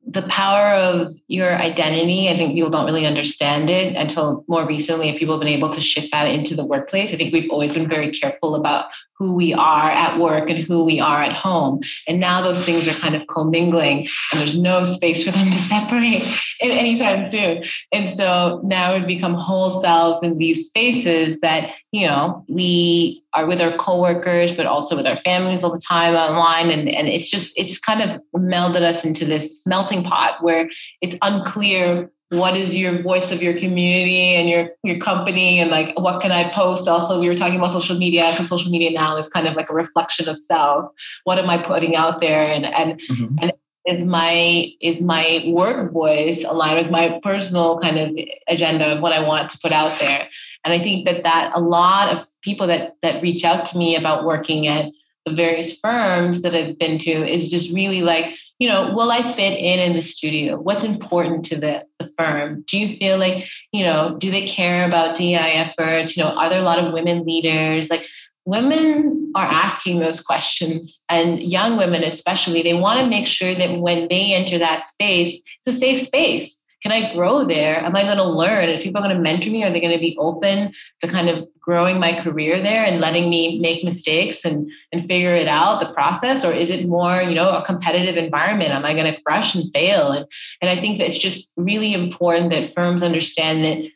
the 0.05 0.23
power 0.23 0.73
of 0.75 1.15
your 1.27 1.55
identity, 1.55 2.29
I 2.29 2.35
think 2.35 2.53
people 2.53 2.69
don't 2.69 2.85
really 2.85 3.05
understand 3.05 3.69
it 3.69 3.95
until 3.95 4.43
more 4.47 4.65
recently. 4.65 5.09
If 5.09 5.17
people 5.17 5.35
have 5.35 5.39
been 5.39 5.47
able 5.47 5.73
to 5.73 5.81
shift 5.81 6.11
that 6.11 6.27
into 6.27 6.55
the 6.55 6.65
workplace, 6.65 7.13
I 7.13 7.15
think 7.15 7.33
we've 7.33 7.49
always 7.49 7.73
been 7.73 7.87
very 7.87 8.11
careful 8.11 8.55
about 8.55 8.87
who 9.23 9.33
we 9.33 9.53
are 9.53 9.89
at 9.89 10.19
work 10.19 10.49
and 10.49 10.65
who 10.65 10.83
we 10.83 10.99
are 10.99 11.23
at 11.23 11.33
home. 11.33 11.79
And 12.09 12.19
now 12.19 12.41
those 12.41 12.61
things 12.61 12.89
are 12.89 12.93
kind 12.93 13.15
of 13.15 13.25
commingling 13.27 14.09
and 14.31 14.41
there's 14.41 14.59
no 14.59 14.83
space 14.83 15.23
for 15.23 15.31
them 15.31 15.49
to 15.49 15.57
separate 15.57 16.27
anytime 16.61 17.31
soon. 17.31 17.63
And 17.93 18.09
so 18.09 18.59
now 18.65 18.97
we've 18.97 19.07
become 19.07 19.33
whole 19.33 19.79
selves 19.81 20.23
in 20.23 20.39
these 20.39 20.67
spaces 20.67 21.39
that, 21.39 21.69
you 21.93 22.05
know, 22.05 22.43
we 22.49 23.23
are 23.33 23.45
with 23.45 23.61
our 23.61 23.77
coworkers, 23.77 24.53
but 24.53 24.65
also 24.65 24.97
with 24.97 25.07
our 25.07 25.17
families 25.17 25.63
all 25.63 25.71
the 25.71 25.79
time 25.79 26.15
online. 26.15 26.69
And, 26.69 26.89
and 26.89 27.07
it's 27.07 27.29
just, 27.29 27.57
it's 27.57 27.79
kind 27.79 28.01
of 28.01 28.21
melded 28.35 28.81
us 28.81 29.05
into 29.05 29.23
this 29.23 29.65
melting 29.65 30.03
pot 30.03 30.43
where 30.43 30.69
it's 30.99 31.15
unclear 31.21 32.11
what 32.33 32.57
is 32.57 32.75
your 32.75 33.01
voice 33.01 33.31
of 33.31 33.41
your 33.41 33.57
community 33.57 34.35
and 34.35 34.49
your 34.49 34.69
your 34.83 34.97
company 34.97 35.59
and 35.59 35.69
like 35.71 35.97
what 35.99 36.21
can 36.21 36.31
i 36.31 36.49
post? 36.51 36.87
Also 36.87 37.19
we 37.19 37.27
were 37.27 37.35
talking 37.35 37.57
about 37.57 37.71
social 37.71 37.97
media 37.97 38.31
because 38.31 38.49
social 38.49 38.71
media 38.71 38.91
now 38.91 39.15
is 39.17 39.27
kind 39.27 39.47
of 39.47 39.55
like 39.55 39.69
a 39.69 39.73
reflection 39.73 40.27
of 40.27 40.37
self. 40.37 40.91
What 41.23 41.39
am 41.39 41.49
i 41.49 41.61
putting 41.61 41.95
out 41.95 42.19
there? 42.19 42.51
And 42.51 42.65
and 42.65 42.99
mm-hmm. 43.01 43.35
and 43.41 43.53
is 43.85 44.03
my 44.03 44.71
is 44.81 45.01
my 45.01 45.43
work 45.47 45.91
voice 45.91 46.43
aligned 46.43 46.77
with 46.77 46.91
my 46.91 47.19
personal 47.21 47.79
kind 47.79 47.99
of 47.99 48.17
agenda 48.47 48.93
of 48.93 49.01
what 49.01 49.13
i 49.13 49.19
want 49.19 49.49
to 49.51 49.59
put 49.59 49.71
out 49.71 49.99
there? 49.99 50.27
And 50.65 50.73
i 50.73 50.79
think 50.79 51.05
that 51.05 51.23
that 51.23 51.51
a 51.55 51.59
lot 51.59 52.15
of 52.15 52.25
people 52.41 52.67
that 52.67 52.95
that 53.01 53.21
reach 53.21 53.43
out 53.43 53.65
to 53.67 53.77
me 53.77 53.95
about 53.95 54.25
working 54.25 54.67
at 54.67 54.91
the 55.25 55.33
various 55.33 55.77
firms 55.77 56.41
that 56.41 56.55
i've 56.55 56.77
been 56.79 56.97
to 56.99 57.11
is 57.11 57.49
just 57.49 57.71
really 57.71 58.01
like 58.01 58.35
you 58.63 58.69
know, 58.69 58.93
will 58.93 59.11
I 59.11 59.29
fit 59.33 59.59
in 59.59 59.79
in 59.81 59.93
the 59.93 60.01
studio? 60.01 60.57
What's 60.57 60.85
important 60.85 61.47
to 61.47 61.57
the, 61.57 61.85
the 61.99 62.09
firm? 62.17 62.63
Do 62.65 62.77
you 62.77 62.95
feel 62.95 63.17
like, 63.17 63.49
you 63.73 63.83
know, 63.83 64.15
do 64.17 64.31
they 64.31 64.47
care 64.47 64.87
about 64.87 65.17
DI 65.17 65.33
efforts? 65.33 66.15
You 66.15 66.23
know, 66.23 66.29
are 66.29 66.47
there 66.47 66.61
a 66.61 66.63
lot 66.63 66.79
of 66.79 66.93
women 66.93 67.25
leaders? 67.25 67.89
Like 67.89 68.07
women 68.45 69.33
are 69.35 69.43
asking 69.43 69.99
those 69.99 70.21
questions 70.21 71.01
and 71.09 71.43
young 71.43 71.75
women 71.75 72.05
especially, 72.05 72.61
they 72.61 72.73
want 72.73 73.01
to 73.01 73.09
make 73.09 73.27
sure 73.27 73.53
that 73.53 73.81
when 73.81 74.07
they 74.07 74.33
enter 74.33 74.57
that 74.59 74.83
space, 74.83 75.41
it's 75.65 75.75
a 75.75 75.77
safe 75.77 75.99
space 75.99 76.62
can 76.83 76.91
I 76.91 77.13
grow 77.13 77.45
there? 77.47 77.77
Am 77.77 77.95
I 77.95 78.03
going 78.03 78.17
to 78.17 78.25
learn? 78.25 78.67
If 78.67 78.83
people 78.83 79.01
are 79.01 79.07
going 79.07 79.15
to 79.15 79.23
mentor 79.23 79.49
me, 79.49 79.63
are 79.63 79.71
they 79.71 79.79
going 79.79 79.93
to 79.93 79.99
be 79.99 80.17
open 80.19 80.73
to 81.01 81.07
kind 81.07 81.29
of 81.29 81.47
growing 81.59 81.97
my 81.97 82.19
career 82.21 82.61
there 82.61 82.83
and 82.83 82.99
letting 82.99 83.29
me 83.29 83.57
make 83.59 83.85
mistakes 83.85 84.39
and 84.43 84.69
and 84.91 85.07
figure 85.07 85.33
it 85.33 85.47
out 85.47 85.79
the 85.79 85.93
process, 85.93 86.43
or 86.43 86.51
is 86.51 86.69
it 86.69 86.87
more 86.87 87.21
you 87.21 87.35
know 87.35 87.55
a 87.55 87.63
competitive 87.63 88.17
environment? 88.17 88.71
Am 88.71 88.83
I 88.83 88.93
going 88.93 89.11
to 89.11 89.21
crush 89.21 89.55
and 89.55 89.71
fail? 89.73 90.11
And 90.11 90.25
and 90.61 90.69
I 90.69 90.79
think 90.81 90.97
that 90.97 91.07
it's 91.07 91.17
just 91.17 91.51
really 91.55 91.93
important 91.93 92.49
that 92.49 92.73
firms 92.73 93.01
understand 93.01 93.63
that 93.63 93.89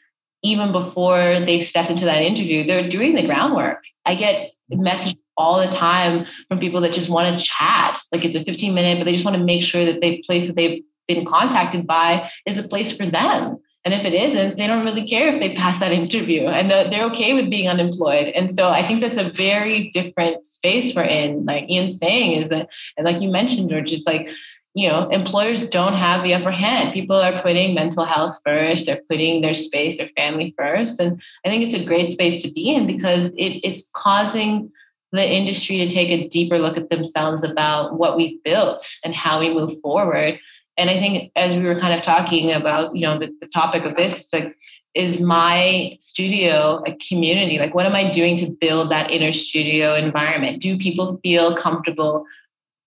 even 0.44 0.72
before 0.72 1.42
they 1.42 1.62
step 1.64 1.90
into 1.90 2.06
that 2.06 2.22
interview, 2.22 2.66
they're 2.66 2.90
doing 2.90 3.16
the 3.16 3.26
groundwork. 3.26 3.84
I 4.06 4.16
get 4.16 4.52
messages 4.70 5.20
all 5.36 5.60
the 5.60 5.76
time 5.76 6.26
from 6.48 6.60
people 6.60 6.82
that 6.82 6.94
just 6.94 7.10
want 7.10 7.38
to 7.38 7.46
chat. 7.46 8.00
Like 8.14 8.24
it's 8.24 8.36
a 8.36 8.44
15 8.44 8.74
minute, 8.74 8.98
but 8.98 9.04
they 9.04 9.14
just 9.14 9.26
want 9.26 9.38
to 9.38 9.44
make 9.44 9.64
sure 9.64 9.86
that 9.86 10.00
they 10.00 10.24
place 10.26 10.48
that 10.48 10.56
they've 10.56 10.84
been 11.08 11.26
contacted 11.26 11.88
by 11.88 12.30
is 12.46 12.58
a 12.58 12.68
place 12.68 12.96
for 12.96 13.06
them. 13.06 13.60
And 13.88 13.94
if 13.94 14.06
it 14.06 14.14
isn't, 14.14 14.58
they 14.58 14.68
don't 14.68 14.84
really 14.84 15.08
care 15.08 15.34
if 15.34 15.40
they 15.40 15.56
pass 15.56 15.80
that 15.80 15.92
interview 16.04 16.48
and 16.48 16.70
they're 16.70 17.06
okay 17.12 17.34
with 17.34 17.50
being 17.50 17.70
unemployed. 17.70 18.28
And 18.36 18.54
so 18.54 18.70
I 18.70 18.86
think 18.86 19.00
that's 19.00 19.18
a 19.18 19.32
very 19.32 19.92
different 19.92 20.46
space 20.46 20.94
we're 20.94 21.04
in. 21.04 21.46
Like 21.46 21.70
Ian's 21.70 21.98
saying 21.98 22.42
is 22.42 22.50
that, 22.50 22.68
and 22.98 23.06
like 23.06 23.22
you 23.22 23.30
mentioned, 23.30 23.70
George, 23.70 23.94
it's 23.94 24.06
like, 24.06 24.28
you 24.74 24.90
know, 24.90 25.08
employers 25.10 25.70
don't 25.70 25.94
have 25.94 26.24
the 26.24 26.34
upper 26.34 26.52
hand. 26.52 26.94
People 26.94 27.16
are 27.16 27.42
putting 27.42 27.74
mental 27.74 28.04
health 28.04 28.38
first, 28.46 28.86
they're 28.86 29.02
putting 29.10 29.42
their 29.42 29.56
space, 29.56 29.98
their 29.98 30.10
family 30.10 30.54
first. 30.58 31.00
And 31.00 31.22
I 31.46 31.50
think 31.50 31.64
it's 31.64 31.82
a 31.82 31.86
great 31.86 32.12
space 32.12 32.44
to 32.44 32.52
be 32.52 32.76
in 32.76 32.88
because 32.88 33.30
it, 33.30 33.62
it's 33.64 33.88
causing 33.94 34.72
the 35.14 35.26
industry 35.26 35.78
to 35.78 35.90
take 35.90 36.10
a 36.10 36.28
deeper 36.28 36.60
look 36.60 36.78
at 36.78 36.90
themselves 36.90 37.44
about 37.44 37.98
what 37.98 38.18
we've 38.18 38.44
built 38.44 38.86
and 39.06 39.16
how 39.16 39.40
we 39.40 39.54
move 39.54 39.80
forward 39.82 40.40
and 40.78 40.90
I 40.90 41.00
think 41.00 41.32
as 41.36 41.56
we 41.56 41.64
were 41.64 41.80
kind 41.80 41.94
of 41.94 42.04
talking 42.04 42.52
about, 42.52 42.96
you 42.96 43.02
know, 43.02 43.18
the, 43.18 43.34
the 43.42 43.48
topic 43.48 43.84
of 43.84 43.96
this, 43.96 44.20
it's 44.20 44.34
like, 44.34 44.56
is 44.94 45.20
my 45.20 45.98
studio 46.00 46.84
a 46.86 46.96
community? 47.08 47.60
Like, 47.60 47.76
what 47.76 47.86
am 47.86 47.96
I 47.96 48.12
doing 48.12 48.38
to 48.38 48.56
build 48.60 48.92
that 48.92 49.12
inner 49.12 49.34
studio 49.34 49.96
environment? 49.96 50.62
Do 50.62 50.78
people 50.78 51.20
feel 51.24 51.56
comfortable 51.56 52.26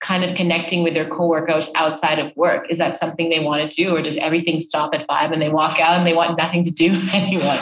kind 0.01 0.25
of 0.25 0.35
connecting 0.35 0.83
with 0.83 0.95
their 0.95 1.09
coworkers 1.09 1.69
outside 1.75 2.19
of 2.19 2.35
work? 2.37 2.67
Is 2.71 2.79
that 2.79 2.99
something 2.99 3.29
they 3.29 3.41
want 3.41 3.71
to 3.71 3.85
do, 3.85 3.95
or 3.95 4.03
does 4.03 4.17
everything 4.17 4.61
stop 4.61 4.95
at 4.95 5.07
five 5.07 5.31
and 5.31 5.43
they 5.43 5.51
walk 5.51 5.79
out 5.79 5.99
and 5.99 6.07
they 6.07 6.15
want 6.15 6.39
nothing 6.39 6.65
to 6.65 6.71
do 6.71 6.91
with 6.93 7.13
anyone? 7.13 7.59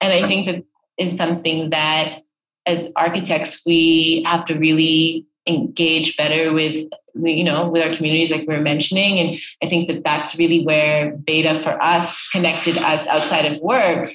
And 0.00 0.12
I 0.12 0.26
think 0.26 0.46
that 0.46 0.64
is 0.98 1.16
something 1.16 1.70
that 1.70 2.22
as 2.66 2.88
architects, 2.96 3.62
we 3.64 4.24
have 4.26 4.46
to 4.46 4.54
really 4.54 5.26
engage 5.46 6.16
better 6.16 6.52
with 6.52 6.88
you 7.22 7.44
know 7.44 7.68
with 7.68 7.82
our 7.82 7.94
communities 7.94 8.30
like 8.30 8.46
we 8.46 8.54
are 8.54 8.60
mentioning 8.60 9.18
and 9.18 9.38
i 9.62 9.68
think 9.68 9.88
that 9.88 10.04
that's 10.04 10.36
really 10.38 10.64
where 10.64 11.16
BAIDA 11.16 11.62
for 11.62 11.80
us 11.82 12.28
connected 12.28 12.76
us 12.78 13.06
outside 13.06 13.50
of 13.52 13.60
work 13.60 14.10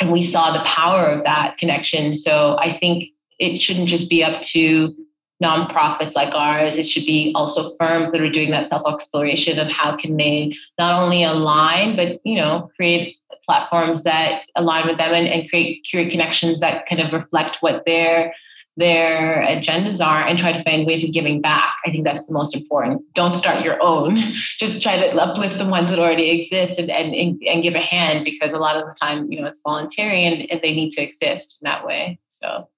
and 0.00 0.10
we 0.10 0.22
saw 0.22 0.52
the 0.52 0.64
power 0.64 1.06
of 1.06 1.24
that 1.24 1.58
connection. 1.58 2.14
So 2.14 2.56
i 2.58 2.72
think 2.72 3.10
it 3.38 3.56
shouldn't 3.56 3.88
just 3.88 4.10
be 4.10 4.22
up 4.22 4.42
to 4.42 4.94
nonprofits 5.42 6.14
like 6.14 6.34
ours. 6.34 6.76
It 6.76 6.86
should 6.86 7.06
be 7.06 7.32
also 7.34 7.70
firms 7.78 8.12
that 8.12 8.20
are 8.20 8.30
doing 8.30 8.50
that 8.50 8.66
self 8.66 8.82
exploration 8.86 9.58
of 9.58 9.70
how 9.72 9.96
can 9.96 10.16
they 10.16 10.54
not 10.78 11.02
only 11.02 11.24
align 11.24 11.96
but 11.96 12.20
you 12.24 12.36
know 12.36 12.70
create 12.76 13.16
platforms 13.44 14.02
that 14.02 14.42
align 14.54 14.86
with 14.86 14.98
them 14.98 15.14
and, 15.14 15.26
and 15.26 15.48
create 15.48 15.86
create 15.90 16.10
connections 16.10 16.60
that 16.60 16.86
kind 16.86 17.00
of 17.00 17.12
reflect 17.12 17.56
what 17.60 17.84
their 17.86 18.34
their 18.80 19.44
agendas 19.46 20.04
are 20.04 20.26
and 20.26 20.38
try 20.38 20.52
to 20.52 20.62
find 20.64 20.86
ways 20.86 21.04
of 21.04 21.12
giving 21.12 21.40
back. 21.40 21.74
I 21.86 21.90
think 21.90 22.04
that's 22.04 22.24
the 22.24 22.32
most 22.32 22.56
important. 22.56 23.02
Don't 23.14 23.36
start 23.36 23.62
your 23.64 23.80
own. 23.82 24.16
Just 24.58 24.82
try 24.82 24.96
to 24.96 25.16
uplift 25.16 25.58
the 25.58 25.66
ones 25.66 25.90
that 25.90 25.98
already 25.98 26.30
exist 26.30 26.78
and, 26.78 26.90
and, 26.90 27.14
and 27.14 27.62
give 27.62 27.74
a 27.74 27.80
hand 27.80 28.24
because 28.24 28.52
a 28.52 28.58
lot 28.58 28.76
of 28.76 28.86
the 28.86 28.94
time, 28.94 29.30
you 29.30 29.40
know, 29.40 29.46
it's 29.46 29.60
voluntary 29.62 30.24
and, 30.24 30.50
and 30.50 30.60
they 30.62 30.74
need 30.74 30.92
to 30.92 31.02
exist 31.02 31.58
in 31.60 31.66
that 31.66 31.86
way. 31.86 32.18
So 32.28 32.68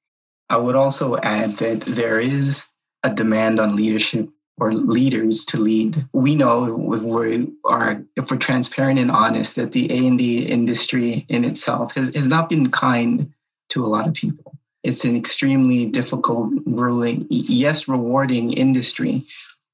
I 0.50 0.56
would 0.56 0.74
also 0.74 1.16
add 1.18 1.56
that 1.58 1.82
there 1.82 2.18
is 2.18 2.66
a 3.04 3.14
demand 3.14 3.60
on 3.60 3.76
leadership 3.76 4.28
or 4.58 4.74
leaders 4.74 5.44
to 5.46 5.56
lead. 5.56 6.04
We 6.12 6.34
know 6.34 6.92
if 6.94 7.02
we 7.02 7.52
are 7.64 8.02
if 8.16 8.30
we're 8.30 8.36
transparent 8.36 8.98
and 8.98 9.10
honest 9.10 9.56
that 9.56 9.72
the 9.72 9.90
A 9.90 10.06
and 10.06 10.18
D 10.18 10.44
industry 10.44 11.24
in 11.28 11.44
itself 11.44 11.94
has, 11.94 12.14
has 12.14 12.28
not 12.28 12.50
been 12.50 12.70
kind 12.70 13.32
to 13.70 13.84
a 13.84 13.86
lot 13.86 14.08
of 14.08 14.14
people 14.14 14.58
it's 14.82 15.04
an 15.04 15.16
extremely 15.16 15.86
difficult, 15.86 16.52
grueling, 16.64 17.26
yes, 17.30 17.86
rewarding 17.86 18.52
industry, 18.52 19.22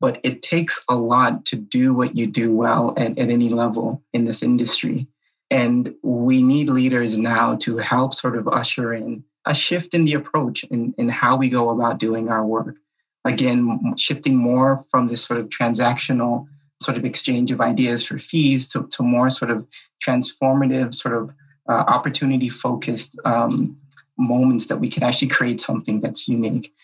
but 0.01 0.21
it 0.23 0.43
takes 0.43 0.85
a 0.89 0.97
lot 0.97 1.47
to 1.47 1.57
do 1.57 1.95
what 1.95 2.17
you 2.17 2.27
do 2.27 2.55
well 2.55 2.95
at, 2.97 3.19
at 3.19 3.31
any 3.31 3.49
level 3.49 4.03
in 4.13 4.27
this 4.27 4.43
industry. 4.43 5.07
And 5.51 5.95
we 6.03 6.43
need 6.43 6.69
leaders 6.69 7.17
now 7.17 7.57
to 7.57 7.79
help 7.79 8.13
sort 8.13 8.37
of 8.37 8.49
usher 8.49 8.93
in 8.93 9.25
a 9.47 9.55
shift 9.55 9.95
in 9.95 10.05
the 10.05 10.13
approach 10.13 10.63
in, 10.65 10.95
in 10.99 11.09
how 11.09 11.37
we 11.37 11.49
go 11.49 11.71
about 11.71 11.99
doing 11.99 12.29
our 12.29 12.45
work. 12.45 12.77
Again, 13.25 13.95
shifting 13.97 14.37
more 14.37 14.85
from 14.91 15.07
this 15.07 15.25
sort 15.25 15.41
of 15.41 15.49
transactional 15.49 16.47
sort 16.81 16.97
of 16.97 17.05
exchange 17.05 17.51
of 17.51 17.61
ideas 17.61 18.05
for 18.05 18.19
fees 18.19 18.69
to, 18.69 18.87
to 18.89 19.03
more 19.03 19.31
sort 19.31 19.51
of 19.51 19.67
transformative, 20.07 20.95
sort 20.95 21.15
of 21.15 21.35
uh, 21.69 21.73
opportunity 21.73 22.49
focused 22.49 23.19
um, 23.25 23.77
moments 24.19 24.67
that 24.67 24.79
we 24.79 24.89
can 24.89 25.03
actually 25.03 25.29
create 25.29 25.61
something 25.61 26.01
that's 26.01 26.29
unique. 26.29 26.75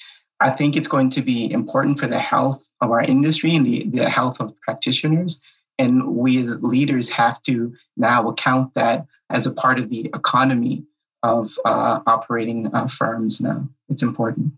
I 0.40 0.50
think 0.50 0.76
it's 0.76 0.88
going 0.88 1.10
to 1.10 1.22
be 1.22 1.50
important 1.50 1.98
for 1.98 2.06
the 2.06 2.18
health 2.18 2.70
of 2.80 2.90
our 2.90 3.02
industry 3.02 3.54
and 3.54 3.66
the, 3.66 3.84
the 3.88 4.08
health 4.08 4.40
of 4.40 4.58
practitioners. 4.60 5.40
And 5.78 6.14
we 6.14 6.40
as 6.40 6.62
leaders 6.62 7.08
have 7.10 7.42
to 7.42 7.74
now 7.96 8.28
account 8.28 8.74
that 8.74 9.06
as 9.30 9.46
a 9.46 9.52
part 9.52 9.78
of 9.78 9.90
the 9.90 10.10
economy 10.14 10.84
of 11.22 11.58
uh, 11.64 12.00
operating 12.06 12.72
uh, 12.74 12.86
firms 12.86 13.40
now. 13.40 13.68
It's 13.88 14.02
important. 14.02 14.52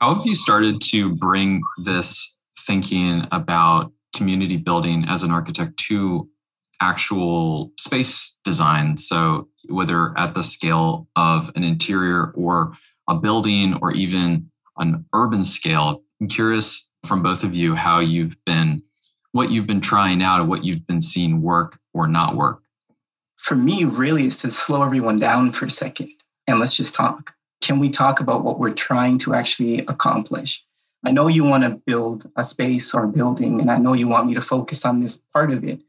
How 0.00 0.14
have 0.14 0.26
you 0.26 0.34
started 0.34 0.80
to 0.80 1.14
bring 1.16 1.60
this 1.84 2.36
thinking 2.66 3.26
about 3.30 3.92
community 4.16 4.56
building 4.56 5.04
as 5.08 5.22
an 5.22 5.30
architect 5.30 5.76
to 5.88 6.28
actual 6.80 7.72
space 7.78 8.36
design? 8.44 8.96
So, 8.96 9.48
whether 9.68 10.16
at 10.18 10.34
the 10.34 10.42
scale 10.42 11.08
of 11.16 11.50
an 11.54 11.64
interior 11.64 12.32
or 12.34 12.72
a 13.08 13.14
building 13.14 13.78
or 13.82 13.92
even 13.92 14.50
an 14.78 15.04
urban 15.14 15.44
scale, 15.44 16.02
I'm 16.20 16.28
curious 16.28 16.88
from 17.06 17.22
both 17.22 17.44
of 17.44 17.54
you 17.54 17.74
how 17.74 18.00
you've 18.00 18.36
been, 18.46 18.82
what 19.32 19.50
you've 19.50 19.66
been 19.66 19.80
trying 19.80 20.22
out, 20.22 20.46
what 20.46 20.64
you've 20.64 20.86
been 20.86 21.00
seeing 21.00 21.42
work 21.42 21.78
or 21.92 22.06
not 22.06 22.36
work. 22.36 22.62
For 23.36 23.54
me, 23.54 23.84
really, 23.84 24.26
is 24.26 24.38
to 24.38 24.50
slow 24.50 24.82
everyone 24.82 25.18
down 25.18 25.52
for 25.52 25.66
a 25.66 25.70
second 25.70 26.10
and 26.46 26.58
let's 26.58 26.76
just 26.76 26.94
talk 26.94 27.32
can 27.60 27.78
we 27.78 27.90
talk 27.90 28.20
about 28.20 28.42
what 28.42 28.58
we're 28.58 28.72
trying 28.72 29.18
to 29.18 29.34
actually 29.34 29.80
accomplish? 29.80 30.64
I 31.04 31.12
know 31.12 31.28
you 31.28 31.44
want 31.44 31.62
to 31.64 31.80
build 31.86 32.30
a 32.36 32.44
space 32.44 32.94
or 32.94 33.04
a 33.04 33.08
building, 33.08 33.60
and 33.60 33.70
I 33.70 33.78
know 33.78 33.92
you 33.92 34.08
want 34.08 34.26
me 34.26 34.34
to 34.34 34.40
focus 34.40 34.84
on 34.84 35.00
this 35.00 35.16
part 35.32 35.50
of 35.50 35.64
it, 35.64 35.80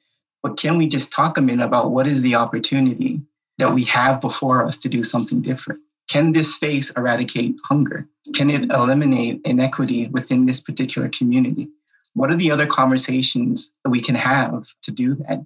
but 0.43 0.57
can 0.57 0.77
we 0.77 0.87
just 0.87 1.11
talk 1.11 1.37
a 1.37 1.41
minute 1.41 1.65
about 1.65 1.91
what 1.91 2.07
is 2.07 2.21
the 2.21 2.35
opportunity 2.35 3.21
that 3.57 3.73
we 3.73 3.83
have 3.85 4.21
before 4.21 4.65
us 4.65 4.77
to 4.77 4.89
do 4.89 5.03
something 5.03 5.41
different? 5.41 5.81
Can 6.09 6.33
this 6.33 6.55
space 6.55 6.89
eradicate 6.97 7.55
hunger? 7.63 8.07
Can 8.35 8.49
it 8.49 8.69
eliminate 8.71 9.41
inequity 9.45 10.07
within 10.07 10.45
this 10.45 10.59
particular 10.59 11.09
community? 11.09 11.69
What 12.13 12.31
are 12.31 12.35
the 12.35 12.51
other 12.51 12.65
conversations 12.65 13.71
that 13.83 13.91
we 13.91 14.01
can 14.01 14.15
have 14.15 14.67
to 14.81 14.91
do 14.91 15.15
that? 15.15 15.45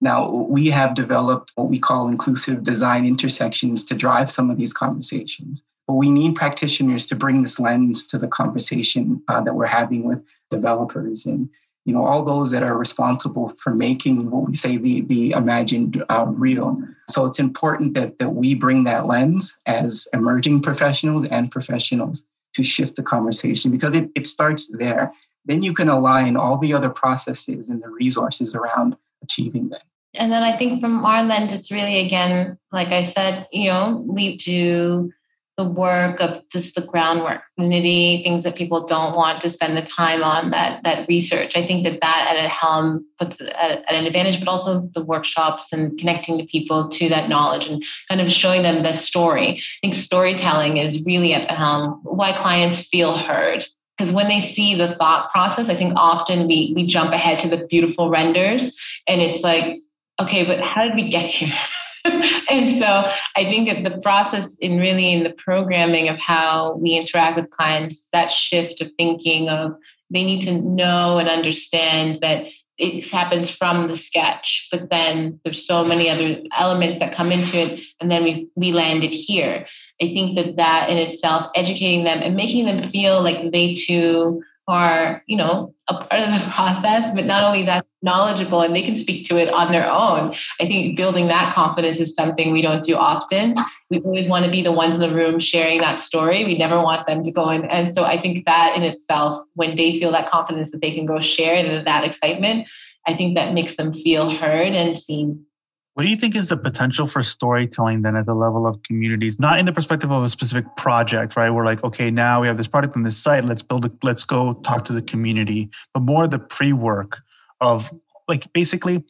Now, 0.00 0.30
we 0.30 0.68
have 0.68 0.94
developed 0.94 1.52
what 1.54 1.68
we 1.68 1.78
call 1.78 2.08
inclusive 2.08 2.62
design 2.62 3.06
intersections 3.06 3.84
to 3.84 3.94
drive 3.94 4.30
some 4.30 4.50
of 4.50 4.58
these 4.58 4.72
conversations. 4.72 5.62
But 5.86 5.94
we 5.94 6.10
need 6.10 6.34
practitioners 6.34 7.06
to 7.06 7.16
bring 7.16 7.42
this 7.42 7.60
lens 7.60 8.06
to 8.08 8.18
the 8.18 8.28
conversation 8.28 9.22
uh, 9.28 9.40
that 9.42 9.54
we're 9.54 9.66
having 9.66 10.04
with 10.04 10.22
developers 10.50 11.26
and 11.26 11.48
you 11.86 11.92
know 11.92 12.04
all 12.04 12.22
those 12.22 12.50
that 12.50 12.64
are 12.64 12.76
responsible 12.76 13.48
for 13.60 13.72
making 13.72 14.30
what 14.30 14.48
we 14.48 14.54
say 14.54 14.76
the 14.76 15.02
the 15.02 15.30
imagined 15.30 16.04
uh, 16.10 16.26
real. 16.28 16.82
So 17.08 17.24
it's 17.24 17.38
important 17.38 17.94
that 17.94 18.18
that 18.18 18.30
we 18.30 18.54
bring 18.54 18.84
that 18.84 19.06
lens 19.06 19.56
as 19.66 20.08
emerging 20.12 20.62
professionals 20.62 21.26
and 21.28 21.50
professionals 21.50 22.26
to 22.54 22.64
shift 22.64 22.96
the 22.96 23.02
conversation 23.02 23.70
because 23.70 23.94
it, 23.94 24.10
it 24.16 24.26
starts 24.26 24.68
there. 24.76 25.12
Then 25.44 25.62
you 25.62 25.72
can 25.72 25.88
align 25.88 26.36
all 26.36 26.58
the 26.58 26.74
other 26.74 26.90
processes 26.90 27.68
and 27.68 27.80
the 27.80 27.88
resources 27.88 28.54
around 28.54 28.96
achieving 29.22 29.68
that. 29.68 29.82
And 30.14 30.32
then 30.32 30.42
I 30.42 30.56
think 30.56 30.80
from 30.80 31.04
our 31.04 31.22
lens, 31.22 31.52
it's 31.52 31.70
really 31.70 32.00
again, 32.00 32.58
like 32.72 32.88
I 32.88 33.04
said, 33.04 33.46
you 33.52 33.70
know, 33.70 34.02
we 34.04 34.38
do 34.38 35.12
the 35.56 35.64
work 35.64 36.20
of 36.20 36.42
just 36.50 36.74
the 36.74 36.82
groundwork, 36.82 37.40
community, 37.56 38.22
things 38.22 38.44
that 38.44 38.56
people 38.56 38.86
don't 38.86 39.16
want 39.16 39.40
to 39.40 39.48
spend 39.48 39.74
the 39.76 39.82
time 39.82 40.22
on, 40.22 40.50
that 40.50 40.84
that 40.84 41.08
research. 41.08 41.56
I 41.56 41.66
think 41.66 41.84
that 41.84 42.00
that 42.02 42.34
at 42.36 42.44
a 42.44 42.48
helm 42.48 43.06
puts 43.18 43.40
at, 43.40 43.50
at 43.54 43.90
an 43.94 44.06
advantage, 44.06 44.38
but 44.38 44.48
also 44.48 44.90
the 44.94 45.02
workshops 45.02 45.72
and 45.72 45.98
connecting 45.98 46.38
to 46.38 46.44
people 46.44 46.90
to 46.90 47.08
that 47.08 47.30
knowledge 47.30 47.68
and 47.68 47.82
kind 48.08 48.20
of 48.20 48.30
showing 48.30 48.62
them 48.62 48.82
the 48.82 48.92
story. 48.92 49.48
I 49.48 49.60
think 49.80 49.94
storytelling 49.94 50.76
is 50.76 51.06
really 51.06 51.32
at 51.32 51.48
the 51.48 51.54
helm, 51.54 52.00
why 52.02 52.32
clients 52.32 52.80
feel 52.80 53.16
heard 53.16 53.64
because 53.96 54.12
when 54.12 54.28
they 54.28 54.40
see 54.40 54.74
the 54.74 54.94
thought 54.96 55.30
process 55.30 55.68
i 55.70 55.74
think 55.74 55.94
often 55.96 56.46
we 56.46 56.72
we 56.76 56.86
jump 56.86 57.12
ahead 57.12 57.40
to 57.40 57.48
the 57.48 57.66
beautiful 57.66 58.10
renders 58.10 58.76
and 59.06 59.22
it's 59.22 59.42
like 59.42 59.78
okay 60.20 60.44
but 60.44 60.60
how 60.60 60.84
did 60.84 60.94
we 60.94 61.08
get 61.08 61.24
here 61.24 61.54
and 62.50 62.78
so 62.78 63.10
i 63.36 63.44
think 63.44 63.68
that 63.68 63.82
the 63.84 63.98
process 64.00 64.56
in 64.56 64.78
really 64.78 65.12
in 65.12 65.22
the 65.22 65.34
programming 65.44 66.08
of 66.08 66.16
how 66.18 66.74
we 66.76 66.92
interact 66.92 67.36
with 67.36 67.50
clients 67.50 68.08
that 68.12 68.30
shift 68.30 68.80
of 68.80 68.90
thinking 68.96 69.48
of 69.48 69.76
they 70.10 70.24
need 70.24 70.42
to 70.42 70.60
know 70.60 71.18
and 71.18 71.28
understand 71.28 72.20
that 72.20 72.46
it 72.78 73.08
happens 73.08 73.48
from 73.50 73.88
the 73.88 73.96
sketch 73.96 74.68
but 74.70 74.90
then 74.90 75.40
there's 75.44 75.66
so 75.66 75.84
many 75.84 76.10
other 76.10 76.42
elements 76.56 76.98
that 76.98 77.14
come 77.14 77.32
into 77.32 77.56
it 77.56 77.80
and 78.00 78.10
then 78.10 78.24
we 78.24 78.48
we 78.54 78.72
landed 78.72 79.10
here. 79.10 79.66
I 80.00 80.06
think 80.06 80.36
that 80.36 80.56
that 80.56 80.90
in 80.90 80.98
itself, 80.98 81.50
educating 81.54 82.04
them 82.04 82.20
and 82.22 82.36
making 82.36 82.66
them 82.66 82.90
feel 82.90 83.22
like 83.22 83.50
they 83.50 83.74
too 83.74 84.42
are, 84.68 85.22
you 85.26 85.36
know, 85.36 85.74
a 85.88 85.94
part 85.94 86.20
of 86.20 86.28
the 86.28 86.50
process, 86.54 87.14
but 87.14 87.24
not 87.24 87.44
only 87.44 87.64
that, 87.64 87.85
knowledgeable 88.02 88.60
and 88.60 88.74
they 88.74 88.82
can 88.82 88.96
speak 88.96 89.26
to 89.26 89.36
it 89.38 89.52
on 89.52 89.72
their 89.72 89.90
own. 89.90 90.34
I 90.60 90.66
think 90.66 90.96
building 90.96 91.28
that 91.28 91.54
confidence 91.54 91.98
is 91.98 92.14
something 92.14 92.52
we 92.52 92.62
don't 92.62 92.84
do 92.84 92.94
often. 92.94 93.56
We 93.90 94.00
always 94.00 94.28
want 94.28 94.44
to 94.44 94.50
be 94.50 94.62
the 94.62 94.72
ones 94.72 94.94
in 94.94 95.00
the 95.00 95.14
room 95.14 95.40
sharing 95.40 95.80
that 95.80 95.98
story. 95.98 96.44
We 96.44 96.58
never 96.58 96.80
want 96.80 97.06
them 97.06 97.24
to 97.24 97.32
go 97.32 97.50
in. 97.50 97.64
And 97.64 97.92
so 97.92 98.04
I 98.04 98.20
think 98.20 98.44
that 98.44 98.76
in 98.76 98.82
itself, 98.82 99.42
when 99.54 99.76
they 99.76 99.98
feel 99.98 100.12
that 100.12 100.30
confidence 100.30 100.70
that 100.72 100.82
they 100.82 100.92
can 100.92 101.06
go 101.06 101.20
share 101.20 101.54
and 101.54 101.86
that 101.86 102.04
excitement, 102.04 102.66
I 103.06 103.14
think 103.14 103.36
that 103.36 103.54
makes 103.54 103.76
them 103.76 103.92
feel 103.92 104.30
heard 104.30 104.74
and 104.74 104.98
seen. 104.98 105.46
What 105.94 106.02
do 106.02 106.10
you 106.10 106.16
think 106.16 106.36
is 106.36 106.50
the 106.50 106.58
potential 106.58 107.06
for 107.06 107.22
storytelling 107.22 108.02
then 108.02 108.16
at 108.16 108.26
the 108.26 108.34
level 108.34 108.66
of 108.66 108.82
communities? 108.82 109.38
Not 109.38 109.58
in 109.58 109.64
the 109.64 109.72
perspective 109.72 110.12
of 110.12 110.22
a 110.22 110.28
specific 110.28 110.66
project, 110.76 111.36
right? 111.36 111.48
We're 111.48 111.64
like, 111.64 111.82
okay, 111.84 112.10
now 112.10 112.42
we 112.42 112.48
have 112.48 112.58
this 112.58 112.66
product 112.66 112.96
on 112.96 113.02
this 113.02 113.16
site. 113.16 113.46
Let's 113.46 113.62
build 113.62 113.86
it. 113.86 113.92
Let's 114.02 114.22
go 114.22 114.52
talk 114.62 114.84
to 114.86 114.92
the 114.92 115.00
community, 115.00 115.70
but 115.94 116.00
more 116.00 116.28
the 116.28 116.38
pre-work 116.38 117.22
of 117.60 117.92
like 118.28 118.52
basically 118.52 119.04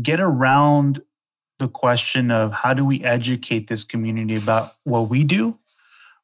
get 0.00 0.20
around 0.20 1.02
the 1.58 1.68
question 1.68 2.30
of 2.30 2.52
how 2.52 2.74
do 2.74 2.84
we 2.84 3.04
educate 3.04 3.68
this 3.68 3.84
community 3.84 4.36
about 4.36 4.74
what 4.84 5.08
we 5.08 5.24
do 5.24 5.58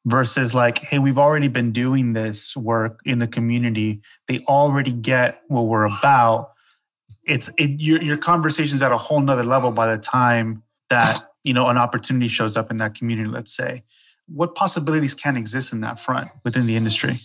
versus 0.05 0.53
like, 0.53 0.79
hey, 0.79 0.99
we've 0.99 1.17
already 1.17 1.47
been 1.47 1.71
doing 1.71 2.13
this 2.13 2.55
work 2.55 2.99
in 3.05 3.19
the 3.19 3.27
community. 3.27 4.01
They 4.27 4.39
already 4.47 4.91
get 4.91 5.41
what 5.47 5.63
we're 5.63 5.85
about. 5.85 6.51
It's 7.23 7.49
it 7.57 7.79
your 7.79 8.01
your 8.01 8.17
conversation's 8.17 8.81
at 8.81 8.91
a 8.91 8.97
whole 8.97 9.21
nother 9.21 9.43
level 9.43 9.71
by 9.71 9.95
the 9.95 10.01
time 10.01 10.63
that 10.89 11.31
you 11.43 11.53
know 11.53 11.67
an 11.67 11.77
opportunity 11.77 12.27
shows 12.27 12.57
up 12.57 12.71
in 12.71 12.77
that 12.77 12.95
community 12.95 13.29
let's 13.29 13.55
say. 13.55 13.83
What 14.27 14.55
possibilities 14.55 15.15
can 15.15 15.37
exist 15.37 15.73
in 15.73 15.81
that 15.81 15.99
front 15.99 16.29
within 16.43 16.65
the 16.67 16.75
industry 16.75 17.21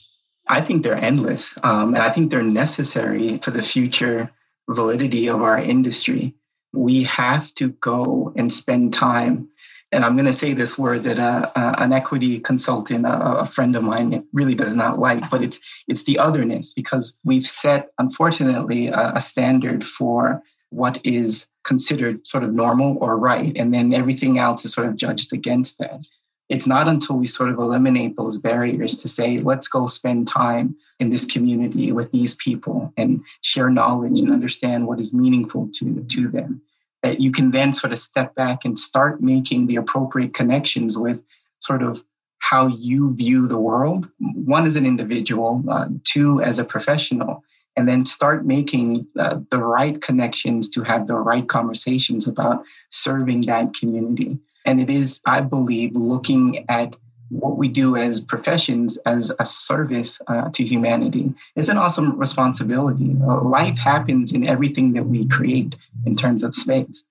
i 0.49 0.61
think 0.61 0.83
they're 0.83 0.97
endless 0.97 1.55
um, 1.63 1.95
and 1.95 2.03
i 2.03 2.11
think 2.11 2.31
they're 2.31 2.43
necessary 2.43 3.39
for 3.39 3.51
the 3.51 3.63
future 3.63 4.31
validity 4.69 5.29
of 5.29 5.43
our 5.43 5.59
industry 5.59 6.35
we 6.73 7.05
have 7.05 7.53
to 7.55 7.69
go 7.71 8.33
and 8.37 8.53
spend 8.53 8.93
time 8.93 9.49
and 9.95 10.05
I'm 10.05 10.15
going 10.15 10.27
to 10.27 10.33
say 10.33 10.53
this 10.53 10.77
word 10.77 11.05
that 11.05 11.19
uh, 11.19 11.51
uh, 11.55 11.77
an 11.79 11.93
equity 11.93 12.41
consultant, 12.41 13.07
uh, 13.07 13.37
a 13.39 13.45
friend 13.45 13.77
of 13.77 13.85
mine, 13.85 14.27
really 14.33 14.57
does 14.57 14.75
not 14.75 14.99
like, 14.99 15.31
but 15.31 15.41
it's 15.41 15.61
it's 15.87 16.03
the 16.03 16.19
otherness 16.19 16.75
because 16.75 17.19
we've 17.25 17.47
set, 17.47 17.91
unfortunately, 17.99 18.89
a, 18.89 19.13
a 19.15 19.21
standard 19.21 19.85
for 19.85 20.43
what 20.71 21.01
is 21.05 21.47
considered 21.63 22.27
sort 22.27 22.43
of 22.43 22.53
normal 22.53 22.99
or 23.01 23.17
right, 23.17 23.57
and 23.57 23.73
then 23.73 23.95
everything 23.95 24.39
else 24.39 24.65
is 24.65 24.73
sort 24.73 24.89
of 24.89 24.97
judged 24.97 25.33
against 25.33 25.79
that. 25.79 26.05
It's 26.49 26.67
not 26.67 26.89
until 26.89 27.17
we 27.17 27.27
sort 27.27 27.51
of 27.51 27.59
eliminate 27.59 28.17
those 28.17 28.37
barriers 28.37 28.97
to 28.97 29.09
say, 29.09 29.39
let's 29.39 29.67
go 29.67 29.87
spend 29.87 30.29
time 30.29 30.77
in 31.01 31.11
this 31.11 31.25
community 31.25 31.91
with 31.91 32.13
these 32.13 32.35
people 32.35 32.93
and 32.97 33.23
share 33.41 33.71
knowledge 33.71 34.21
and 34.21 34.31
understand 34.31 34.87
what 34.87 35.01
is 35.01 35.15
meaningful 35.15 35.71
to, 35.75 36.05
to 36.05 36.29
them. 36.29 36.61
That 37.03 37.21
you 37.21 37.33
can 37.33 37.51
then 37.51 37.73
sort 37.73 37.93
of 37.93 37.99
step 37.99 38.35
back 38.35 38.65
and 38.65 38.79
start 38.79 39.23
making 39.23 39.67
the 39.67 39.77
appropriate 39.77 40.35
connections 40.35 40.99
with 40.99 41.23
sort 41.61 41.83
of 41.83 42.05
how 42.41 42.67
you 42.67 43.15
view 43.15 43.47
the 43.47 43.59
world 43.59 44.11
one 44.19 44.67
as 44.67 44.77
an 44.77 44.85
individual 44.85 45.65
uh, 45.69 45.89
two 46.05 46.43
as 46.43 46.59
a 46.59 46.65
professional 46.65 47.43
and 47.75 47.89
then 47.89 48.05
start 48.05 48.45
making 48.45 49.07
uh, 49.19 49.41
the 49.51 49.59
right 49.59 50.03
connections 50.03 50.69
to 50.69 50.83
have 50.83 51.07
the 51.07 51.15
right 51.15 51.49
conversations 51.49 52.29
about 52.29 52.63
serving 52.91 53.41
that 53.43 53.73
community 53.73 54.39
and 54.65 54.81
it 54.81 54.91
is 54.91 55.21
i 55.27 55.41
believe 55.41 55.95
looking 55.95 56.65
at 56.69 56.97
what 57.31 57.57
we 57.57 57.69
do 57.69 57.97
as 57.97 58.21
professions 58.21 58.97
as 58.99 59.33
a 59.39 59.47
service 59.47 60.21
uh, 60.29 60.51
to 60.51 60.65
humanity. 60.65 61.33
It's 61.57 61.69
an 61.69 61.79
awesome 61.79 62.19
responsibility. 62.19 63.17
Uh, 63.23 63.43
life 63.43 63.79
happens 63.79 64.33
in 64.33 64.47
everything 64.47 64.93
that 64.93 65.05
we 65.05 65.27
create 65.27 65.75
in 66.07 66.17
terms 66.17 66.45
of 66.45 66.55
space. 66.55 67.05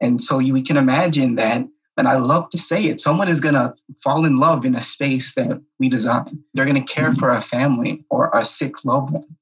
And 0.00 0.22
so 0.22 0.38
you, 0.38 0.52
we 0.52 0.62
can 0.62 0.76
imagine 0.76 1.36
that, 1.36 1.66
and 1.96 2.08
I 2.08 2.16
love 2.16 2.48
to 2.50 2.58
say 2.58 2.84
it, 2.84 3.00
someone 3.00 3.28
is 3.28 3.40
going 3.40 3.54
to 3.54 3.74
fall 4.02 4.24
in 4.24 4.38
love 4.38 4.64
in 4.64 4.74
a 4.74 4.80
space 4.80 5.34
that 5.34 5.60
we 5.78 5.88
design. 5.88 6.42
They're 6.54 6.64
going 6.64 6.82
to 6.82 6.92
care 6.92 7.10
mm-hmm. 7.10 7.18
for 7.18 7.32
a 7.32 7.40
family 7.40 8.04
or 8.10 8.30
a 8.34 8.44
sick 8.44 8.84
loved 8.84 9.12
one. 9.12 9.36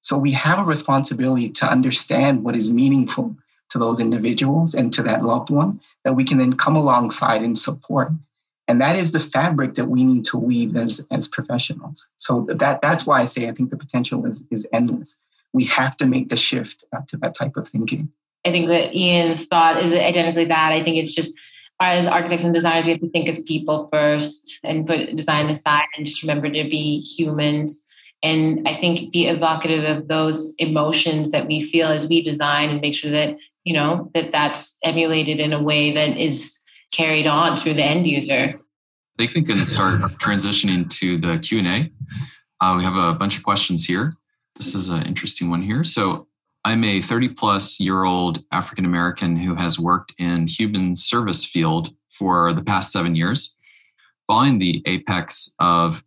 So 0.00 0.18
we 0.18 0.32
have 0.32 0.58
a 0.58 0.64
responsibility 0.64 1.48
to 1.50 1.66
understand 1.66 2.44
what 2.44 2.56
is 2.56 2.72
meaningful 2.72 3.36
to 3.72 3.78
those 3.78 4.00
individuals 4.00 4.74
and 4.74 4.92
to 4.92 5.02
that 5.02 5.24
loved 5.24 5.50
one 5.50 5.80
that 6.04 6.14
we 6.14 6.24
can 6.24 6.38
then 6.38 6.52
come 6.52 6.76
alongside 6.76 7.42
and 7.42 7.58
support 7.58 8.10
And 8.68 8.80
that 8.80 8.96
is 8.96 9.12
the 9.12 9.20
fabric 9.20 9.74
that 9.74 9.86
we 9.86 10.04
need 10.04 10.24
to 10.26 10.38
weave 10.38 10.76
as, 10.76 11.04
as 11.10 11.28
professionals. 11.28 12.08
So 12.16 12.46
that, 12.48 12.80
that's 12.80 13.04
why 13.04 13.20
I 13.20 13.24
say 13.24 13.48
I 13.48 13.52
think 13.52 13.70
the 13.70 13.76
potential 13.76 14.24
is, 14.24 14.44
is 14.50 14.66
endless. 14.72 15.16
We 15.52 15.64
have 15.66 15.96
to 15.98 16.06
make 16.06 16.28
the 16.28 16.36
shift 16.36 16.84
uh, 16.94 17.00
to 17.08 17.16
that 17.18 17.34
type 17.34 17.56
of 17.56 17.68
thinking. 17.68 18.08
I 18.44 18.50
think 18.50 18.68
that 18.68 18.94
Ian's 18.94 19.44
thought 19.46 19.84
is 19.84 19.92
identically 19.92 20.46
that. 20.46 20.72
I 20.72 20.82
think 20.82 20.96
it's 20.96 21.12
just 21.12 21.34
as 21.80 22.06
architects 22.06 22.44
and 22.44 22.54
designers, 22.54 22.86
we 22.86 22.92
have 22.92 23.00
to 23.00 23.10
think 23.10 23.28
as 23.28 23.42
people 23.42 23.88
first 23.92 24.58
and 24.62 24.86
put 24.86 25.16
design 25.16 25.50
aside 25.50 25.84
and 25.96 26.06
just 26.06 26.22
remember 26.22 26.48
to 26.48 26.64
be 26.64 27.00
humans. 27.00 27.86
And 28.22 28.66
I 28.68 28.74
think 28.74 29.12
be 29.12 29.26
evocative 29.26 29.84
of 29.84 30.06
those 30.06 30.54
emotions 30.58 31.32
that 31.32 31.48
we 31.48 31.62
feel 31.62 31.88
as 31.88 32.08
we 32.08 32.22
design 32.22 32.70
and 32.70 32.80
make 32.80 32.94
sure 32.94 33.10
that, 33.10 33.36
you 33.64 33.74
know, 33.74 34.10
that 34.14 34.32
that's 34.32 34.76
emulated 34.84 35.40
in 35.40 35.52
a 35.52 35.62
way 35.62 35.92
that 35.92 36.16
is 36.16 36.58
carried 36.92 37.26
on 37.26 37.62
through 37.62 37.74
the 37.74 37.84
end 37.84 38.06
user. 38.06 38.54
I 39.18 39.26
think 39.26 39.34
we 39.34 39.42
can 39.42 39.64
start 39.64 40.00
transitioning 40.20 40.88
to 40.98 41.18
the 41.18 41.38
Q&A. 41.38 41.90
Uh, 42.60 42.76
we 42.76 42.84
have 42.84 42.96
a 42.96 43.12
bunch 43.12 43.36
of 43.36 43.42
questions 43.42 43.84
here. 43.84 44.14
This 44.56 44.74
is 44.74 44.88
an 44.88 45.02
interesting 45.04 45.50
one 45.50 45.62
here. 45.62 45.84
So 45.84 46.26
I'm 46.64 46.84
a 46.84 47.00
30 47.00 47.30
plus 47.30 47.80
year 47.80 48.04
old 48.04 48.44
African 48.52 48.84
American 48.84 49.36
who 49.36 49.54
has 49.54 49.78
worked 49.78 50.14
in 50.18 50.46
human 50.46 50.94
service 50.94 51.44
field 51.44 51.94
for 52.08 52.52
the 52.52 52.62
past 52.62 52.92
seven 52.92 53.16
years. 53.16 53.56
Following 54.26 54.58
the 54.58 54.82
apex 54.86 55.52
of 55.58 56.04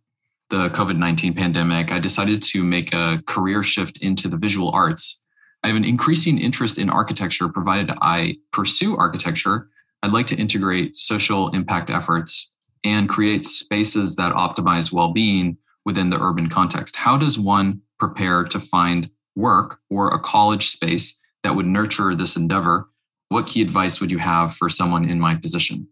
the 0.48 0.70
COVID 0.70 0.96
19 0.96 1.34
pandemic, 1.34 1.92
I 1.92 1.98
decided 1.98 2.42
to 2.42 2.64
make 2.64 2.94
a 2.94 3.22
career 3.26 3.62
shift 3.62 3.98
into 3.98 4.28
the 4.28 4.36
visual 4.36 4.70
arts. 4.70 5.22
I 5.66 5.70
have 5.70 5.76
an 5.76 5.84
increasing 5.84 6.38
interest 6.38 6.78
in 6.78 6.88
architecture, 6.88 7.48
provided 7.48 7.90
I 8.00 8.36
pursue 8.52 8.96
architecture. 8.96 9.68
I'd 10.00 10.12
like 10.12 10.28
to 10.28 10.36
integrate 10.36 10.96
social 10.96 11.48
impact 11.48 11.90
efforts 11.90 12.52
and 12.84 13.08
create 13.08 13.44
spaces 13.44 14.14
that 14.14 14.32
optimize 14.32 14.92
well 14.92 15.12
being 15.12 15.56
within 15.84 16.10
the 16.10 16.22
urban 16.22 16.48
context. 16.48 16.94
How 16.94 17.18
does 17.18 17.36
one 17.36 17.80
prepare 17.98 18.44
to 18.44 18.60
find 18.60 19.10
work 19.34 19.80
or 19.90 20.14
a 20.14 20.20
college 20.20 20.68
space 20.68 21.20
that 21.42 21.56
would 21.56 21.66
nurture 21.66 22.14
this 22.14 22.36
endeavor, 22.36 22.88
what 23.30 23.48
key 23.48 23.60
advice 23.60 24.00
would 24.00 24.12
you 24.12 24.18
have 24.18 24.54
for 24.54 24.68
someone 24.68 25.10
in 25.10 25.18
my 25.18 25.34
position? 25.34 25.88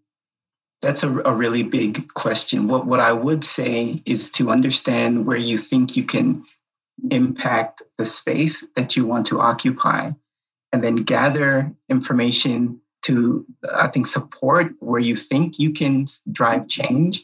That's 0.83 1.03
a, 1.03 1.19
a, 1.23 1.35
really 1.35 1.65
big 1.65 2.15
question. 2.15 2.69
What, 2.69 2.87
what 2.87 3.01
I 3.01 3.13
would 3.13 3.45
say 3.45 4.01
is 4.07 4.31
to 4.33 4.51
understand 4.51 5.27
where 5.27 5.37
you 5.37 5.59
think 5.59 5.97
you 5.97 6.05
can 6.05 6.45
impact 7.11 7.83
the 7.99 8.07
space 8.07 8.67
that 8.77 8.97
you 8.97 9.07
want 9.07 9.27
to 9.27 9.41
occupy, 9.41 10.11
and 10.73 10.83
then 10.83 10.97
gather 10.97 11.73
information 11.89 12.81
to, 13.03 13.45
I 13.73 13.89
think, 13.89 14.07
support 14.07 14.73
where 14.81 15.01
you 15.01 15.17
think 15.17 15.59
you 15.59 15.73
can 15.73 16.07
drive 16.33 16.69
change. 16.69 17.23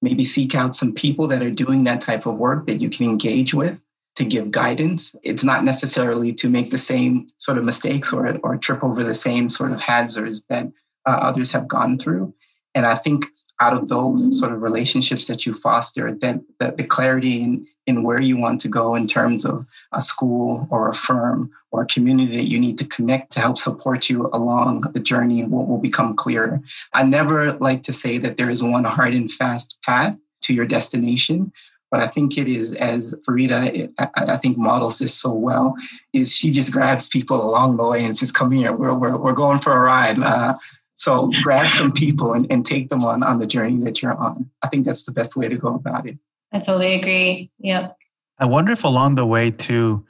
Maybe 0.00 0.24
seek 0.24 0.54
out 0.54 0.76
some 0.76 0.94
people 0.94 1.26
that 1.28 1.42
are 1.42 1.50
doing 1.50 1.84
that 1.84 2.00
type 2.00 2.24
of 2.26 2.36
work 2.36 2.66
that 2.66 2.80
you 2.80 2.88
can 2.88 3.04
engage 3.06 3.52
with 3.52 3.82
to 4.16 4.24
give 4.24 4.50
guidance. 4.50 5.14
It's 5.22 5.44
not 5.44 5.64
necessarily 5.64 6.32
to 6.34 6.48
make 6.48 6.70
the 6.70 6.78
same 6.78 7.28
sort 7.36 7.58
of 7.58 7.64
mistakes 7.64 8.12
or, 8.12 8.36
or 8.42 8.56
trip 8.56 8.82
over 8.82 9.04
the 9.04 9.14
same 9.14 9.48
sort 9.48 9.72
of 9.72 9.80
hazards 9.80 10.44
that 10.46 10.66
uh, 11.06 11.18
others 11.20 11.52
have 11.52 11.68
gone 11.68 11.98
through. 11.98 12.34
And 12.74 12.86
I 12.86 12.94
think 12.94 13.26
out 13.60 13.74
of 13.74 13.88
those 13.88 14.38
sort 14.38 14.52
of 14.52 14.62
relationships 14.62 15.26
that 15.26 15.46
you 15.46 15.54
foster, 15.54 16.14
that, 16.20 16.40
that 16.58 16.76
the 16.76 16.84
clarity 16.84 17.42
in, 17.42 17.66
in 17.88 18.02
where 18.02 18.20
you 18.20 18.36
want 18.36 18.60
to 18.60 18.68
go 18.68 18.94
in 18.94 19.06
terms 19.06 19.44
of 19.44 19.66
a 19.92 20.02
school 20.02 20.68
or 20.70 20.88
a 20.88 20.94
firm 20.94 21.50
or 21.70 21.82
a 21.82 21.86
community 21.86 22.36
that 22.36 22.50
you 22.50 22.58
need 22.58 22.76
to 22.78 22.84
connect 22.84 23.32
to 23.32 23.40
help 23.40 23.56
support 23.56 24.10
you 24.10 24.28
along 24.32 24.82
the 24.92 25.00
journey 25.00 25.44
what 25.44 25.66
will 25.66 25.78
become 25.78 26.14
clearer. 26.14 26.60
I 26.92 27.02
never 27.02 27.54
like 27.54 27.82
to 27.84 27.92
say 27.92 28.18
that 28.18 28.36
there 28.36 28.50
is 28.50 28.62
one 28.62 28.84
hard 28.84 29.14
and 29.14 29.32
fast 29.32 29.78
path 29.82 30.16
to 30.42 30.54
your 30.54 30.66
destination, 30.66 31.50
but 31.90 32.00
I 32.00 32.06
think 32.06 32.36
it 32.36 32.46
is 32.46 32.74
as 32.74 33.14
Farida, 33.26 33.90
I, 33.98 34.36
think 34.36 34.58
models 34.58 34.98
this 34.98 35.14
so 35.14 35.32
well, 35.32 35.74
is 36.12 36.34
she 36.34 36.50
just 36.50 36.70
grabs 36.70 37.08
people 37.08 37.42
along 37.42 37.78
the 37.78 37.88
way 37.88 38.04
and 38.04 38.14
says, 38.14 38.30
"Come 38.30 38.52
here, 38.52 38.76
we're 38.76 38.96
we're, 38.96 39.16
we're 39.16 39.32
going 39.32 39.58
for 39.58 39.72
a 39.72 39.80
ride." 39.80 40.18
Uh, 40.18 40.58
so 40.94 41.30
grab 41.42 41.70
some 41.70 41.92
people 41.92 42.34
and, 42.34 42.46
and 42.50 42.66
take 42.66 42.90
them 42.90 43.02
on 43.04 43.22
on 43.22 43.38
the 43.38 43.46
journey 43.46 43.82
that 43.84 44.02
you're 44.02 44.14
on. 44.14 44.50
I 44.62 44.68
think 44.68 44.84
that's 44.84 45.04
the 45.04 45.12
best 45.12 45.36
way 45.36 45.48
to 45.48 45.56
go 45.56 45.74
about 45.74 46.06
it. 46.06 46.18
I 46.52 46.58
totally 46.60 46.94
agree. 46.94 47.50
Yep. 47.58 47.96
I 48.38 48.44
wonder 48.44 48.72
if 48.72 48.84
along 48.84 49.16
the 49.16 49.26
way 49.26 49.50
too, 49.50 50.06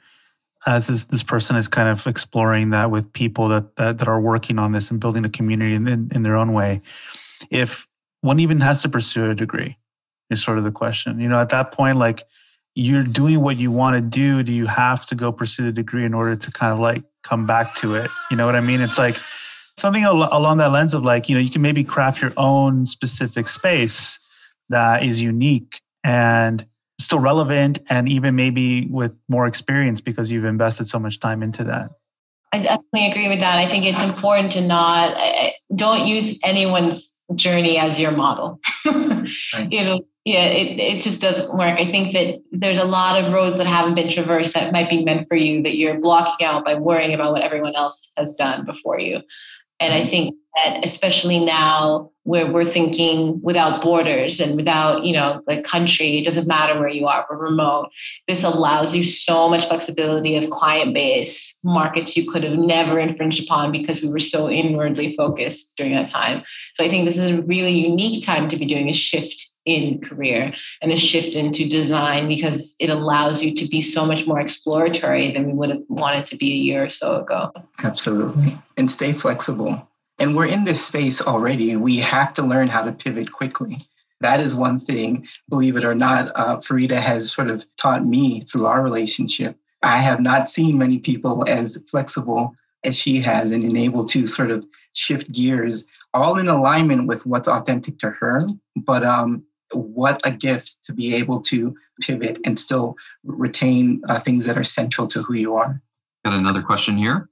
as 0.65 0.87
this, 0.87 1.05
this 1.05 1.23
person 1.23 1.55
is 1.55 1.67
kind 1.67 1.89
of 1.89 2.05
exploring 2.05 2.69
that 2.71 2.91
with 2.91 3.11
people 3.13 3.47
that, 3.49 3.75
that, 3.77 3.97
that 3.97 4.07
are 4.07 4.21
working 4.21 4.59
on 4.59 4.71
this 4.71 4.91
and 4.91 4.99
building 4.99 5.25
a 5.25 5.29
community 5.29 5.73
in, 5.73 5.87
in, 5.87 6.11
in 6.13 6.23
their 6.23 6.35
own 6.35 6.53
way, 6.53 6.81
if 7.49 7.87
one 8.21 8.39
even 8.39 8.59
has 8.59 8.81
to 8.81 8.89
pursue 8.89 9.29
a 9.29 9.35
degree, 9.35 9.77
is 10.29 10.43
sort 10.43 10.57
of 10.57 10.63
the 10.63 10.71
question. 10.71 11.19
You 11.19 11.27
know, 11.27 11.41
at 11.41 11.49
that 11.49 11.71
point, 11.71 11.97
like 11.97 12.23
you're 12.75 13.03
doing 13.03 13.41
what 13.41 13.57
you 13.57 13.71
want 13.71 13.95
to 13.95 14.01
do. 14.01 14.43
Do 14.43 14.53
you 14.53 14.65
have 14.67 15.05
to 15.07 15.15
go 15.15 15.31
pursue 15.31 15.65
the 15.65 15.71
degree 15.71 16.05
in 16.05 16.13
order 16.13 16.35
to 16.35 16.51
kind 16.51 16.71
of 16.71 16.79
like 16.79 17.03
come 17.23 17.45
back 17.45 17.75
to 17.75 17.95
it? 17.95 18.11
You 18.29 18.37
know 18.37 18.45
what 18.45 18.55
I 18.55 18.61
mean? 18.61 18.81
It's 18.81 18.97
like 18.97 19.19
something 19.77 20.05
along 20.05 20.57
that 20.57 20.71
lens 20.71 20.93
of 20.93 21.03
like, 21.03 21.29
you 21.29 21.35
know, 21.35 21.41
you 21.41 21.49
can 21.49 21.61
maybe 21.61 21.83
craft 21.83 22.21
your 22.21 22.33
own 22.37 22.85
specific 22.85 23.49
space 23.49 24.19
that 24.69 25.03
is 25.03 25.21
unique 25.21 25.81
and 26.09 26.65
still 26.99 27.19
relevant 27.19 27.79
and 27.89 28.09
even 28.09 28.35
maybe 28.35 28.87
with 28.87 29.13
more 29.27 29.45
experience 29.45 30.01
because 30.01 30.31
you've 30.31 30.45
invested 30.45 30.87
so 30.87 30.99
much 30.99 31.19
time 31.19 31.43
into 31.43 31.63
that. 31.63 31.91
I 32.51 32.63
definitely 32.63 33.11
agree 33.11 33.29
with 33.29 33.39
that. 33.39 33.59
I 33.59 33.69
think 33.69 33.85
it's 33.85 34.01
important 34.01 34.53
to 34.53 34.61
not 34.61 35.15
don't 35.75 36.07
use 36.07 36.39
anyone's 36.43 37.13
journey 37.35 37.77
as 37.77 37.99
your 37.99 38.11
model. 38.11 38.59
right. 38.85 39.27
You 39.69 39.83
know, 39.83 40.01
yeah, 40.25 40.45
it, 40.45 40.79
it 40.79 41.03
just 41.03 41.21
doesn't 41.21 41.55
work. 41.55 41.79
I 41.79 41.85
think 41.85 42.13
that 42.13 42.41
there's 42.51 42.79
a 42.79 42.85
lot 42.85 43.23
of 43.23 43.31
roads 43.31 43.57
that 43.57 43.67
haven't 43.67 43.93
been 43.93 44.11
traversed 44.11 44.55
that 44.55 44.73
might 44.73 44.89
be 44.89 45.05
meant 45.05 45.27
for 45.27 45.35
you 45.35 45.61
that 45.61 45.77
you're 45.77 45.99
blocking 45.99 46.45
out 46.45 46.65
by 46.65 46.73
worrying 46.73 47.13
about 47.13 47.33
what 47.33 47.43
everyone 47.43 47.75
else 47.75 48.11
has 48.17 48.33
done 48.35 48.65
before 48.65 48.99
you. 48.99 49.21
And 49.79 49.93
I 49.93 50.01
mm-hmm. 50.01 50.09
think 50.09 50.35
that 50.55 50.81
especially 50.83 51.39
now 51.39 52.11
where 52.23 52.51
we're 52.51 52.65
thinking 52.65 53.41
without 53.41 53.81
borders 53.81 54.39
and 54.39 54.55
without, 54.55 55.03
you 55.03 55.13
know, 55.13 55.41
the 55.47 55.61
country, 55.61 56.17
it 56.17 56.25
doesn't 56.25 56.47
matter 56.47 56.77
where 56.77 56.89
you 56.89 57.07
are, 57.07 57.25
we're 57.29 57.37
remote. 57.37 57.89
This 58.27 58.43
allows 58.43 58.93
you 58.93 59.03
so 59.03 59.49
much 59.49 59.67
flexibility 59.67 60.35
of 60.35 60.49
client 60.49 60.93
base, 60.93 61.57
markets 61.63 62.15
you 62.15 62.29
could 62.29 62.43
have 62.43 62.57
never 62.57 62.99
infringed 62.99 63.43
upon 63.43 63.71
because 63.71 64.01
we 64.01 64.09
were 64.09 64.19
so 64.19 64.49
inwardly 64.49 65.15
focused 65.15 65.75
during 65.77 65.95
that 65.95 66.09
time. 66.09 66.43
So 66.75 66.83
I 66.83 66.89
think 66.89 67.05
this 67.05 67.17
is 67.17 67.39
a 67.39 67.41
really 67.41 67.73
unique 67.73 68.25
time 68.25 68.49
to 68.49 68.57
be 68.57 68.65
doing 68.65 68.89
a 68.89 68.93
shift 68.93 69.48
in 69.69 70.01
career 70.01 70.53
and 70.81 70.91
a 70.91 70.97
shift 70.97 71.35
into 71.35 71.69
design 71.69 72.27
because 72.27 72.75
it 72.79 72.89
allows 72.89 73.43
you 73.43 73.55
to 73.55 73.67
be 73.67 73.81
so 73.81 74.05
much 74.05 74.25
more 74.25 74.39
exploratory 74.39 75.31
than 75.31 75.45
we 75.45 75.53
would 75.53 75.69
have 75.69 75.83
wanted 75.87 76.27
to 76.27 76.35
be 76.35 76.51
a 76.51 76.55
year 76.55 76.85
or 76.85 76.89
so 76.89 77.21
ago. 77.21 77.51
Absolutely. 77.83 78.57
And 78.77 78.89
stay 78.89 79.13
flexible. 79.13 79.87
And 80.17 80.35
we're 80.35 80.47
in 80.47 80.63
this 80.63 80.85
space 80.85 81.21
already. 81.21 81.75
We 81.75 81.97
have 81.97 82.33
to 82.33 82.41
learn 82.41 82.67
how 82.67 82.83
to 82.83 82.91
pivot 82.91 83.31
quickly. 83.31 83.77
That 84.21 84.41
is 84.41 84.53
one 84.53 84.79
thing, 84.79 85.27
believe 85.47 85.77
it 85.77 85.85
or 85.85 85.95
not, 85.95 86.31
uh, 86.35 86.57
Farida 86.57 86.99
has 86.99 87.31
sort 87.31 87.49
of 87.49 87.65
taught 87.77 88.03
me 88.03 88.41
through 88.41 88.65
our 88.65 88.83
relationship. 88.83 89.55
I 89.81 89.99
have 89.99 90.19
not 90.19 90.49
seen 90.49 90.77
many 90.77 90.99
people 90.99 91.47
as 91.47 91.81
flexible 91.89 92.53
as 92.83 92.97
she 92.97 93.19
has 93.21 93.51
and 93.51 93.77
able 93.77 94.03
to 94.05 94.27
sort 94.27 94.51
of 94.51 94.65
shift 94.93 95.31
gears 95.31 95.85
all 96.13 96.37
in 96.37 96.47
alignment 96.47 97.07
with 97.07 97.25
what's 97.25 97.47
authentic 97.47 97.99
to 97.99 98.09
her 98.09 98.41
but 98.75 99.03
um, 99.03 99.43
what 99.73 100.21
a 100.25 100.31
gift 100.31 100.77
to 100.83 100.93
be 100.93 101.15
able 101.15 101.41
to 101.41 101.75
pivot 102.01 102.39
and 102.45 102.57
still 102.57 102.95
retain 103.23 104.01
uh, 104.09 104.19
things 104.19 104.45
that 104.45 104.57
are 104.57 104.63
central 104.63 105.07
to 105.07 105.21
who 105.21 105.35
you 105.35 105.55
are. 105.55 105.81
Got 106.25 106.33
another 106.33 106.61
question 106.61 106.97
here. 106.97 107.29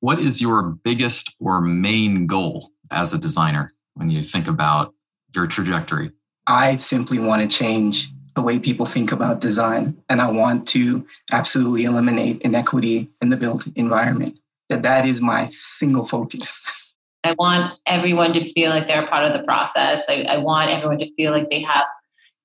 What 0.00 0.18
is 0.18 0.40
your 0.40 0.62
biggest 0.62 1.34
or 1.38 1.60
main 1.60 2.26
goal 2.26 2.70
as 2.90 3.12
a 3.12 3.18
designer 3.18 3.72
when 3.94 4.10
you 4.10 4.22
think 4.22 4.48
about 4.48 4.94
your 5.34 5.46
trajectory? 5.46 6.10
I 6.46 6.76
simply 6.76 7.18
want 7.18 7.42
to 7.42 7.48
change 7.48 8.10
the 8.34 8.42
way 8.42 8.58
people 8.58 8.86
think 8.86 9.12
about 9.12 9.40
design, 9.40 9.96
and 10.08 10.20
I 10.20 10.30
want 10.30 10.66
to 10.68 11.06
absolutely 11.30 11.84
eliminate 11.84 12.40
inequity 12.42 13.10
in 13.20 13.30
the 13.30 13.36
built 13.36 13.66
environment. 13.76 14.38
That 14.68 14.82
that 14.82 15.06
is 15.06 15.20
my 15.20 15.46
single 15.46 16.06
focus. 16.06 16.64
I 17.24 17.34
want 17.38 17.78
everyone 17.86 18.32
to 18.32 18.52
feel 18.52 18.70
like 18.70 18.86
they're 18.86 19.04
a 19.04 19.08
part 19.08 19.30
of 19.30 19.38
the 19.38 19.44
process. 19.44 20.02
I, 20.08 20.22
I 20.22 20.38
want 20.38 20.70
everyone 20.70 20.98
to 20.98 21.14
feel 21.14 21.32
like 21.32 21.50
they 21.50 21.62
have 21.62 21.84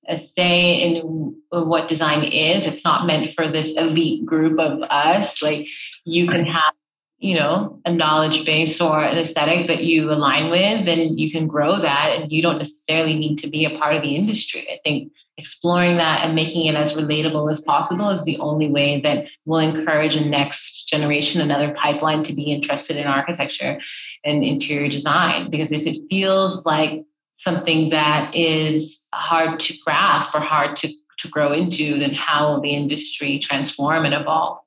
a 0.08 0.16
say 0.16 0.80
in 0.80 1.34
what 1.50 1.88
design 1.88 2.24
is. 2.24 2.66
It's 2.66 2.84
not 2.84 3.06
meant 3.06 3.34
for 3.34 3.48
this 3.48 3.76
elite 3.76 4.24
group 4.24 4.58
of 4.58 4.82
us. 4.82 5.42
Like 5.42 5.66
you 6.04 6.28
can 6.28 6.46
have, 6.46 6.74
you 7.18 7.34
know, 7.34 7.80
a 7.84 7.92
knowledge 7.92 8.46
base 8.46 8.80
or 8.80 9.02
an 9.02 9.18
aesthetic 9.18 9.66
that 9.66 9.82
you 9.82 10.12
align 10.12 10.50
with, 10.50 10.88
and 10.88 11.18
you 11.18 11.30
can 11.30 11.48
grow 11.48 11.80
that, 11.80 12.16
and 12.16 12.32
you 12.32 12.40
don't 12.40 12.58
necessarily 12.58 13.18
need 13.18 13.38
to 13.40 13.48
be 13.48 13.64
a 13.64 13.76
part 13.78 13.96
of 13.96 14.02
the 14.02 14.14
industry. 14.14 14.66
I 14.70 14.78
think 14.84 15.12
exploring 15.38 15.96
that 15.96 16.24
and 16.24 16.34
making 16.34 16.66
it 16.66 16.74
as 16.74 16.94
relatable 16.94 17.50
as 17.50 17.60
possible 17.60 18.10
is 18.10 18.24
the 18.24 18.36
only 18.38 18.68
way 18.68 19.00
that 19.00 19.26
will 19.46 19.60
encourage 19.60 20.16
a 20.16 20.24
next 20.24 20.88
generation, 20.88 21.40
another 21.40 21.72
pipeline 21.74 22.24
to 22.24 22.32
be 22.32 22.52
interested 22.52 22.96
in 22.96 23.06
architecture 23.06 23.80
and 24.24 24.44
interior 24.44 24.88
design. 24.88 25.48
Because 25.48 25.70
if 25.70 25.86
it 25.86 26.02
feels 26.10 26.66
like 26.66 27.04
something 27.36 27.90
that 27.90 28.34
is 28.34 29.06
hard 29.14 29.60
to 29.60 29.74
grasp 29.84 30.34
or 30.34 30.40
hard 30.40 30.76
to, 30.78 30.88
to 31.18 31.28
grow 31.28 31.52
into, 31.52 31.98
then 32.00 32.12
how 32.12 32.52
will 32.52 32.60
the 32.60 32.74
industry 32.74 33.38
transform 33.38 34.04
and 34.04 34.14
evolve? 34.14 34.58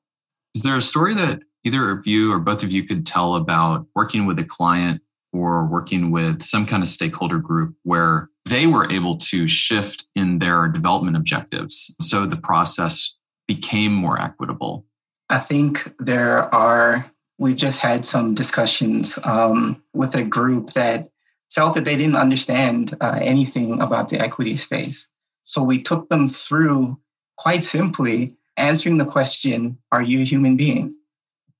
Is 0.55 0.61
there 0.61 0.77
a 0.77 0.81
story 0.81 1.13
that 1.15 1.41
either 1.65 1.91
of 1.91 2.07
you 2.07 2.31
or 2.31 2.39
both 2.39 2.63
of 2.63 2.71
you 2.71 2.85
could 2.85 3.05
tell 3.05 3.35
about 3.35 3.85
working 3.93 4.25
with 4.25 4.39
a 4.39 4.45
client 4.45 5.01
or 5.33 5.65
working 5.65 6.11
with 6.11 6.41
some 6.41 6.65
kind 6.65 6.81
of 6.81 6.89
stakeholder 6.89 7.37
group 7.37 7.75
where 7.83 8.29
they 8.45 8.67
were 8.67 8.91
able 8.91 9.17
to 9.17 9.47
shift 9.47 10.05
in 10.15 10.39
their 10.39 10.67
development 10.67 11.15
objectives 11.15 11.95
so 12.01 12.25
the 12.25 12.35
process 12.35 13.13
became 13.47 13.93
more 13.93 14.19
equitable? 14.19 14.85
I 15.29 15.39
think 15.39 15.93
there 15.99 16.53
are, 16.53 17.09
we 17.37 17.53
just 17.53 17.79
had 17.79 18.05
some 18.05 18.33
discussions 18.33 19.17
um, 19.23 19.81
with 19.93 20.15
a 20.15 20.23
group 20.23 20.71
that 20.71 21.09
felt 21.49 21.73
that 21.75 21.85
they 21.85 21.95
didn't 21.95 22.15
understand 22.15 22.95
uh, 23.01 23.19
anything 23.21 23.81
about 23.81 24.09
the 24.09 24.19
equity 24.19 24.57
space. 24.57 25.07
So 25.43 25.63
we 25.63 25.81
took 25.81 26.09
them 26.09 26.27
through 26.27 26.99
quite 27.37 27.63
simply 27.63 28.35
answering 28.57 28.97
the 28.97 29.05
question 29.05 29.77
Are 29.91 30.03
you 30.03 30.21
a 30.21 30.25
human 30.25 30.57
being? 30.57 30.91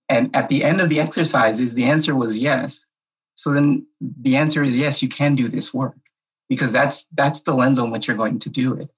And 0.09 0.35
at 0.35 0.49
the 0.49 0.63
end 0.63 0.81
of 0.81 0.89
the 0.89 0.99
exercises, 0.99 1.73
the 1.73 1.85
answer 1.85 2.15
was 2.15 2.37
yes. 2.37 2.85
So 3.35 3.51
then 3.51 3.85
the 4.01 4.35
answer 4.35 4.61
is 4.63 4.77
yes, 4.77 5.01
you 5.01 5.07
can 5.07 5.35
do 5.35 5.47
this 5.47 5.73
work 5.73 5.95
because 6.51 6.73
that's 6.73 7.05
that's 7.13 7.39
the 7.39 7.53
lens 7.53 7.79
on 7.79 7.91
which 7.91 8.09
you're 8.09 8.17
going 8.17 8.37
to 8.37 8.49
do 8.49 8.73
it. 8.73 8.89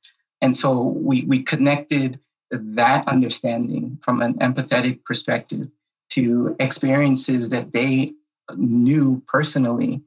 And 0.41 0.57
so 0.57 0.81
we 0.81 1.21
we 1.25 1.43
connected 1.43 2.19
that 2.49 3.07
understanding 3.07 3.99
from 4.01 4.23
an 4.23 4.33
empathetic 4.39 5.05
perspective 5.05 5.67
to 6.09 6.55
experiences 6.59 7.49
that 7.49 7.71
they 7.71 8.13
knew 8.55 9.21
personally 9.27 10.01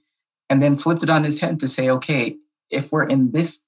and 0.51 0.61
then 0.61 0.77
flipped 0.77 1.05
it 1.05 1.09
on 1.09 1.23
his 1.23 1.39
head 1.39 1.61
to 1.61 1.69
say 1.69 1.89
okay 1.89 2.37
if 2.71 2.91
we're 2.91 3.07
in 3.07 3.31
this 3.31 3.63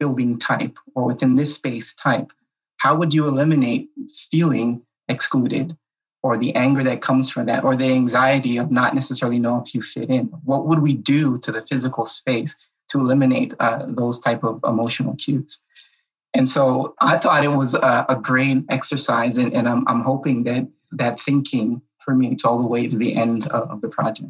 building 0.00 0.36
type 0.36 0.76
or 0.96 1.06
within 1.06 1.36
this 1.36 1.54
space 1.54 1.94
type 1.94 2.32
how 2.78 2.96
would 2.96 3.14
you 3.14 3.28
eliminate 3.28 3.88
feeling 4.32 4.82
excluded 5.08 5.76
or 6.24 6.36
the 6.36 6.54
anger 6.56 6.82
that 6.82 7.00
comes 7.00 7.30
from 7.30 7.46
that 7.46 7.62
or 7.62 7.76
the 7.76 7.92
anxiety 7.92 8.56
of 8.56 8.72
not 8.72 8.96
necessarily 8.96 9.38
knowing 9.38 9.62
if 9.64 9.74
you 9.74 9.80
fit 9.80 10.10
in 10.10 10.26
what 10.44 10.66
would 10.66 10.80
we 10.80 10.94
do 10.94 11.38
to 11.38 11.52
the 11.52 11.62
physical 11.62 12.04
space 12.04 12.56
to 12.92 12.98
eliminate 12.98 13.54
uh, 13.60 13.84
those 13.88 14.18
type 14.18 14.44
of 14.44 14.60
emotional 14.64 15.14
cues 15.16 15.58
and 16.34 16.48
so 16.48 16.94
i 17.00 17.16
thought 17.18 17.44
it 17.44 17.48
was 17.48 17.74
a, 17.74 18.06
a 18.08 18.16
great 18.16 18.64
exercise 18.68 19.38
and, 19.38 19.54
and 19.54 19.68
I'm, 19.68 19.86
I'm 19.88 20.02
hoping 20.02 20.44
that 20.44 20.68
that 20.92 21.20
thinking 21.20 21.82
permeates 22.04 22.44
all 22.44 22.58
the 22.58 22.66
way 22.66 22.86
to 22.88 22.96
the 22.96 23.14
end 23.14 23.48
of, 23.48 23.70
of 23.70 23.80
the 23.80 23.88
project 23.88 24.28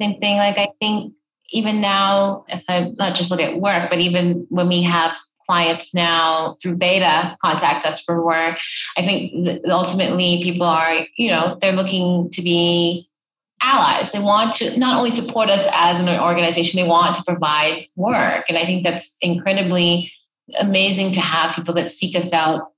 same 0.00 0.18
thing 0.20 0.36
like 0.38 0.58
i 0.58 0.68
think 0.80 1.14
even 1.50 1.80
now 1.80 2.44
if 2.48 2.62
i 2.68 2.92
not 2.96 3.14
just 3.14 3.30
look 3.30 3.40
at 3.40 3.60
work 3.60 3.90
but 3.90 3.98
even 3.98 4.46
when 4.48 4.68
we 4.68 4.82
have 4.82 5.12
clients 5.46 5.94
now 5.94 6.56
through 6.60 6.76
BAIDA 6.76 7.36
contact 7.42 7.86
us 7.86 8.02
for 8.02 8.24
work. 8.24 8.58
I 8.96 9.02
think 9.02 9.62
ultimately 9.68 10.40
people 10.42 10.66
are, 10.66 11.06
you 11.16 11.30
know, 11.30 11.56
they're 11.60 11.72
looking 11.72 12.30
to 12.32 12.42
be 12.42 13.08
allies. 13.60 14.12
They 14.12 14.18
want 14.18 14.54
to 14.56 14.76
not 14.76 14.98
only 14.98 15.10
support 15.10 15.50
us 15.50 15.66
as 15.72 16.00
an 16.00 16.08
organization, 16.08 16.80
they 16.80 16.88
want 16.88 17.16
to 17.16 17.22
provide 17.24 17.86
work. 17.96 18.46
And 18.48 18.58
I 18.58 18.64
think 18.64 18.84
that's 18.84 19.16
incredibly 19.20 20.12
amazing 20.58 21.12
to 21.12 21.20
have 21.20 21.56
people 21.56 21.74
that 21.74 21.88
seek 21.88 22.16
us 22.16 22.32
out 22.32 22.72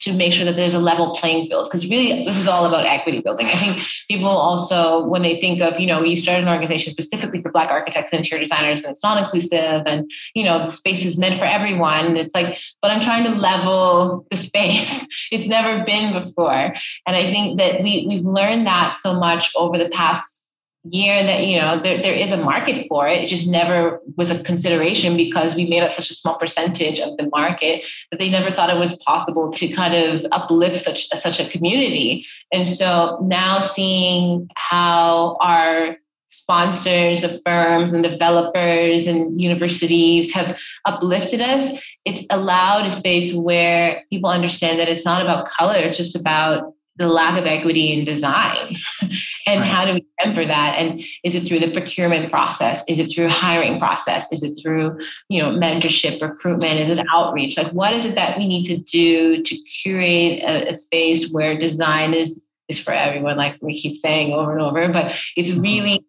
to 0.00 0.12
make 0.12 0.32
sure 0.32 0.44
that 0.44 0.56
there's 0.56 0.74
a 0.74 0.78
level 0.78 1.16
playing 1.16 1.48
field 1.48 1.68
because 1.70 1.88
really 1.88 2.24
this 2.24 2.36
is 2.36 2.46
all 2.46 2.66
about 2.66 2.86
equity 2.86 3.20
building. 3.20 3.46
I 3.46 3.56
think 3.56 3.86
people 4.08 4.28
also 4.28 5.06
when 5.06 5.22
they 5.22 5.40
think 5.40 5.60
of 5.60 5.80
you 5.80 5.86
know 5.86 6.02
you 6.02 6.16
started 6.16 6.42
an 6.42 6.48
organization 6.48 6.92
specifically 6.92 7.40
for 7.40 7.50
black 7.50 7.70
architects 7.70 8.12
and 8.12 8.20
interior 8.20 8.42
designers 8.42 8.82
and 8.82 8.90
it's 8.90 9.02
not 9.02 9.22
inclusive 9.22 9.82
and 9.86 10.10
you 10.34 10.44
know 10.44 10.66
the 10.66 10.72
space 10.72 11.04
is 11.04 11.18
meant 11.18 11.38
for 11.38 11.44
everyone 11.44 12.16
it's 12.16 12.34
like 12.34 12.58
but 12.80 12.90
i'm 12.90 13.02
trying 13.02 13.24
to 13.24 13.38
level 13.38 14.26
the 14.30 14.36
space. 14.36 15.06
It's 15.30 15.46
never 15.46 15.84
been 15.84 16.14
before. 16.14 16.74
And 17.06 17.16
i 17.16 17.30
think 17.30 17.58
that 17.58 17.82
we, 17.82 18.06
we've 18.08 18.24
learned 18.24 18.66
that 18.66 18.98
so 19.02 19.18
much 19.18 19.52
over 19.56 19.76
the 19.76 19.90
past 19.90 20.37
year 20.84 21.22
that 21.22 21.44
you 21.44 21.60
know 21.60 21.80
there, 21.82 22.00
there 22.00 22.14
is 22.14 22.32
a 22.32 22.36
market 22.36 22.86
for 22.88 23.08
it. 23.08 23.22
It 23.22 23.26
just 23.26 23.46
never 23.46 24.00
was 24.16 24.30
a 24.30 24.42
consideration 24.42 25.16
because 25.16 25.54
we 25.54 25.66
made 25.66 25.82
up 25.82 25.92
such 25.92 26.10
a 26.10 26.14
small 26.14 26.38
percentage 26.38 27.00
of 27.00 27.16
the 27.16 27.28
market 27.28 27.86
that 28.10 28.18
they 28.18 28.30
never 28.30 28.50
thought 28.50 28.70
it 28.70 28.78
was 28.78 28.96
possible 28.98 29.50
to 29.52 29.68
kind 29.68 29.94
of 29.94 30.26
uplift 30.32 30.82
such 30.82 31.08
such 31.08 31.40
a 31.40 31.48
community. 31.48 32.26
And 32.52 32.68
so 32.68 33.18
now 33.22 33.60
seeing 33.60 34.48
how 34.54 35.36
our 35.40 35.96
sponsors 36.30 37.24
of 37.24 37.42
firms 37.42 37.92
and 37.92 38.02
developers 38.02 39.06
and 39.06 39.40
universities 39.40 40.32
have 40.32 40.56
uplifted 40.84 41.40
us 41.40 41.78
it's 42.04 42.24
allowed 42.30 42.86
a 42.86 42.90
space 42.90 43.34
where 43.34 44.02
people 44.10 44.28
understand 44.30 44.78
that 44.78 44.88
it's 44.88 45.06
not 45.06 45.22
about 45.22 45.48
color 45.48 45.76
it's 45.76 45.96
just 45.96 46.14
about 46.14 46.74
the 46.98 47.06
lack 47.06 47.38
of 47.38 47.46
equity 47.46 47.92
in 47.92 48.04
design. 48.04 48.76
And 49.46 49.60
right. 49.60 49.70
how 49.70 49.86
do 49.86 49.94
we 49.94 50.04
temper 50.20 50.44
that? 50.44 50.74
And 50.76 51.02
is 51.24 51.34
it 51.34 51.48
through 51.48 51.60
the 51.60 51.72
procurement 51.72 52.30
process? 52.30 52.84
Is 52.86 52.98
it 52.98 53.10
through 53.10 53.30
hiring 53.30 53.78
process? 53.78 54.30
Is 54.30 54.42
it 54.42 54.60
through 54.62 55.00
you 55.30 55.42
know 55.42 55.48
mentorship 55.48 56.20
recruitment? 56.20 56.80
Is 56.80 56.90
it 56.90 57.02
outreach? 57.10 57.56
Like 57.56 57.72
what 57.72 57.94
is 57.94 58.04
it 58.04 58.14
that 58.16 58.36
we 58.36 58.46
need 58.46 58.66
to 58.66 58.76
do 58.76 59.42
to 59.42 59.56
curate 59.56 60.42
a, 60.42 60.68
a 60.68 60.74
space 60.74 61.30
where 61.30 61.58
design 61.58 62.12
is 62.12 62.44
is 62.68 62.78
for 62.78 62.92
everyone 62.92 63.38
like 63.38 63.56
we 63.62 63.72
keep 63.72 63.96
saying 63.96 64.34
over 64.34 64.52
and 64.52 64.60
over 64.60 64.86
but 64.92 65.14
it's 65.34 65.48
mm-hmm. 65.48 65.62
really 65.62 66.04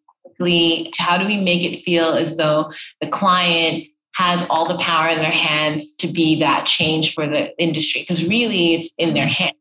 how 0.97 1.17
do 1.17 1.25
we 1.25 1.37
make 1.37 1.63
it 1.63 1.83
feel 1.83 2.13
as 2.13 2.35
though 2.35 2.73
the 2.99 3.07
client 3.07 3.85
has 4.13 4.45
all 4.49 4.67
the 4.67 4.77
power 4.83 5.09
in 5.09 5.19
their 5.19 5.31
hands 5.31 5.95
to 5.95 6.07
be 6.07 6.39
that 6.39 6.65
change 6.65 7.13
for 7.13 7.27
the 7.27 7.57
industry? 7.61 8.01
Because 8.01 8.25
really 8.25 8.75
it's 8.75 8.93
in 8.97 9.13
their 9.13 9.27
hands 9.27 9.55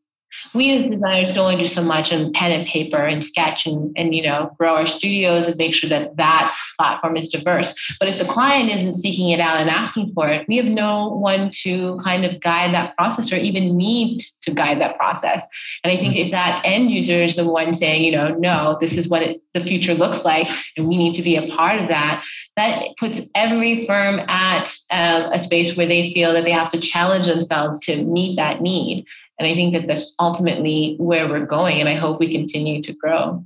we 0.53 0.75
as 0.77 0.89
designers 0.89 1.31
can 1.31 1.37
only 1.37 1.57
do 1.57 1.67
so 1.67 1.83
much 1.83 2.11
on 2.11 2.33
pen 2.33 2.51
and 2.51 2.67
paper 2.67 2.97
and 2.97 3.23
sketch 3.23 3.65
and, 3.65 3.93
and 3.95 4.15
you 4.15 4.23
know 4.23 4.55
grow 4.57 4.75
our 4.75 4.87
studios 4.87 5.47
and 5.47 5.57
make 5.57 5.73
sure 5.73 5.89
that 5.89 6.15
that 6.17 6.55
platform 6.77 7.17
is 7.17 7.29
diverse. 7.29 7.73
But 7.99 8.09
if 8.09 8.17
the 8.17 8.25
client 8.25 8.71
isn't 8.71 8.93
seeking 8.93 9.29
it 9.29 9.39
out 9.39 9.59
and 9.59 9.69
asking 9.69 10.13
for 10.13 10.29
it 10.29 10.47
we 10.47 10.57
have 10.57 10.67
no 10.67 11.09
one 11.09 11.51
to 11.63 11.97
kind 11.97 12.25
of 12.25 12.39
guide 12.39 12.73
that 12.73 12.95
process 12.95 13.31
or 13.31 13.37
even 13.37 13.77
need 13.77 14.23
to 14.43 14.51
guide 14.51 14.79
that 14.81 14.97
process. 14.97 15.41
And 15.83 15.93
i 15.93 15.97
think 15.97 16.15
if 16.15 16.31
that 16.31 16.61
end 16.65 16.91
user 16.91 17.23
is 17.23 17.35
the 17.35 17.45
one 17.45 17.73
saying 17.73 18.03
you 18.03 18.11
know 18.11 18.29
no 18.35 18.77
this 18.79 18.97
is 18.97 19.07
what 19.07 19.21
it, 19.21 19.41
the 19.53 19.59
future 19.59 19.93
looks 19.93 20.25
like 20.25 20.47
and 20.77 20.87
we 20.87 20.97
need 20.97 21.15
to 21.15 21.21
be 21.21 21.35
a 21.35 21.47
part 21.47 21.79
of 21.79 21.89
that 21.89 22.23
that 22.55 22.97
puts 22.97 23.21
every 23.35 23.85
firm 23.85 24.19
at 24.27 24.73
uh, 24.91 25.29
a 25.31 25.39
space 25.39 25.77
where 25.77 25.87
they 25.87 26.13
feel 26.13 26.33
that 26.33 26.43
they 26.43 26.51
have 26.51 26.69
to 26.71 26.79
challenge 26.79 27.27
themselves 27.27 27.79
to 27.85 28.03
meet 28.03 28.35
that 28.35 28.61
need 28.61 29.05
and 29.39 29.47
I 29.47 29.55
think 29.55 29.73
that 29.73 29.87
that's 29.87 30.13
ultimately 30.19 30.95
where 30.99 31.27
we're 31.27 31.45
going. 31.45 31.79
And 31.79 31.87
I 31.87 31.95
hope 31.95 32.19
we 32.19 32.29
continue 32.31 32.83
to 32.83 32.93
grow. 32.93 33.45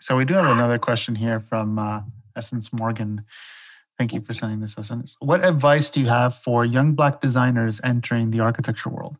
So 0.00 0.16
we 0.16 0.24
do 0.24 0.32
have 0.34 0.46
another 0.46 0.78
question 0.78 1.14
here 1.14 1.40
from 1.40 1.78
uh, 1.78 2.00
Essence 2.34 2.72
Morgan. 2.72 3.24
Thank 3.98 4.14
you 4.14 4.22
for 4.22 4.32
sending 4.32 4.60
this, 4.60 4.74
Essence. 4.78 5.16
What 5.20 5.44
advice 5.44 5.90
do 5.90 6.00
you 6.00 6.06
have 6.06 6.36
for 6.38 6.64
young 6.64 6.94
Black 6.94 7.20
designers 7.20 7.82
entering 7.84 8.30
the 8.30 8.40
architecture 8.40 8.88
world? 8.88 9.16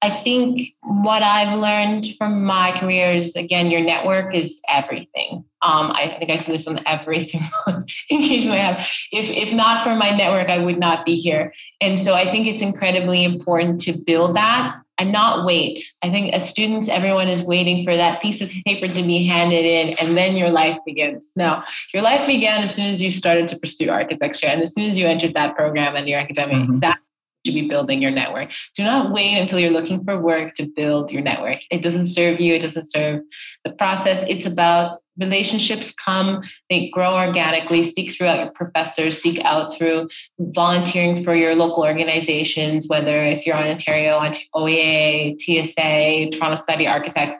I 0.00 0.22
think 0.22 0.68
what 0.82 1.22
I've 1.22 1.58
learned 1.58 2.06
from 2.16 2.44
my 2.44 2.78
career 2.78 3.12
is 3.12 3.34
again, 3.34 3.70
your 3.70 3.82
network 3.82 4.34
is 4.34 4.58
everything. 4.68 5.44
Um, 5.62 5.90
I 5.90 6.16
think 6.18 6.30
I 6.30 6.36
say 6.38 6.52
this 6.52 6.66
on 6.66 6.80
every 6.86 7.20
single 7.30 7.84
engagement 8.10 8.58
I 8.58 8.72
have. 8.72 8.88
If 9.12 9.28
if 9.48 9.52
not 9.52 9.84
for 9.84 9.94
my 9.96 10.16
network, 10.16 10.48
I 10.48 10.58
would 10.58 10.78
not 10.78 11.04
be 11.04 11.16
here. 11.16 11.52
And 11.80 11.98
so 11.98 12.14
I 12.14 12.30
think 12.30 12.46
it's 12.46 12.60
incredibly 12.60 13.24
important 13.24 13.80
to 13.82 13.92
build 13.92 14.36
that 14.36 14.76
and 14.98 15.12
not 15.12 15.44
wait. 15.44 15.82
I 16.02 16.10
think 16.10 16.32
as 16.32 16.48
students, 16.48 16.88
everyone 16.88 17.28
is 17.28 17.42
waiting 17.42 17.84
for 17.84 17.96
that 17.96 18.22
thesis 18.22 18.52
paper 18.64 18.88
to 18.88 19.02
be 19.02 19.26
handed 19.26 19.64
in, 19.64 19.94
and 19.98 20.16
then 20.16 20.36
your 20.36 20.50
life 20.50 20.78
begins. 20.86 21.30
No, 21.36 21.62
your 21.92 22.02
life 22.02 22.26
began 22.26 22.62
as 22.62 22.74
soon 22.74 22.86
as 22.86 23.00
you 23.00 23.10
started 23.10 23.48
to 23.48 23.58
pursue 23.58 23.90
architecture, 23.90 24.46
and 24.46 24.62
as 24.62 24.74
soon 24.74 24.90
as 24.90 24.96
you 24.96 25.06
entered 25.06 25.34
that 25.34 25.56
program 25.56 25.96
and 25.96 26.08
your 26.08 26.18
academic. 26.18 26.56
Mm-hmm. 26.56 26.80
That 26.80 26.98
to 27.46 27.52
be 27.52 27.68
building 27.68 28.02
your 28.02 28.10
network. 28.10 28.50
Do 28.76 28.84
not 28.84 29.12
wait 29.12 29.38
until 29.38 29.58
you're 29.58 29.70
looking 29.70 30.04
for 30.04 30.20
work 30.20 30.56
to 30.56 30.66
build 30.66 31.12
your 31.12 31.22
network. 31.22 31.60
It 31.70 31.80
doesn't 31.82 32.08
serve 32.08 32.40
you, 32.40 32.54
it 32.54 32.58
doesn't 32.58 32.90
serve 32.90 33.22
the 33.64 33.70
process. 33.70 34.24
It's 34.28 34.46
about 34.46 35.00
relationships 35.18 35.92
come, 35.92 36.42
they 36.70 36.88
grow 36.90 37.14
organically. 37.14 37.90
Seek 37.90 38.12
throughout 38.12 38.38
your 38.38 38.50
professors, 38.52 39.20
seek 39.20 39.38
out 39.40 39.76
through 39.76 40.08
volunteering 40.38 41.24
for 41.24 41.34
your 41.34 41.54
local 41.54 41.84
organizations, 41.84 42.86
whether 42.86 43.22
if 43.24 43.46
you're 43.46 43.56
on 43.56 43.66
Ontario, 43.66 44.16
on 44.16 44.34
OAA, 44.54 45.40
TSA, 45.40 46.36
Toronto 46.36 46.56
Society 46.56 46.86
Architects, 46.86 47.36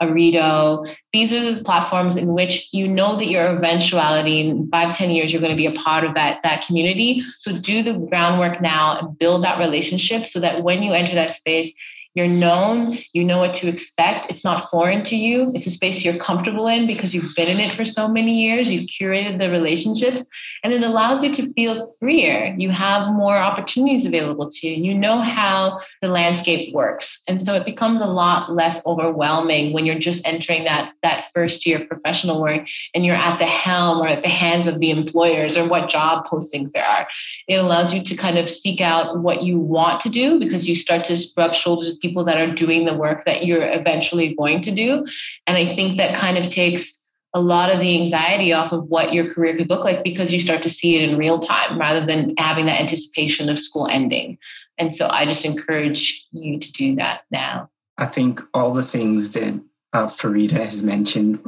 ARIDO. 0.00 0.86
These 1.12 1.32
are 1.32 1.54
the 1.54 1.62
platforms 1.62 2.16
in 2.16 2.32
which 2.32 2.72
you 2.72 2.88
know 2.88 3.16
that 3.16 3.26
your 3.26 3.46
eventuality 3.54 4.40
in 4.48 4.68
five, 4.68 4.96
ten 4.96 5.10
years, 5.10 5.32
you're 5.32 5.42
going 5.42 5.56
to 5.56 5.56
be 5.56 5.66
a 5.66 5.78
part 5.78 6.04
of 6.04 6.14
that, 6.14 6.40
that 6.42 6.66
community. 6.66 7.22
So 7.40 7.56
do 7.56 7.82
the 7.82 7.94
groundwork 7.94 8.60
now 8.60 8.98
and 8.98 9.18
build 9.18 9.44
that 9.44 9.58
relationship 9.58 10.26
so 10.26 10.40
that 10.40 10.62
when 10.62 10.82
you 10.82 10.92
enter 10.92 11.14
that 11.14 11.36
space, 11.36 11.72
you're 12.20 12.28
known, 12.28 12.98
you 13.14 13.24
know 13.24 13.38
what 13.38 13.54
to 13.54 13.68
expect. 13.68 14.30
It's 14.30 14.44
not 14.44 14.68
foreign 14.70 15.04
to 15.04 15.16
you. 15.16 15.52
It's 15.54 15.66
a 15.66 15.70
space 15.70 16.04
you're 16.04 16.18
comfortable 16.18 16.66
in 16.66 16.86
because 16.86 17.14
you've 17.14 17.34
been 17.34 17.48
in 17.48 17.60
it 17.60 17.72
for 17.72 17.86
so 17.86 18.08
many 18.08 18.42
years. 18.42 18.70
You've 18.70 18.90
curated 18.90 19.38
the 19.38 19.48
relationships, 19.48 20.22
and 20.62 20.74
it 20.74 20.82
allows 20.82 21.22
you 21.22 21.34
to 21.36 21.52
feel 21.54 21.90
freer. 21.98 22.54
You 22.58 22.68
have 22.68 23.10
more 23.12 23.36
opportunities 23.36 24.04
available 24.04 24.50
to 24.50 24.68
you. 24.68 24.84
You 24.84 24.94
know 24.98 25.22
how 25.22 25.80
the 26.02 26.08
landscape 26.08 26.74
works. 26.74 27.22
And 27.26 27.40
so 27.40 27.54
it 27.54 27.64
becomes 27.64 28.02
a 28.02 28.06
lot 28.06 28.52
less 28.52 28.84
overwhelming 28.84 29.72
when 29.72 29.86
you're 29.86 29.98
just 29.98 30.26
entering 30.26 30.64
that, 30.64 30.92
that 31.02 31.26
first 31.34 31.64
year 31.64 31.78
of 31.78 31.88
professional 31.88 32.42
work 32.42 32.66
and 32.94 33.06
you're 33.06 33.16
at 33.16 33.38
the 33.38 33.46
helm 33.46 34.02
or 34.02 34.08
at 34.08 34.22
the 34.22 34.28
hands 34.28 34.66
of 34.66 34.78
the 34.78 34.90
employers 34.90 35.56
or 35.56 35.66
what 35.66 35.88
job 35.88 36.26
postings 36.26 36.72
there 36.72 36.84
are. 36.84 37.08
It 37.48 37.54
allows 37.54 37.94
you 37.94 38.02
to 38.04 38.16
kind 38.16 38.36
of 38.36 38.50
seek 38.50 38.82
out 38.82 39.20
what 39.20 39.42
you 39.42 39.58
want 39.58 40.02
to 40.02 40.10
do 40.10 40.38
because 40.38 40.68
you 40.68 40.76
start 40.76 41.06
to 41.06 41.18
rub 41.36 41.54
shoulders 41.54 41.92
with 41.92 42.00
people 42.00 42.09
that 42.24 42.40
are 42.40 42.54
doing 42.54 42.84
the 42.84 42.94
work 42.94 43.24
that 43.24 43.44
you're 43.44 43.62
eventually 43.62 44.34
going 44.34 44.62
to 44.62 44.70
do. 44.70 45.06
And 45.46 45.56
I 45.56 45.74
think 45.74 45.96
that 45.96 46.18
kind 46.18 46.38
of 46.38 46.50
takes 46.50 47.00
a 47.32 47.40
lot 47.40 47.72
of 47.72 47.78
the 47.78 48.00
anxiety 48.00 48.52
off 48.52 48.72
of 48.72 48.84
what 48.84 49.12
your 49.12 49.32
career 49.32 49.56
could 49.56 49.70
look 49.70 49.84
like 49.84 50.02
because 50.02 50.32
you 50.32 50.40
start 50.40 50.62
to 50.62 50.70
see 50.70 50.96
it 50.96 51.08
in 51.08 51.16
real 51.16 51.38
time 51.38 51.78
rather 51.78 52.04
than 52.04 52.34
having 52.38 52.66
that 52.66 52.80
anticipation 52.80 53.48
of 53.48 53.58
school 53.58 53.86
ending. 53.86 54.38
And 54.78 54.94
so 54.94 55.08
I 55.08 55.26
just 55.26 55.44
encourage 55.44 56.26
you 56.32 56.58
to 56.58 56.72
do 56.72 56.96
that 56.96 57.22
now. 57.30 57.70
I 57.96 58.06
think 58.06 58.40
all 58.52 58.72
the 58.72 58.82
things 58.82 59.32
that 59.32 59.60
uh, 59.92 60.06
Farida 60.06 60.52
has 60.52 60.82
mentioned, 60.82 61.40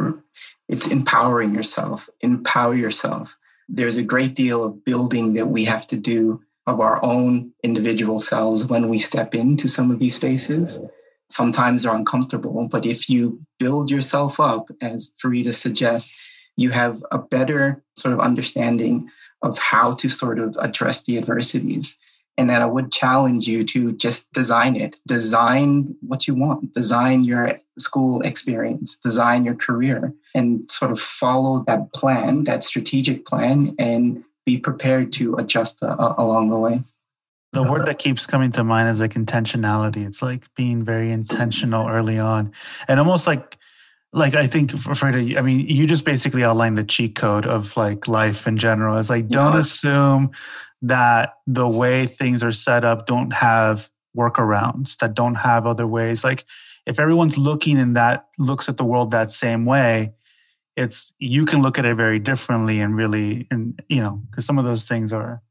it's 0.68 0.86
empowering 0.86 1.54
yourself, 1.54 2.08
empower 2.20 2.74
yourself. 2.74 3.36
There's 3.68 3.96
a 3.96 4.02
great 4.02 4.34
deal 4.34 4.62
of 4.62 4.84
building 4.84 5.34
that 5.34 5.46
we 5.46 5.64
have 5.64 5.86
to 5.88 5.96
do 5.96 6.42
of 6.66 6.80
our 6.80 7.04
own 7.04 7.52
individual 7.62 8.18
selves 8.18 8.66
when 8.66 8.88
we 8.88 8.98
step 8.98 9.34
into 9.34 9.68
some 9.68 9.90
of 9.90 9.98
these 9.98 10.14
spaces. 10.14 10.78
Sometimes 11.30 11.82
they're 11.82 11.94
uncomfortable, 11.94 12.68
but 12.70 12.86
if 12.86 13.08
you 13.08 13.40
build 13.58 13.90
yourself 13.90 14.38
up, 14.38 14.68
as 14.80 15.14
Farida 15.22 15.54
suggests, 15.54 16.14
you 16.56 16.70
have 16.70 17.02
a 17.10 17.18
better 17.18 17.82
sort 17.96 18.14
of 18.14 18.20
understanding 18.20 19.08
of 19.42 19.58
how 19.58 19.94
to 19.94 20.08
sort 20.08 20.38
of 20.38 20.56
address 20.60 21.04
the 21.04 21.18
adversities. 21.18 21.98
And 22.38 22.48
then 22.48 22.62
I 22.62 22.66
would 22.66 22.92
challenge 22.92 23.46
you 23.46 23.64
to 23.64 23.92
just 23.92 24.32
design 24.32 24.76
it. 24.76 24.98
Design 25.06 25.94
what 26.00 26.26
you 26.26 26.34
want. 26.34 26.72
Design 26.72 27.24
your 27.24 27.60
school 27.78 28.22
experience. 28.22 28.96
Design 28.98 29.44
your 29.44 29.54
career 29.54 30.14
and 30.34 30.70
sort 30.70 30.92
of 30.92 31.00
follow 31.00 31.64
that 31.66 31.92
plan, 31.92 32.44
that 32.44 32.64
strategic 32.64 33.26
plan, 33.26 33.74
and 33.78 34.24
be 34.44 34.58
prepared 34.58 35.12
to 35.14 35.36
adjust 35.36 35.82
uh, 35.82 36.14
along 36.18 36.50
the 36.50 36.58
way. 36.58 36.82
The 37.52 37.62
word 37.62 37.84
that 37.84 37.98
keeps 37.98 38.24
coming 38.26 38.50
to 38.52 38.64
mind 38.64 38.88
is 38.88 39.00
like 39.00 39.12
intentionality. 39.12 40.06
It's 40.06 40.22
like 40.22 40.44
being 40.54 40.82
very 40.82 41.12
intentional 41.12 41.86
early 41.86 42.18
on, 42.18 42.52
and 42.88 42.98
almost 42.98 43.26
like, 43.26 43.58
like 44.14 44.34
I 44.34 44.46
think 44.46 44.78
for, 44.78 44.94
for 44.94 45.08
I 45.08 45.42
mean, 45.42 45.68
you 45.68 45.86
just 45.86 46.06
basically 46.06 46.44
outlined 46.44 46.78
the 46.78 46.84
cheat 46.84 47.14
code 47.14 47.46
of 47.46 47.76
like 47.76 48.08
life 48.08 48.46
in 48.46 48.56
general. 48.56 48.98
It's 48.98 49.10
like 49.10 49.28
don't 49.28 49.58
assume 49.58 50.30
that 50.80 51.34
the 51.46 51.68
way 51.68 52.06
things 52.06 52.42
are 52.42 52.52
set 52.52 52.86
up 52.86 53.06
don't 53.06 53.34
have 53.34 53.90
workarounds, 54.16 54.96
that 54.98 55.14
don't 55.14 55.34
have 55.34 55.66
other 55.66 55.86
ways. 55.86 56.24
Like 56.24 56.46
if 56.86 56.98
everyone's 56.98 57.36
looking 57.36 57.78
in 57.78 57.92
that 57.92 58.28
looks 58.38 58.68
at 58.68 58.78
the 58.78 58.84
world 58.84 59.10
that 59.10 59.30
same 59.30 59.66
way, 59.66 60.12
it's 60.76 61.12
you 61.18 61.44
can 61.44 61.62
look 61.62 61.78
at 61.78 61.84
it 61.84 61.94
very 61.96 62.18
differently 62.18 62.80
and 62.80 62.96
really 62.96 63.46
and 63.50 63.82
you 63.88 64.00
know 64.00 64.22
because 64.30 64.44
some 64.46 64.58
of 64.58 64.64
those 64.64 64.84
things 64.84 65.12
are 65.12 65.42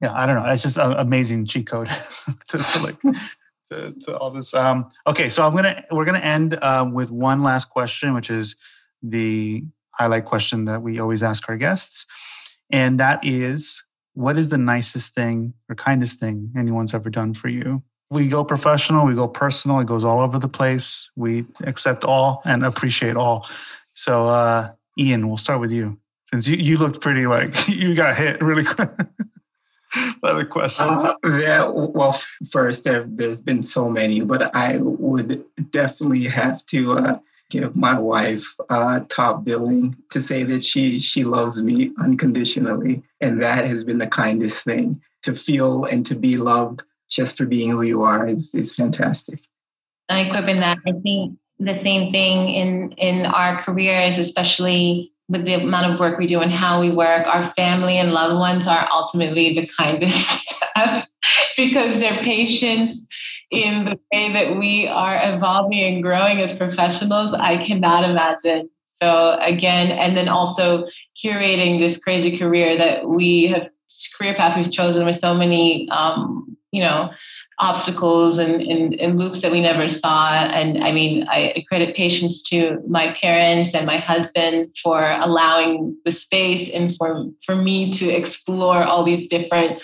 yeah 0.00 0.12
i 0.14 0.26
don't 0.26 0.36
know 0.36 0.48
it's 0.50 0.62
just 0.62 0.76
an 0.76 0.92
amazing 0.92 1.44
cheat 1.44 1.66
code 1.66 1.88
to, 2.48 2.58
to, 2.58 2.78
like 2.82 3.00
to, 3.70 3.92
to, 4.04 4.16
all 4.16 4.30
this 4.30 4.54
um 4.54 4.90
okay 5.06 5.28
so 5.28 5.44
i'm 5.44 5.54
gonna 5.54 5.84
we're 5.90 6.04
gonna 6.04 6.18
end 6.18 6.54
uh, 6.62 6.88
with 6.90 7.10
one 7.10 7.42
last 7.42 7.68
question 7.70 8.14
which 8.14 8.30
is 8.30 8.54
the 9.02 9.64
highlight 9.92 10.24
question 10.24 10.66
that 10.66 10.82
we 10.82 11.00
always 11.00 11.22
ask 11.22 11.48
our 11.48 11.56
guests 11.56 12.06
and 12.70 13.00
that 13.00 13.24
is 13.24 13.82
what 14.14 14.38
is 14.38 14.48
the 14.48 14.58
nicest 14.58 15.14
thing 15.14 15.54
or 15.68 15.74
kindest 15.74 16.18
thing 16.18 16.52
anyone's 16.56 16.94
ever 16.94 17.10
done 17.10 17.34
for 17.34 17.48
you? 17.48 17.82
We 18.10 18.28
go 18.28 18.44
professional, 18.44 19.06
we 19.06 19.14
go 19.14 19.28
personal, 19.28 19.78
it 19.80 19.86
goes 19.86 20.04
all 20.04 20.20
over 20.20 20.38
the 20.38 20.48
place. 20.48 21.10
We 21.14 21.46
accept 21.62 22.04
all 22.04 22.42
and 22.44 22.64
appreciate 22.64 23.16
all. 23.16 23.46
So, 23.94 24.28
uh, 24.28 24.72
Ian, 24.98 25.28
we'll 25.28 25.38
start 25.38 25.60
with 25.60 25.70
you. 25.70 25.98
Since 26.30 26.46
you, 26.46 26.56
you 26.56 26.76
looked 26.76 27.00
pretty 27.00 27.26
like 27.26 27.68
you 27.68 27.94
got 27.94 28.16
hit 28.16 28.40
really 28.40 28.64
quick 28.64 28.90
by 30.22 30.32
the 30.32 30.44
question. 30.44 30.84
Uh, 30.84 31.14
yeah, 31.24 31.68
well, 31.68 32.20
first, 32.50 32.84
there, 32.84 33.08
has 33.18 33.40
been 33.40 33.62
so 33.62 33.88
many, 33.88 34.20
but 34.20 34.54
I 34.54 34.78
would 34.78 35.44
definitely 35.70 36.24
have 36.24 36.64
to 36.66 36.98
uh, 36.98 37.18
give 37.50 37.74
my 37.74 37.98
wife 37.98 38.46
uh, 38.68 39.00
top 39.08 39.44
billing 39.44 39.96
to 40.10 40.20
say 40.20 40.44
that 40.44 40.64
she 40.64 40.98
she 41.00 41.24
loves 41.24 41.60
me 41.60 41.92
unconditionally, 41.98 43.02
and 43.20 43.42
that 43.42 43.66
has 43.66 43.82
been 43.82 43.98
the 43.98 44.06
kindest 44.06 44.64
thing 44.64 45.00
to 45.22 45.34
feel 45.34 45.84
and 45.84 46.06
to 46.06 46.14
be 46.14 46.36
loved 46.36 46.82
just 47.10 47.36
for 47.36 47.44
being 47.44 47.70
who 47.70 47.82
you 47.82 48.02
are. 48.02 48.26
It's, 48.26 48.54
it's 48.54 48.74
fantastic. 48.74 49.40
I 50.08 50.20
equip 50.20 50.48
in 50.48 50.60
that. 50.60 50.78
I 50.86 50.92
think 51.02 51.38
the 51.60 51.78
same 51.80 52.10
thing 52.12 52.54
in 52.54 52.92
in 52.92 53.26
our 53.26 53.62
careers, 53.62 54.18
especially 54.18 55.12
with 55.28 55.44
the 55.44 55.54
amount 55.54 55.92
of 55.92 56.00
work 56.00 56.18
we 56.18 56.26
do 56.26 56.40
and 56.40 56.50
how 56.50 56.80
we 56.80 56.90
work. 56.90 57.26
Our 57.26 57.52
family 57.54 57.98
and 57.98 58.12
loved 58.12 58.38
ones 58.38 58.66
are 58.66 58.88
ultimately 58.92 59.54
the 59.54 59.66
kindest 59.66 60.64
because 61.56 61.98
their 61.98 62.22
patience 62.22 63.06
in 63.50 63.84
the 63.84 63.98
way 64.12 64.32
that 64.32 64.56
we 64.56 64.88
are 64.88 65.18
evolving 65.22 65.82
and 65.82 66.02
growing 66.02 66.40
as 66.40 66.56
professionals, 66.56 67.34
I 67.34 67.64
cannot 67.64 68.08
imagine. 68.08 68.70
So 69.00 69.38
again, 69.40 69.92
and 69.92 70.16
then 70.16 70.28
also 70.28 70.86
curating 71.22 71.78
this 71.78 71.98
crazy 71.98 72.36
career 72.36 72.76
that 72.78 73.08
we 73.08 73.46
have 73.46 73.68
career 74.16 74.34
path 74.34 74.56
we've 74.56 74.72
chosen 74.72 75.04
with 75.04 75.16
so 75.16 75.34
many 75.34 75.88
um, 75.90 76.56
you 76.70 76.82
know 76.82 77.10
obstacles 77.60 78.38
and, 78.38 78.62
and, 78.62 78.94
and, 78.94 79.18
loops 79.18 79.42
that 79.42 79.52
we 79.52 79.60
never 79.60 79.86
saw. 79.86 80.32
And 80.32 80.82
I 80.82 80.92
mean, 80.92 81.28
I 81.28 81.62
credit 81.68 81.94
patience 81.94 82.42
to 82.44 82.82
my 82.88 83.14
parents 83.20 83.74
and 83.74 83.84
my 83.84 83.98
husband 83.98 84.74
for 84.82 85.04
allowing 85.04 85.96
the 86.06 86.12
space 86.12 86.70
and 86.72 86.96
for, 86.96 87.26
for 87.44 87.54
me 87.54 87.92
to 87.92 88.08
explore 88.08 88.82
all 88.82 89.04
these 89.04 89.28
different 89.28 89.78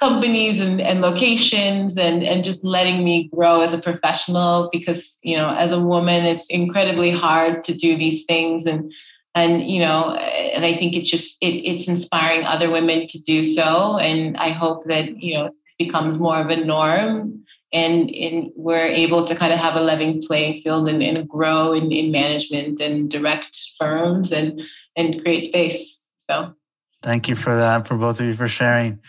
companies 0.00 0.60
and, 0.60 0.82
and 0.82 1.00
locations 1.00 1.96
and, 1.96 2.22
and 2.22 2.44
just 2.44 2.62
letting 2.62 3.02
me 3.02 3.30
grow 3.34 3.62
as 3.62 3.72
a 3.72 3.78
professional 3.78 4.68
because 4.70 5.18
you 5.22 5.36
know 5.36 5.54
as 5.54 5.72
a 5.72 5.80
woman 5.80 6.26
it's 6.26 6.46
incredibly 6.50 7.10
hard 7.10 7.64
to 7.64 7.72
do 7.72 7.96
these 7.96 8.24
things 8.24 8.66
and 8.66 8.92
and 9.36 9.70
you 9.70 9.78
know 9.78 10.12
and 10.12 10.66
i 10.66 10.74
think 10.74 10.94
it's 10.94 11.08
just 11.08 11.36
it, 11.40 11.54
it's 11.70 11.86
inspiring 11.86 12.44
other 12.44 12.70
women 12.70 13.06
to 13.06 13.18
do 13.20 13.46
so 13.54 13.96
and 13.98 14.36
i 14.36 14.50
hope 14.50 14.84
that 14.86 15.22
you 15.22 15.34
know 15.34 15.50
becomes 15.78 16.18
more 16.18 16.38
of 16.38 16.50
a 16.50 16.56
norm 16.56 17.44
and, 17.72 18.08
and 18.10 18.50
we're 18.54 18.86
able 18.86 19.24
to 19.26 19.34
kind 19.34 19.52
of 19.52 19.58
have 19.58 19.74
a 19.74 19.80
level 19.80 20.20
playing 20.26 20.62
field 20.62 20.88
and, 20.88 21.02
and 21.02 21.28
grow 21.28 21.72
in, 21.72 21.90
in 21.90 22.12
management 22.12 22.80
and 22.80 23.10
direct 23.10 23.58
firms 23.78 24.32
and 24.32 24.60
and 24.96 25.22
create 25.22 25.48
space 25.48 26.00
so 26.18 26.54
thank 27.02 27.28
you 27.28 27.34
for 27.34 27.56
that 27.56 27.88
for 27.88 27.96
both 27.96 28.20
of 28.20 28.26
you 28.26 28.34
for 28.34 28.46
sharing 28.46 29.00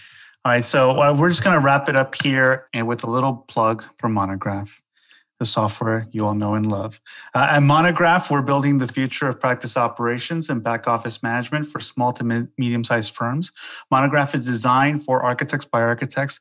all 0.45 0.51
right, 0.51 0.63
so 0.63 1.01
uh, 1.01 1.11
we're 1.11 1.29
just 1.29 1.43
going 1.43 1.55
to 1.55 1.59
wrap 1.59 1.89
it 1.89 1.95
up 1.95 2.13
here 2.21 2.67
and 2.71 2.87
with 2.87 3.03
a 3.03 3.09
little 3.09 3.33
plug 3.47 3.83
for 3.97 4.09
Monograph, 4.09 4.79
the 5.39 5.45
software 5.47 6.05
you 6.11 6.23
all 6.23 6.35
know 6.35 6.53
and 6.53 6.67
love. 6.67 7.01
Uh, 7.33 7.47
at 7.49 7.63
Monograph, 7.63 8.29
we're 8.29 8.43
building 8.43 8.77
the 8.77 8.87
future 8.87 9.27
of 9.27 9.39
practice 9.39 9.75
operations 9.75 10.47
and 10.47 10.61
back 10.63 10.87
office 10.87 11.23
management 11.23 11.65
for 11.65 11.79
small 11.79 12.13
to 12.13 12.47
medium 12.59 12.83
sized 12.83 13.15
firms. 13.15 13.51
Monograph 13.89 14.35
is 14.35 14.45
designed 14.45 15.03
for 15.03 15.23
architects 15.23 15.65
by 15.65 15.81
architects. 15.81 16.39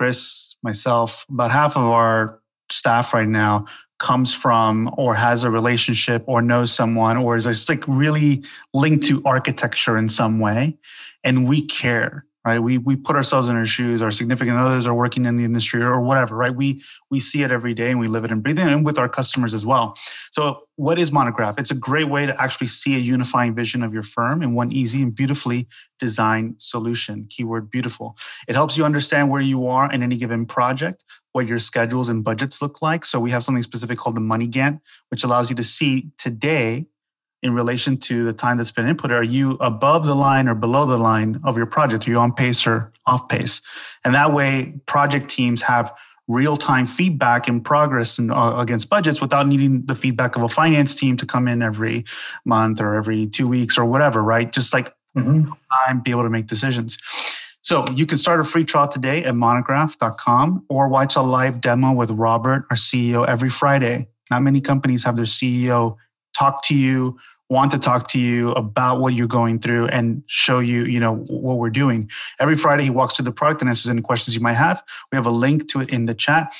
Chris, 0.00 0.56
myself, 0.62 1.26
about 1.28 1.50
half 1.50 1.76
of 1.76 1.82
our 1.82 2.40
staff 2.72 3.12
right 3.12 3.28
now 3.28 3.66
comes 3.98 4.32
from 4.32 4.90
or 4.96 5.14
has 5.14 5.44
a 5.44 5.50
relationship 5.50 6.24
or 6.26 6.40
knows 6.40 6.72
someone 6.72 7.18
or 7.18 7.36
is 7.36 7.68
like 7.68 7.86
really 7.86 8.42
linked 8.72 9.04
to 9.04 9.22
architecture 9.26 9.98
in 9.98 10.08
some 10.08 10.40
way 10.40 10.74
and 11.22 11.46
we 11.46 11.66
care 11.66 12.24
right? 12.44 12.58
We 12.58 12.78
we 12.78 12.96
put 12.96 13.16
ourselves 13.16 13.48
in 13.48 13.56
our 13.56 13.66
shoes. 13.66 14.02
Our 14.02 14.10
significant 14.10 14.56
others 14.56 14.86
are 14.86 14.94
working 14.94 15.26
in 15.26 15.36
the 15.36 15.44
industry 15.44 15.82
or 15.82 16.00
whatever 16.00 16.36
right? 16.36 16.54
We 16.54 16.82
we 17.10 17.20
see 17.20 17.42
it 17.42 17.50
every 17.50 17.74
day 17.74 17.90
and 17.90 18.00
we 18.00 18.08
live 18.08 18.24
it 18.24 18.30
and 18.30 18.42
breathe 18.42 18.58
it 18.58 18.66
and 18.66 18.84
with 18.84 18.98
our 18.98 19.08
customers 19.08 19.54
as 19.54 19.66
well. 19.66 19.94
So 20.32 20.62
what 20.76 20.98
is 20.98 21.12
monograph? 21.12 21.58
It's 21.58 21.70
a 21.70 21.74
great 21.74 22.08
way 22.08 22.26
to 22.26 22.40
actually 22.40 22.68
see 22.68 22.94
a 22.94 22.98
unifying 22.98 23.54
vision 23.54 23.82
of 23.82 23.92
your 23.92 24.02
firm 24.02 24.42
in 24.42 24.54
one 24.54 24.72
easy 24.72 25.02
and 25.02 25.14
beautifully 25.14 25.68
designed 25.98 26.54
solution. 26.58 27.26
Keyword 27.28 27.70
beautiful. 27.70 28.16
It 28.48 28.54
helps 28.54 28.76
you 28.76 28.84
understand 28.84 29.30
where 29.30 29.42
you 29.42 29.66
are 29.66 29.92
in 29.92 30.02
any 30.02 30.16
given 30.16 30.46
project 30.46 31.04
what 31.32 31.46
your 31.46 31.60
schedules 31.60 32.08
and 32.08 32.24
budgets 32.24 32.60
look 32.60 32.82
like. 32.82 33.04
So 33.04 33.20
we 33.20 33.30
have 33.30 33.44
something 33.44 33.62
specific 33.62 33.98
called 33.98 34.16
the 34.16 34.20
money 34.20 34.48
gantt 34.48 34.80
which 35.10 35.24
allows 35.24 35.50
you 35.50 35.56
to 35.56 35.64
see 35.64 36.10
today 36.18 36.86
in 37.42 37.54
relation 37.54 37.96
to 37.96 38.24
the 38.24 38.32
time 38.32 38.58
that's 38.58 38.70
been 38.70 38.88
input? 38.88 39.10
Are 39.10 39.22
you 39.22 39.52
above 39.60 40.04
the 40.04 40.14
line 40.14 40.48
or 40.48 40.54
below 40.54 40.86
the 40.86 40.96
line 40.96 41.40
of 41.44 41.56
your 41.56 41.66
project? 41.66 42.06
Are 42.06 42.10
you 42.10 42.18
on 42.18 42.32
pace 42.32 42.66
or 42.66 42.92
off 43.06 43.28
pace? 43.28 43.60
And 44.04 44.14
that 44.14 44.32
way, 44.32 44.74
project 44.86 45.30
teams 45.30 45.62
have 45.62 45.92
real 46.28 46.56
time 46.56 46.86
feedback 46.86 47.48
and 47.48 47.64
progress 47.64 48.18
and, 48.18 48.30
uh, 48.30 48.54
against 48.58 48.88
budgets 48.88 49.20
without 49.20 49.48
needing 49.48 49.84
the 49.86 49.94
feedback 49.94 50.36
of 50.36 50.42
a 50.42 50.48
finance 50.48 50.94
team 50.94 51.16
to 51.16 51.26
come 51.26 51.48
in 51.48 51.60
every 51.60 52.04
month 52.44 52.80
or 52.80 52.94
every 52.94 53.26
two 53.26 53.48
weeks 53.48 53.76
or 53.76 53.84
whatever, 53.84 54.22
right? 54.22 54.52
Just 54.52 54.72
like 54.72 54.94
mm-hmm. 55.16 55.50
time, 55.86 56.00
be 56.00 56.10
able 56.12 56.22
to 56.22 56.30
make 56.30 56.46
decisions. 56.46 56.98
So 57.62 57.84
you 57.94 58.06
can 58.06 58.16
start 58.16 58.40
a 58.40 58.44
free 58.44 58.64
trial 58.64 58.88
today 58.88 59.24
at 59.24 59.34
monograph.com 59.34 60.64
or 60.68 60.88
watch 60.88 61.16
a 61.16 61.22
live 61.22 61.60
demo 61.60 61.92
with 61.92 62.10
Robert, 62.10 62.64
our 62.70 62.76
CEO, 62.76 63.26
every 63.26 63.50
Friday. 63.50 64.08
Not 64.30 64.42
many 64.42 64.60
companies 64.60 65.04
have 65.04 65.16
their 65.16 65.26
CEO 65.26 65.96
talk 66.38 66.64
to 66.64 66.74
you, 66.74 67.18
want 67.50 67.72
to 67.72 67.78
talk 67.78 68.08
to 68.08 68.18
you 68.18 68.52
about 68.52 69.00
what 69.00 69.12
you're 69.12 69.26
going 69.26 69.58
through 69.58 69.88
and 69.88 70.22
show 70.26 70.60
you, 70.60 70.84
you 70.84 71.00
know, 71.00 71.16
what 71.28 71.58
we're 71.58 71.68
doing. 71.68 72.08
Every 72.38 72.56
Friday 72.56 72.84
he 72.84 72.90
walks 72.90 73.14
through 73.14 73.24
the 73.24 73.32
product 73.32 73.60
and 73.60 73.68
answers 73.68 73.90
any 73.90 74.02
questions 74.02 74.34
you 74.34 74.40
might 74.40 74.54
have. 74.54 74.82
We 75.10 75.16
have 75.16 75.26
a 75.26 75.32
link 75.32 75.68
to 75.70 75.80
it 75.80 75.90
in 75.90 76.06
the 76.06 76.14
chat. 76.14 76.52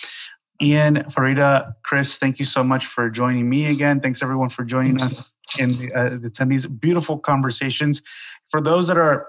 Ian, 0.61 1.05
Farida, 1.05 1.75
Chris, 1.85 2.19
thank 2.19 2.39
you 2.39 2.45
so 2.45 2.63
much 2.63 2.85
for 2.85 3.09
joining 3.09 3.49
me 3.49 3.67
again. 3.67 4.01
Thanks 4.01 4.21
everyone 4.21 4.51
for 4.51 4.65
joining 4.65 4.99
thank 4.99 5.13
us 5.13 5.33
in 5.59 5.71
the, 5.71 5.93
uh, 5.95 6.11
attendees. 6.11 6.67
Beautiful 6.81 7.19
conversations. 7.19 8.03
For 8.51 8.61
those 8.61 8.89
that 8.89 8.99
are 8.99 9.29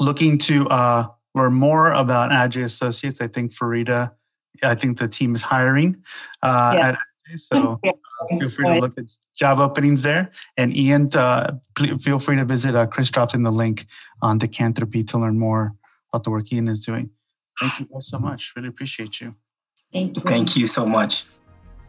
looking 0.00 0.38
to 0.38 0.68
uh, 0.70 1.06
learn 1.34 1.52
more 1.52 1.92
about 1.92 2.30
Adjaye 2.30 2.64
Associates, 2.64 3.20
I 3.20 3.28
think 3.28 3.54
Farida, 3.54 4.12
I 4.62 4.74
think 4.74 4.98
the 4.98 5.08
team 5.08 5.34
is 5.34 5.42
hiring 5.42 6.02
uh, 6.42 6.72
yeah. 6.74 6.88
at 6.88 6.94
Adjaye, 6.94 7.40
so 7.40 7.80
yeah. 7.84 7.92
Feel 8.28 8.50
free 8.50 8.66
to 8.66 8.78
look 8.80 8.98
at 8.98 9.04
job 9.36 9.58
openings 9.58 10.02
there. 10.02 10.30
And 10.56 10.76
Ian, 10.76 11.14
uh, 11.14 11.58
feel 12.00 12.18
free 12.18 12.36
to 12.36 12.44
visit. 12.44 12.74
Uh, 12.74 12.86
Chris 12.86 13.10
dropped 13.10 13.34
in 13.34 13.42
the 13.42 13.52
link 13.52 13.86
on 14.20 14.38
Decantropy 14.38 15.06
to 15.08 15.18
learn 15.18 15.38
more 15.38 15.74
about 16.12 16.24
the 16.24 16.30
work 16.30 16.52
Ian 16.52 16.68
is 16.68 16.80
doing. 16.80 17.10
Thank 17.60 17.80
you 17.80 17.88
guys 17.92 18.08
so 18.08 18.18
much. 18.28 18.52
Really 18.56 18.68
appreciate 18.68 19.20
you. 19.20 19.34
Thank 19.92 20.16
you. 20.16 20.22
Thank 20.22 20.56
you 20.56 20.66
so 20.66 20.86
much. 20.86 21.24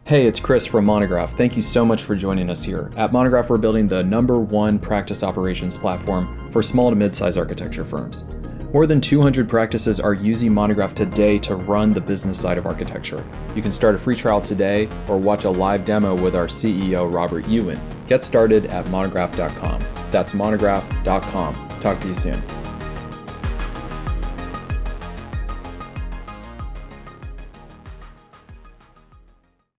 Hey, 0.06 0.26
it's 0.26 0.38
Chris 0.38 0.66
from 0.66 0.84
Monograph. 0.84 1.32
Thank 1.34 1.56
you 1.56 1.62
so 1.62 1.86
much 1.86 2.02
for 2.02 2.14
joining 2.14 2.50
us 2.50 2.62
here. 2.62 2.92
At 2.94 3.10
Monograph, 3.10 3.48
we're 3.48 3.56
building 3.56 3.88
the 3.88 4.04
number 4.04 4.38
one 4.38 4.78
practice 4.78 5.22
operations 5.22 5.78
platform 5.78 6.50
for 6.50 6.62
small 6.62 6.90
to 6.90 6.96
mid 6.96 7.14
sized 7.14 7.38
architecture 7.38 7.86
firms. 7.86 8.22
More 8.74 8.88
than 8.88 9.00
200 9.00 9.48
practices 9.48 10.00
are 10.00 10.14
using 10.14 10.52
Monograph 10.52 10.94
today 10.94 11.38
to 11.38 11.54
run 11.54 11.92
the 11.92 12.00
business 12.00 12.40
side 12.40 12.58
of 12.58 12.66
architecture. 12.66 13.24
You 13.54 13.62
can 13.62 13.70
start 13.70 13.94
a 13.94 13.98
free 13.98 14.16
trial 14.16 14.42
today 14.42 14.88
or 15.06 15.16
watch 15.16 15.44
a 15.44 15.50
live 15.50 15.84
demo 15.84 16.20
with 16.20 16.34
our 16.34 16.48
CEO, 16.48 17.08
Robert 17.08 17.46
Yuen. 17.46 17.80
Get 18.08 18.24
started 18.24 18.66
at 18.66 18.84
monograph.com. 18.88 19.80
That's 20.10 20.34
monograph.com. 20.34 21.78
Talk 21.78 22.00
to 22.00 22.08
you 22.08 22.16
soon. 22.16 22.42